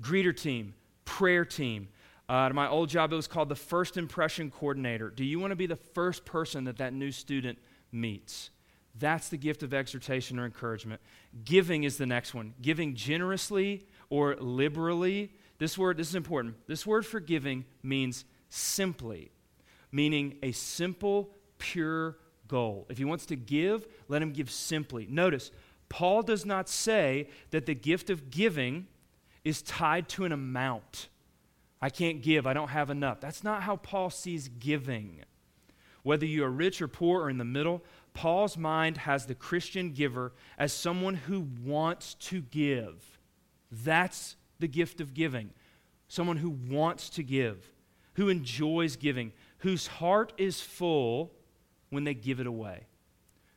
greeter 0.00 0.36
team, 0.36 0.72
prayer 1.04 1.44
team. 1.44 1.88
Uh, 2.28 2.48
my 2.50 2.68
old 2.68 2.90
job, 2.90 3.12
it 3.12 3.16
was 3.16 3.26
called 3.26 3.48
the 3.48 3.56
first 3.56 3.96
impression 3.96 4.52
coordinator. 4.52 5.10
Do 5.10 5.24
you 5.24 5.40
want 5.40 5.50
to 5.50 5.56
be 5.56 5.66
the 5.66 5.74
first 5.74 6.24
person 6.24 6.62
that 6.64 6.78
that 6.78 6.92
new 6.92 7.10
student 7.10 7.58
meets? 7.90 8.50
That's 8.98 9.28
the 9.28 9.36
gift 9.36 9.62
of 9.62 9.74
exhortation 9.74 10.38
or 10.38 10.44
encouragement. 10.44 11.00
Giving 11.44 11.84
is 11.84 11.98
the 11.98 12.06
next 12.06 12.34
one. 12.34 12.54
Giving 12.60 12.94
generously 12.94 13.86
or 14.08 14.36
liberally. 14.36 15.32
This 15.58 15.76
word, 15.76 15.96
this 15.96 16.08
is 16.08 16.14
important. 16.14 16.56
This 16.66 16.86
word 16.86 17.04
for 17.04 17.20
giving 17.20 17.64
means 17.82 18.24
simply, 18.48 19.30
meaning 19.90 20.38
a 20.42 20.52
simple, 20.52 21.30
pure 21.58 22.16
goal. 22.48 22.86
If 22.88 22.98
he 22.98 23.04
wants 23.04 23.26
to 23.26 23.36
give, 23.36 23.86
let 24.08 24.22
him 24.22 24.32
give 24.32 24.50
simply. 24.50 25.06
Notice, 25.10 25.50
Paul 25.88 26.22
does 26.22 26.44
not 26.44 26.68
say 26.68 27.28
that 27.50 27.66
the 27.66 27.74
gift 27.74 28.10
of 28.10 28.30
giving 28.30 28.86
is 29.44 29.62
tied 29.62 30.08
to 30.10 30.24
an 30.24 30.32
amount. 30.32 31.08
I 31.80 31.90
can't 31.90 32.22
give, 32.22 32.46
I 32.46 32.52
don't 32.52 32.68
have 32.68 32.90
enough. 32.90 33.20
That's 33.20 33.44
not 33.44 33.62
how 33.62 33.76
Paul 33.76 34.10
sees 34.10 34.48
giving. 34.48 35.22
Whether 36.02 36.26
you 36.26 36.44
are 36.44 36.50
rich 36.50 36.80
or 36.80 36.88
poor 36.88 37.22
or 37.22 37.30
in 37.30 37.38
the 37.38 37.44
middle, 37.44 37.82
Paul's 38.16 38.56
mind 38.56 38.96
has 38.96 39.26
the 39.26 39.34
Christian 39.34 39.92
giver 39.92 40.32
as 40.56 40.72
someone 40.72 41.14
who 41.14 41.46
wants 41.62 42.14
to 42.14 42.40
give. 42.40 43.18
That's 43.70 44.36
the 44.58 44.66
gift 44.66 45.02
of 45.02 45.12
giving. 45.12 45.50
Someone 46.08 46.38
who 46.38 46.48
wants 46.48 47.10
to 47.10 47.22
give, 47.22 47.74
who 48.14 48.30
enjoys 48.30 48.96
giving, 48.96 49.32
whose 49.58 49.86
heart 49.86 50.32
is 50.38 50.62
full 50.62 51.30
when 51.90 52.04
they 52.04 52.14
give 52.14 52.40
it 52.40 52.46
away. 52.46 52.86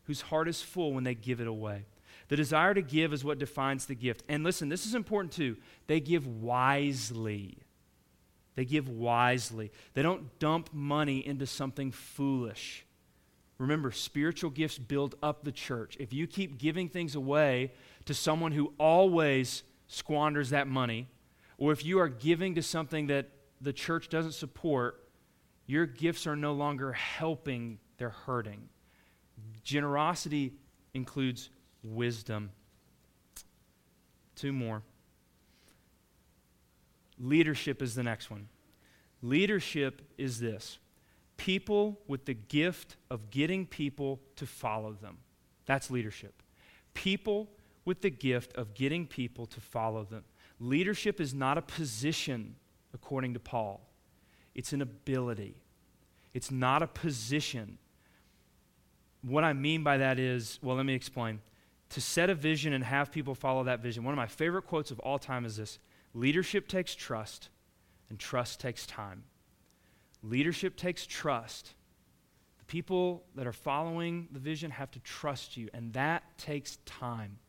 Whose 0.04 0.20
heart 0.20 0.50
is 0.50 0.62
full 0.62 0.92
when 0.92 1.06
they 1.06 1.16
give 1.16 1.40
it 1.40 1.48
away. 1.48 1.86
The 2.28 2.36
desire 2.36 2.74
to 2.74 2.82
give 2.82 3.14
is 3.14 3.24
what 3.24 3.40
defines 3.40 3.86
the 3.86 3.96
gift. 3.96 4.24
And 4.28 4.44
listen, 4.44 4.68
this 4.68 4.86
is 4.86 4.94
important 4.94 5.32
too. 5.32 5.56
They 5.88 6.02
give 6.02 6.28
wisely. 6.28 7.60
They 8.56 8.66
give 8.66 8.90
wisely. 8.90 9.72
They 9.94 10.02
don't 10.02 10.38
dump 10.38 10.72
money 10.74 11.26
into 11.26 11.46
something 11.46 11.94
foolish. 11.94 12.86
Remember, 13.60 13.92
spiritual 13.92 14.50
gifts 14.50 14.78
build 14.78 15.16
up 15.22 15.44
the 15.44 15.52
church. 15.52 15.98
If 16.00 16.14
you 16.14 16.26
keep 16.26 16.58
giving 16.58 16.88
things 16.88 17.14
away 17.14 17.74
to 18.06 18.14
someone 18.14 18.54
who 18.54 18.74
always 18.80 19.64
squanders 19.88 20.50
that 20.52 20.68
money, 20.68 21.08
or 21.58 21.74
if 21.74 21.86
you 21.86 22.00
are 22.00 22.08
giving 22.08 22.56
to 22.56 22.64
something 22.64 23.08
that 23.08 23.30
the 23.60 23.74
church 23.74 24.08
doesn't 24.08 24.32
support, 24.32 25.10
your 25.66 25.86
gifts 25.86 26.26
are 26.26 26.38
no 26.38 26.54
longer 26.54 26.94
helping, 26.94 27.80
they're 27.98 28.10
hurting. 28.10 28.70
Generosity 29.64 30.54
includes 30.94 31.50
wisdom. 31.84 32.52
Two 34.36 34.54
more. 34.54 34.84
Leadership 37.20 37.82
is 37.82 37.94
the 37.94 38.04
next 38.04 38.32
one. 38.32 38.48
Leadership 39.22 40.02
is 40.18 40.40
this 40.40 40.80
people 41.40 41.98
with 42.06 42.26
the 42.26 42.34
gift 42.34 42.98
of 43.10 43.32
getting 43.32 43.66
people 43.66 44.20
to 44.36 44.46
follow 44.46 44.92
them. 44.92 45.18
That's 45.66 45.90
leadership. 45.90 46.44
People 46.94 47.50
with 47.86 48.02
the 48.02 48.10
gift 48.10 48.54
of 48.56 48.74
getting 48.74 49.08
people 49.08 49.46
to 49.48 49.62
follow 49.62 50.04
them. 50.04 50.26
Leadership 50.60 51.22
is 51.22 51.34
not 51.34 51.58
a 51.58 51.62
position, 51.62 52.56
according 52.94 53.34
to 53.34 53.40
Paul, 53.40 53.90
it's 54.54 54.74
an 54.74 54.82
ability. 54.82 55.56
It's 56.34 56.52
not 56.52 56.84
a 56.84 56.88
position. 56.88 57.78
What 59.22 59.46
I 59.46 59.54
mean 59.54 59.84
by 59.84 59.98
that 59.98 60.20
is, 60.20 60.60
well, 60.62 60.76
let 60.76 60.86
me 60.86 60.94
explain. 60.94 61.40
To 61.92 62.02
set 62.02 62.30
a 62.30 62.36
vision 62.36 62.74
and 62.74 62.84
have 62.84 63.12
people 63.12 63.34
follow 63.34 63.64
that 63.64 63.80
vision. 63.80 64.04
One 64.04 64.14
of 64.14 64.18
my 64.18 64.28
favorite 64.28 64.64
quotes 64.64 64.92
of 64.92 65.00
all 65.00 65.18
time 65.18 65.46
is 65.46 65.56
this 65.56 65.80
Leadership 66.14 66.68
takes 66.68 66.94
trust, 66.94 67.50
and 68.10 68.20
trust 68.20 68.60
takes 68.60 68.86
time. 68.86 69.24
Leadership 70.22 70.76
takes 70.76 71.06
trust. 71.06 71.74
The 72.58 72.66
people 72.66 73.24
that 73.36 73.48
are 73.48 73.54
following 73.54 74.28
the 74.32 74.40
vision 74.40 74.72
have 74.72 74.92
to 74.92 75.00
trust 75.00 75.58
you, 75.58 75.70
and 75.74 75.94
that 75.94 76.24
takes 76.38 76.78
time. 76.86 77.40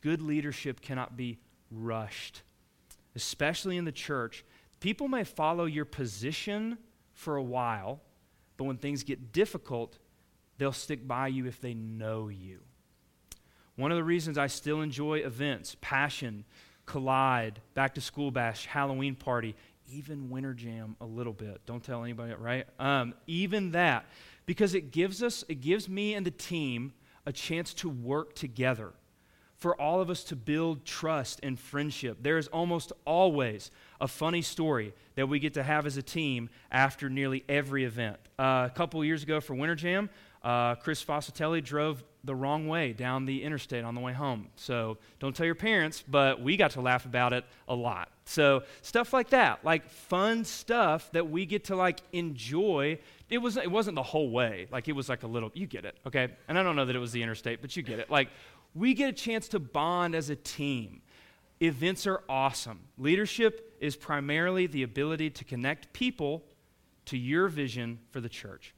Good 0.00 0.22
leadership 0.22 0.80
cannot 0.80 1.16
be 1.16 1.38
rushed, 1.70 2.42
especially 3.14 3.76
in 3.76 3.84
the 3.84 3.92
church. 3.92 4.44
People 4.80 5.08
may 5.08 5.24
follow 5.24 5.64
your 5.64 5.84
position 5.84 6.78
for 7.12 7.36
a 7.36 7.42
while, 7.42 8.00
but 8.56 8.64
when 8.64 8.76
things 8.76 9.02
get 9.02 9.32
difficult, 9.32 9.98
they'll 10.58 10.72
stick 10.72 11.06
by 11.06 11.28
you 11.28 11.46
if 11.46 11.60
they 11.60 11.74
know 11.74 12.28
you. 12.28 12.60
One 13.76 13.90
of 13.90 13.96
the 13.96 14.04
reasons 14.04 14.38
I 14.38 14.46
still 14.46 14.80
enjoy 14.80 15.18
events, 15.18 15.76
Passion, 15.80 16.44
Collide, 16.86 17.60
Back 17.74 17.94
to 17.96 18.00
School 18.00 18.30
Bash, 18.30 18.66
Halloween 18.66 19.14
Party, 19.14 19.54
even 19.88 20.30
Winter 20.30 20.54
Jam 20.54 20.96
a 21.00 21.06
little 21.06 21.32
bit. 21.32 21.60
Don't 21.66 21.82
tell 21.82 22.02
anybody, 22.02 22.34
right? 22.34 22.66
Um, 22.78 23.14
even 23.26 23.72
that, 23.72 24.06
because 24.46 24.74
it 24.74 24.90
gives 24.90 25.22
us, 25.22 25.44
it 25.48 25.60
gives 25.60 25.88
me 25.88 26.14
and 26.14 26.24
the 26.24 26.30
team 26.30 26.92
a 27.24 27.32
chance 27.32 27.74
to 27.74 27.88
work 27.88 28.34
together 28.34 28.92
for 29.56 29.80
all 29.80 30.00
of 30.00 30.10
us 30.10 30.22
to 30.24 30.36
build 30.36 30.84
trust 30.84 31.40
and 31.42 31.58
friendship. 31.58 32.18
There 32.20 32.38
is 32.38 32.46
almost 32.48 32.92
always 33.04 33.70
a 34.00 34.06
funny 34.06 34.42
story 34.42 34.92
that 35.14 35.28
we 35.28 35.38
get 35.38 35.54
to 35.54 35.62
have 35.62 35.86
as 35.86 35.96
a 35.96 36.02
team 36.02 36.50
after 36.70 37.08
nearly 37.08 37.42
every 37.48 37.84
event. 37.84 38.18
Uh, 38.38 38.68
a 38.70 38.72
couple 38.74 39.02
years 39.04 39.22
ago 39.22 39.40
for 39.40 39.54
Winter 39.54 39.74
Jam, 39.74 40.10
uh, 40.42 40.74
Chris 40.76 41.02
Fossatelli 41.02 41.64
drove 41.64 42.04
the 42.26 42.34
wrong 42.34 42.68
way 42.68 42.92
down 42.92 43.24
the 43.24 43.42
interstate 43.42 43.84
on 43.84 43.94
the 43.94 44.00
way 44.00 44.12
home. 44.12 44.48
So 44.56 44.98
don't 45.20 45.34
tell 45.34 45.46
your 45.46 45.54
parents, 45.54 46.04
but 46.06 46.40
we 46.40 46.56
got 46.56 46.72
to 46.72 46.80
laugh 46.80 47.06
about 47.06 47.32
it 47.32 47.44
a 47.68 47.74
lot. 47.74 48.10
So 48.24 48.64
stuff 48.82 49.12
like 49.12 49.30
that, 49.30 49.64
like 49.64 49.88
fun 49.88 50.44
stuff 50.44 51.10
that 51.12 51.30
we 51.30 51.46
get 51.46 51.64
to 51.64 51.76
like 51.76 52.00
enjoy. 52.12 52.98
It 53.30 53.38
was 53.38 53.56
it 53.56 53.70
wasn't 53.70 53.94
the 53.94 54.02
whole 54.02 54.30
way. 54.30 54.66
Like 54.70 54.88
it 54.88 54.92
was 54.92 55.08
like 55.08 55.22
a 55.22 55.26
little 55.26 55.50
you 55.54 55.66
get 55.66 55.84
it, 55.84 55.96
okay? 56.06 56.28
And 56.48 56.58
I 56.58 56.62
don't 56.62 56.76
know 56.76 56.84
that 56.84 56.96
it 56.96 56.98
was 56.98 57.12
the 57.12 57.22
interstate, 57.22 57.62
but 57.62 57.76
you 57.76 57.82
get 57.82 58.00
it. 58.00 58.10
Like 58.10 58.28
we 58.74 58.92
get 58.92 59.08
a 59.08 59.12
chance 59.12 59.48
to 59.48 59.60
bond 59.60 60.14
as 60.14 60.28
a 60.28 60.36
team. 60.36 61.02
Events 61.62 62.06
are 62.06 62.22
awesome. 62.28 62.80
Leadership 62.98 63.76
is 63.80 63.96
primarily 63.96 64.66
the 64.66 64.82
ability 64.82 65.30
to 65.30 65.44
connect 65.44 65.92
people 65.92 66.44
to 67.06 67.16
your 67.16 67.48
vision 67.48 68.00
for 68.10 68.20
the 68.20 68.28
church. 68.28 68.74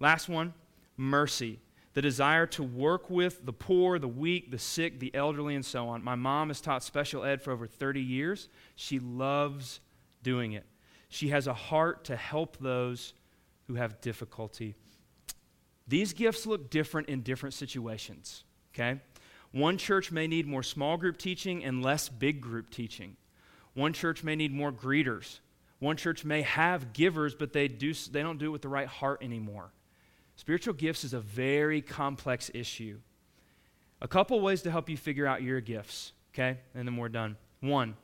Last 0.00 0.28
one, 0.28 0.52
mercy. 0.96 1.60
The 1.98 2.02
desire 2.02 2.46
to 2.46 2.62
work 2.62 3.10
with 3.10 3.44
the 3.44 3.52
poor, 3.52 3.98
the 3.98 4.06
weak, 4.06 4.52
the 4.52 4.58
sick, 4.60 5.00
the 5.00 5.12
elderly, 5.16 5.56
and 5.56 5.66
so 5.66 5.88
on. 5.88 6.04
My 6.04 6.14
mom 6.14 6.46
has 6.46 6.60
taught 6.60 6.84
special 6.84 7.24
ed 7.24 7.42
for 7.42 7.50
over 7.50 7.66
30 7.66 8.00
years. 8.00 8.48
She 8.76 9.00
loves 9.00 9.80
doing 10.22 10.52
it. 10.52 10.64
She 11.08 11.30
has 11.30 11.48
a 11.48 11.54
heart 11.54 12.04
to 12.04 12.14
help 12.14 12.56
those 12.58 13.14
who 13.66 13.74
have 13.74 14.00
difficulty. 14.00 14.76
These 15.88 16.12
gifts 16.12 16.46
look 16.46 16.70
different 16.70 17.08
in 17.08 17.22
different 17.22 17.54
situations, 17.56 18.44
okay? 18.72 19.00
One 19.50 19.76
church 19.76 20.12
may 20.12 20.28
need 20.28 20.46
more 20.46 20.62
small 20.62 20.98
group 20.98 21.18
teaching 21.18 21.64
and 21.64 21.82
less 21.82 22.08
big 22.08 22.40
group 22.40 22.70
teaching. 22.70 23.16
One 23.74 23.92
church 23.92 24.22
may 24.22 24.36
need 24.36 24.54
more 24.54 24.70
greeters. 24.70 25.40
One 25.80 25.96
church 25.96 26.24
may 26.24 26.42
have 26.42 26.92
givers, 26.92 27.34
but 27.34 27.52
they, 27.52 27.66
do, 27.66 27.92
they 27.92 28.22
don't 28.22 28.38
do 28.38 28.46
it 28.46 28.50
with 28.50 28.62
the 28.62 28.68
right 28.68 28.86
heart 28.86 29.20
anymore. 29.20 29.72
Spiritual 30.38 30.74
gifts 30.74 31.02
is 31.02 31.14
a 31.14 31.20
very 31.20 31.82
complex 31.82 32.48
issue. 32.54 33.00
A 34.00 34.06
couple 34.06 34.40
ways 34.40 34.62
to 34.62 34.70
help 34.70 34.88
you 34.88 34.96
figure 34.96 35.26
out 35.26 35.42
your 35.42 35.60
gifts, 35.60 36.12
okay? 36.32 36.60
And 36.76 36.86
then 36.86 36.96
we're 36.96 37.08
done. 37.08 37.36
One, 37.60 37.96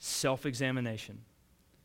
self 0.00 0.44
examination. 0.44 1.20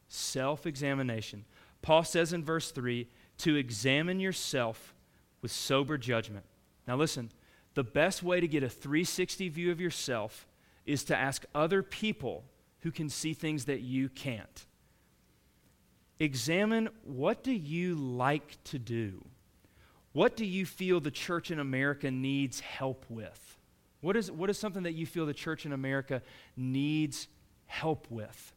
Self 0.07 0.65
examination. 0.65 1.45
Paul 1.83 2.03
says 2.03 2.33
in 2.33 2.43
verse 2.43 2.71
3 2.71 3.07
to 3.37 3.55
examine 3.55 4.19
yourself 4.19 4.95
with 5.43 5.51
sober 5.51 5.99
judgment. 5.99 6.45
Now, 6.87 6.95
listen, 6.95 7.29
the 7.75 7.83
best 7.83 8.23
way 8.23 8.39
to 8.39 8.47
get 8.47 8.63
a 8.63 8.69
360 8.69 9.49
view 9.49 9.71
of 9.71 9.79
yourself 9.79 10.47
is 10.87 11.03
to 11.03 11.15
ask 11.15 11.45
other 11.53 11.83
people 11.83 12.43
who 12.79 12.89
can 12.89 13.07
see 13.07 13.35
things 13.35 13.65
that 13.65 13.81
you 13.81 14.09
can't. 14.09 14.65
Examine 16.19 16.89
what 17.03 17.43
do 17.43 17.51
you 17.51 17.93
like 17.93 18.57
to 18.63 18.79
do? 18.79 19.23
What 20.13 20.35
do 20.37 20.45
you 20.45 20.65
feel 20.65 20.99
the 20.99 21.11
church 21.11 21.51
in 21.51 21.59
America 21.59 22.09
needs 22.09 22.59
help 22.59 23.05
with? 23.09 23.57
What 24.01 24.15
is, 24.15 24.31
what 24.31 24.49
is 24.49 24.57
something 24.57 24.83
that 24.83 24.93
you 24.93 25.05
feel 25.05 25.25
the 25.25 25.33
church 25.33 25.65
in 25.65 25.73
America 25.73 26.21
needs 26.55 27.27
help 27.65 28.07
with? 28.09 28.53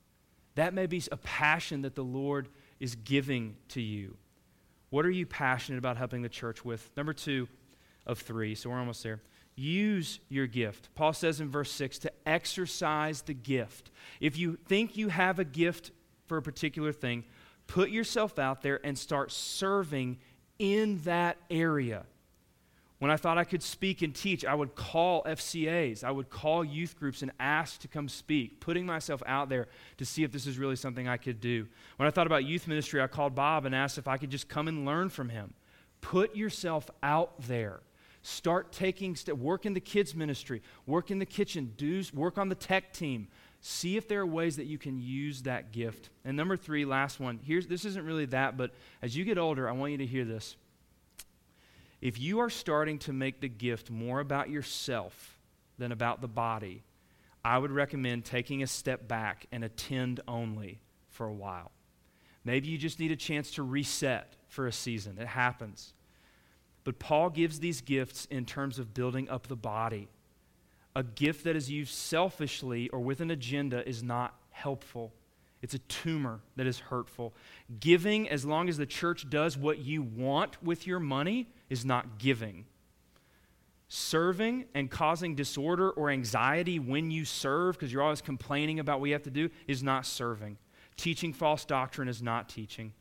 That 0.54 0.74
may 0.74 0.86
be 0.86 1.02
a 1.10 1.16
passion 1.16 1.82
that 1.82 1.94
the 1.94 2.04
Lord 2.04 2.48
is 2.80 2.94
giving 2.94 3.56
to 3.68 3.80
you. 3.80 4.16
What 4.90 5.04
are 5.04 5.10
you 5.10 5.26
passionate 5.26 5.78
about 5.78 5.96
helping 5.96 6.22
the 6.22 6.28
church 6.28 6.64
with? 6.64 6.90
Number 6.96 7.12
two, 7.12 7.48
of 8.06 8.20
three, 8.20 8.54
so 8.54 8.70
we're 8.70 8.78
almost 8.78 9.02
there. 9.02 9.20
Use 9.56 10.20
your 10.28 10.46
gift. 10.46 10.90
Paul 10.94 11.12
says 11.12 11.40
in 11.40 11.50
verse 11.50 11.70
6 11.72 11.98
to 12.00 12.12
exercise 12.26 13.22
the 13.22 13.34
gift. 13.34 13.90
If 14.20 14.38
you 14.38 14.58
think 14.68 14.96
you 14.96 15.08
have 15.08 15.38
a 15.38 15.44
gift 15.44 15.90
for 16.26 16.36
a 16.36 16.42
particular 16.42 16.92
thing, 16.92 17.24
put 17.66 17.90
yourself 17.90 18.38
out 18.38 18.62
there 18.62 18.80
and 18.84 18.96
start 18.96 19.32
serving 19.32 20.18
in 20.58 20.98
that 21.04 21.36
area. 21.50 22.04
When 22.98 23.10
I 23.10 23.18
thought 23.18 23.36
I 23.36 23.44
could 23.44 23.62
speak 23.62 24.00
and 24.00 24.14
teach, 24.14 24.44
I 24.44 24.54
would 24.54 24.74
call 24.74 25.22
FCAs, 25.24 26.02
I 26.02 26.10
would 26.10 26.30
call 26.30 26.64
youth 26.64 26.98
groups 26.98 27.20
and 27.20 27.30
ask 27.38 27.80
to 27.80 27.88
come 27.88 28.08
speak, 28.08 28.58
putting 28.60 28.86
myself 28.86 29.22
out 29.26 29.50
there 29.50 29.68
to 29.98 30.06
see 30.06 30.24
if 30.24 30.32
this 30.32 30.46
is 30.46 30.58
really 30.58 30.76
something 30.76 31.06
I 31.06 31.18
could 31.18 31.38
do. 31.38 31.68
When 31.96 32.06
I 32.06 32.10
thought 32.10 32.26
about 32.26 32.44
youth 32.44 32.66
ministry, 32.66 33.02
I 33.02 33.06
called 33.06 33.34
Bob 33.34 33.66
and 33.66 33.74
asked 33.74 33.98
if 33.98 34.08
I 34.08 34.16
could 34.16 34.30
just 34.30 34.48
come 34.48 34.66
and 34.66 34.86
learn 34.86 35.10
from 35.10 35.28
him. 35.28 35.52
Put 36.00 36.34
yourself 36.34 36.88
out 37.02 37.34
there. 37.42 37.80
Start 38.22 38.72
taking 38.72 39.14
steps. 39.14 39.38
Work 39.38 39.66
in 39.66 39.74
the 39.74 39.80
kids' 39.80 40.14
ministry. 40.14 40.62
Work 40.86 41.10
in 41.10 41.18
the 41.18 41.26
kitchen. 41.26 41.74
Do, 41.76 42.02
work 42.14 42.38
on 42.38 42.48
the 42.48 42.54
tech 42.54 42.92
team. 42.92 43.28
See 43.68 43.96
if 43.96 44.06
there 44.06 44.20
are 44.20 44.26
ways 44.26 44.58
that 44.58 44.66
you 44.66 44.78
can 44.78 45.00
use 45.00 45.42
that 45.42 45.72
gift. 45.72 46.10
And 46.24 46.36
number 46.36 46.56
three, 46.56 46.84
last 46.84 47.18
one. 47.18 47.40
Here's, 47.42 47.66
this 47.66 47.84
isn't 47.84 48.06
really 48.06 48.26
that, 48.26 48.56
but 48.56 48.70
as 49.02 49.16
you 49.16 49.24
get 49.24 49.38
older, 49.38 49.68
I 49.68 49.72
want 49.72 49.90
you 49.90 49.98
to 49.98 50.06
hear 50.06 50.24
this. 50.24 50.54
If 52.00 52.16
you 52.20 52.38
are 52.38 52.48
starting 52.48 53.00
to 53.00 53.12
make 53.12 53.40
the 53.40 53.48
gift 53.48 53.90
more 53.90 54.20
about 54.20 54.50
yourself 54.50 55.40
than 55.78 55.90
about 55.90 56.20
the 56.20 56.28
body, 56.28 56.84
I 57.44 57.58
would 57.58 57.72
recommend 57.72 58.24
taking 58.24 58.62
a 58.62 58.68
step 58.68 59.08
back 59.08 59.46
and 59.50 59.64
attend 59.64 60.20
only 60.28 60.78
for 61.08 61.26
a 61.26 61.34
while. 61.34 61.72
Maybe 62.44 62.68
you 62.68 62.78
just 62.78 63.00
need 63.00 63.10
a 63.10 63.16
chance 63.16 63.50
to 63.56 63.64
reset 63.64 64.36
for 64.46 64.68
a 64.68 64.72
season. 64.72 65.18
It 65.18 65.26
happens. 65.26 65.92
But 66.84 67.00
Paul 67.00 67.30
gives 67.30 67.58
these 67.58 67.80
gifts 67.80 68.26
in 68.26 68.44
terms 68.44 68.78
of 68.78 68.94
building 68.94 69.28
up 69.28 69.48
the 69.48 69.56
body. 69.56 70.06
A 70.96 71.02
gift 71.02 71.44
that 71.44 71.56
is 71.56 71.70
used 71.70 71.94
selfishly 71.94 72.88
or 72.88 73.00
with 73.00 73.20
an 73.20 73.30
agenda 73.30 73.86
is 73.86 74.02
not 74.02 74.34
helpful. 74.50 75.12
It's 75.60 75.74
a 75.74 75.78
tumor 75.80 76.40
that 76.56 76.66
is 76.66 76.78
hurtful. 76.78 77.34
Giving, 77.80 78.30
as 78.30 78.46
long 78.46 78.70
as 78.70 78.78
the 78.78 78.86
church 78.86 79.28
does 79.28 79.58
what 79.58 79.78
you 79.78 80.00
want 80.00 80.62
with 80.62 80.86
your 80.86 80.98
money, 80.98 81.48
is 81.68 81.84
not 81.84 82.18
giving. 82.18 82.64
Serving 83.88 84.64
and 84.74 84.90
causing 84.90 85.34
disorder 85.34 85.90
or 85.90 86.08
anxiety 86.08 86.78
when 86.78 87.10
you 87.10 87.26
serve, 87.26 87.74
because 87.76 87.92
you're 87.92 88.02
always 88.02 88.22
complaining 88.22 88.80
about 88.80 88.98
what 88.98 89.06
you 89.06 89.12
have 89.12 89.22
to 89.24 89.30
do, 89.30 89.50
is 89.68 89.82
not 89.82 90.06
serving. 90.06 90.56
Teaching 90.96 91.34
false 91.34 91.66
doctrine 91.66 92.08
is 92.08 92.22
not 92.22 92.48
teaching. 92.48 92.94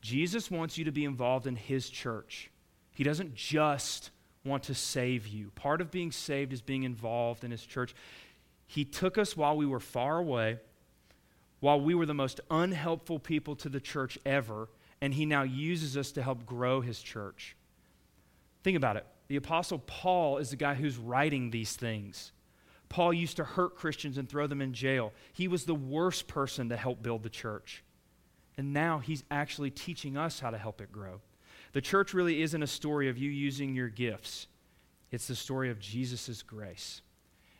Jesus 0.00 0.50
wants 0.50 0.78
you 0.78 0.86
to 0.86 0.92
be 0.92 1.04
involved 1.04 1.46
in 1.46 1.56
his 1.56 1.90
church. 1.90 2.50
He 2.92 3.04
doesn't 3.04 3.34
just 3.34 4.12
want 4.46 4.64
to 4.64 4.74
save 4.74 5.26
you. 5.26 5.50
Part 5.54 5.80
of 5.80 5.90
being 5.90 6.12
saved 6.12 6.52
is 6.52 6.62
being 6.62 6.84
involved 6.84 7.44
in 7.44 7.50
His 7.50 7.64
church. 7.64 7.94
He 8.66 8.84
took 8.84 9.18
us 9.18 9.36
while 9.36 9.56
we 9.56 9.66
were 9.66 9.80
far 9.80 10.18
away, 10.18 10.58
while 11.60 11.80
we 11.80 11.94
were 11.94 12.06
the 12.06 12.14
most 12.14 12.40
unhelpful 12.50 13.18
people 13.18 13.56
to 13.56 13.68
the 13.68 13.80
church 13.80 14.18
ever, 14.24 14.68
and 15.00 15.14
He 15.14 15.26
now 15.26 15.42
uses 15.42 15.96
us 15.96 16.12
to 16.12 16.22
help 16.22 16.46
grow 16.46 16.80
His 16.80 17.00
church. 17.00 17.56
Think 18.62 18.76
about 18.76 18.96
it. 18.96 19.06
The 19.28 19.36
Apostle 19.36 19.78
Paul 19.80 20.38
is 20.38 20.50
the 20.50 20.56
guy 20.56 20.74
who's 20.74 20.96
writing 20.96 21.50
these 21.50 21.74
things. 21.74 22.32
Paul 22.88 23.12
used 23.12 23.36
to 23.36 23.44
hurt 23.44 23.76
Christians 23.76 24.18
and 24.18 24.28
throw 24.28 24.46
them 24.46 24.62
in 24.62 24.72
jail. 24.72 25.12
He 25.32 25.48
was 25.48 25.64
the 25.64 25.74
worst 25.74 26.28
person 26.28 26.68
to 26.68 26.76
help 26.76 27.02
build 27.02 27.22
the 27.22 27.28
church. 27.28 27.82
And 28.56 28.72
now 28.72 29.00
he's 29.00 29.24
actually 29.30 29.70
teaching 29.70 30.16
us 30.16 30.40
how 30.40 30.50
to 30.50 30.58
help 30.58 30.80
it 30.80 30.92
grow. 30.92 31.20
The 31.72 31.80
church 31.80 32.14
really 32.14 32.42
isn't 32.42 32.62
a 32.62 32.66
story 32.66 33.08
of 33.08 33.18
you 33.18 33.30
using 33.30 33.74
your 33.74 33.88
gifts, 33.88 34.48
it's 35.10 35.28
the 35.28 35.36
story 35.36 35.70
of 35.70 35.78
Jesus' 35.78 36.42
grace. 36.42 37.02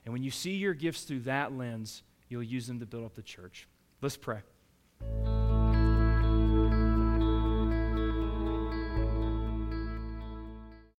And 0.05 0.13
when 0.13 0.23
you 0.23 0.31
see 0.31 0.53
your 0.53 0.75
gifts 0.75 1.03
through 1.03 1.21
that 1.21 1.53
lens, 1.53 2.03
you'll 2.29 2.43
use 2.43 2.67
them 2.67 2.79
to 2.81 2.87
build 2.87 3.05
up 3.05 3.15
the 3.15 3.23
church. 3.23 3.67
Let's 4.01 4.17
pray. 4.17 4.41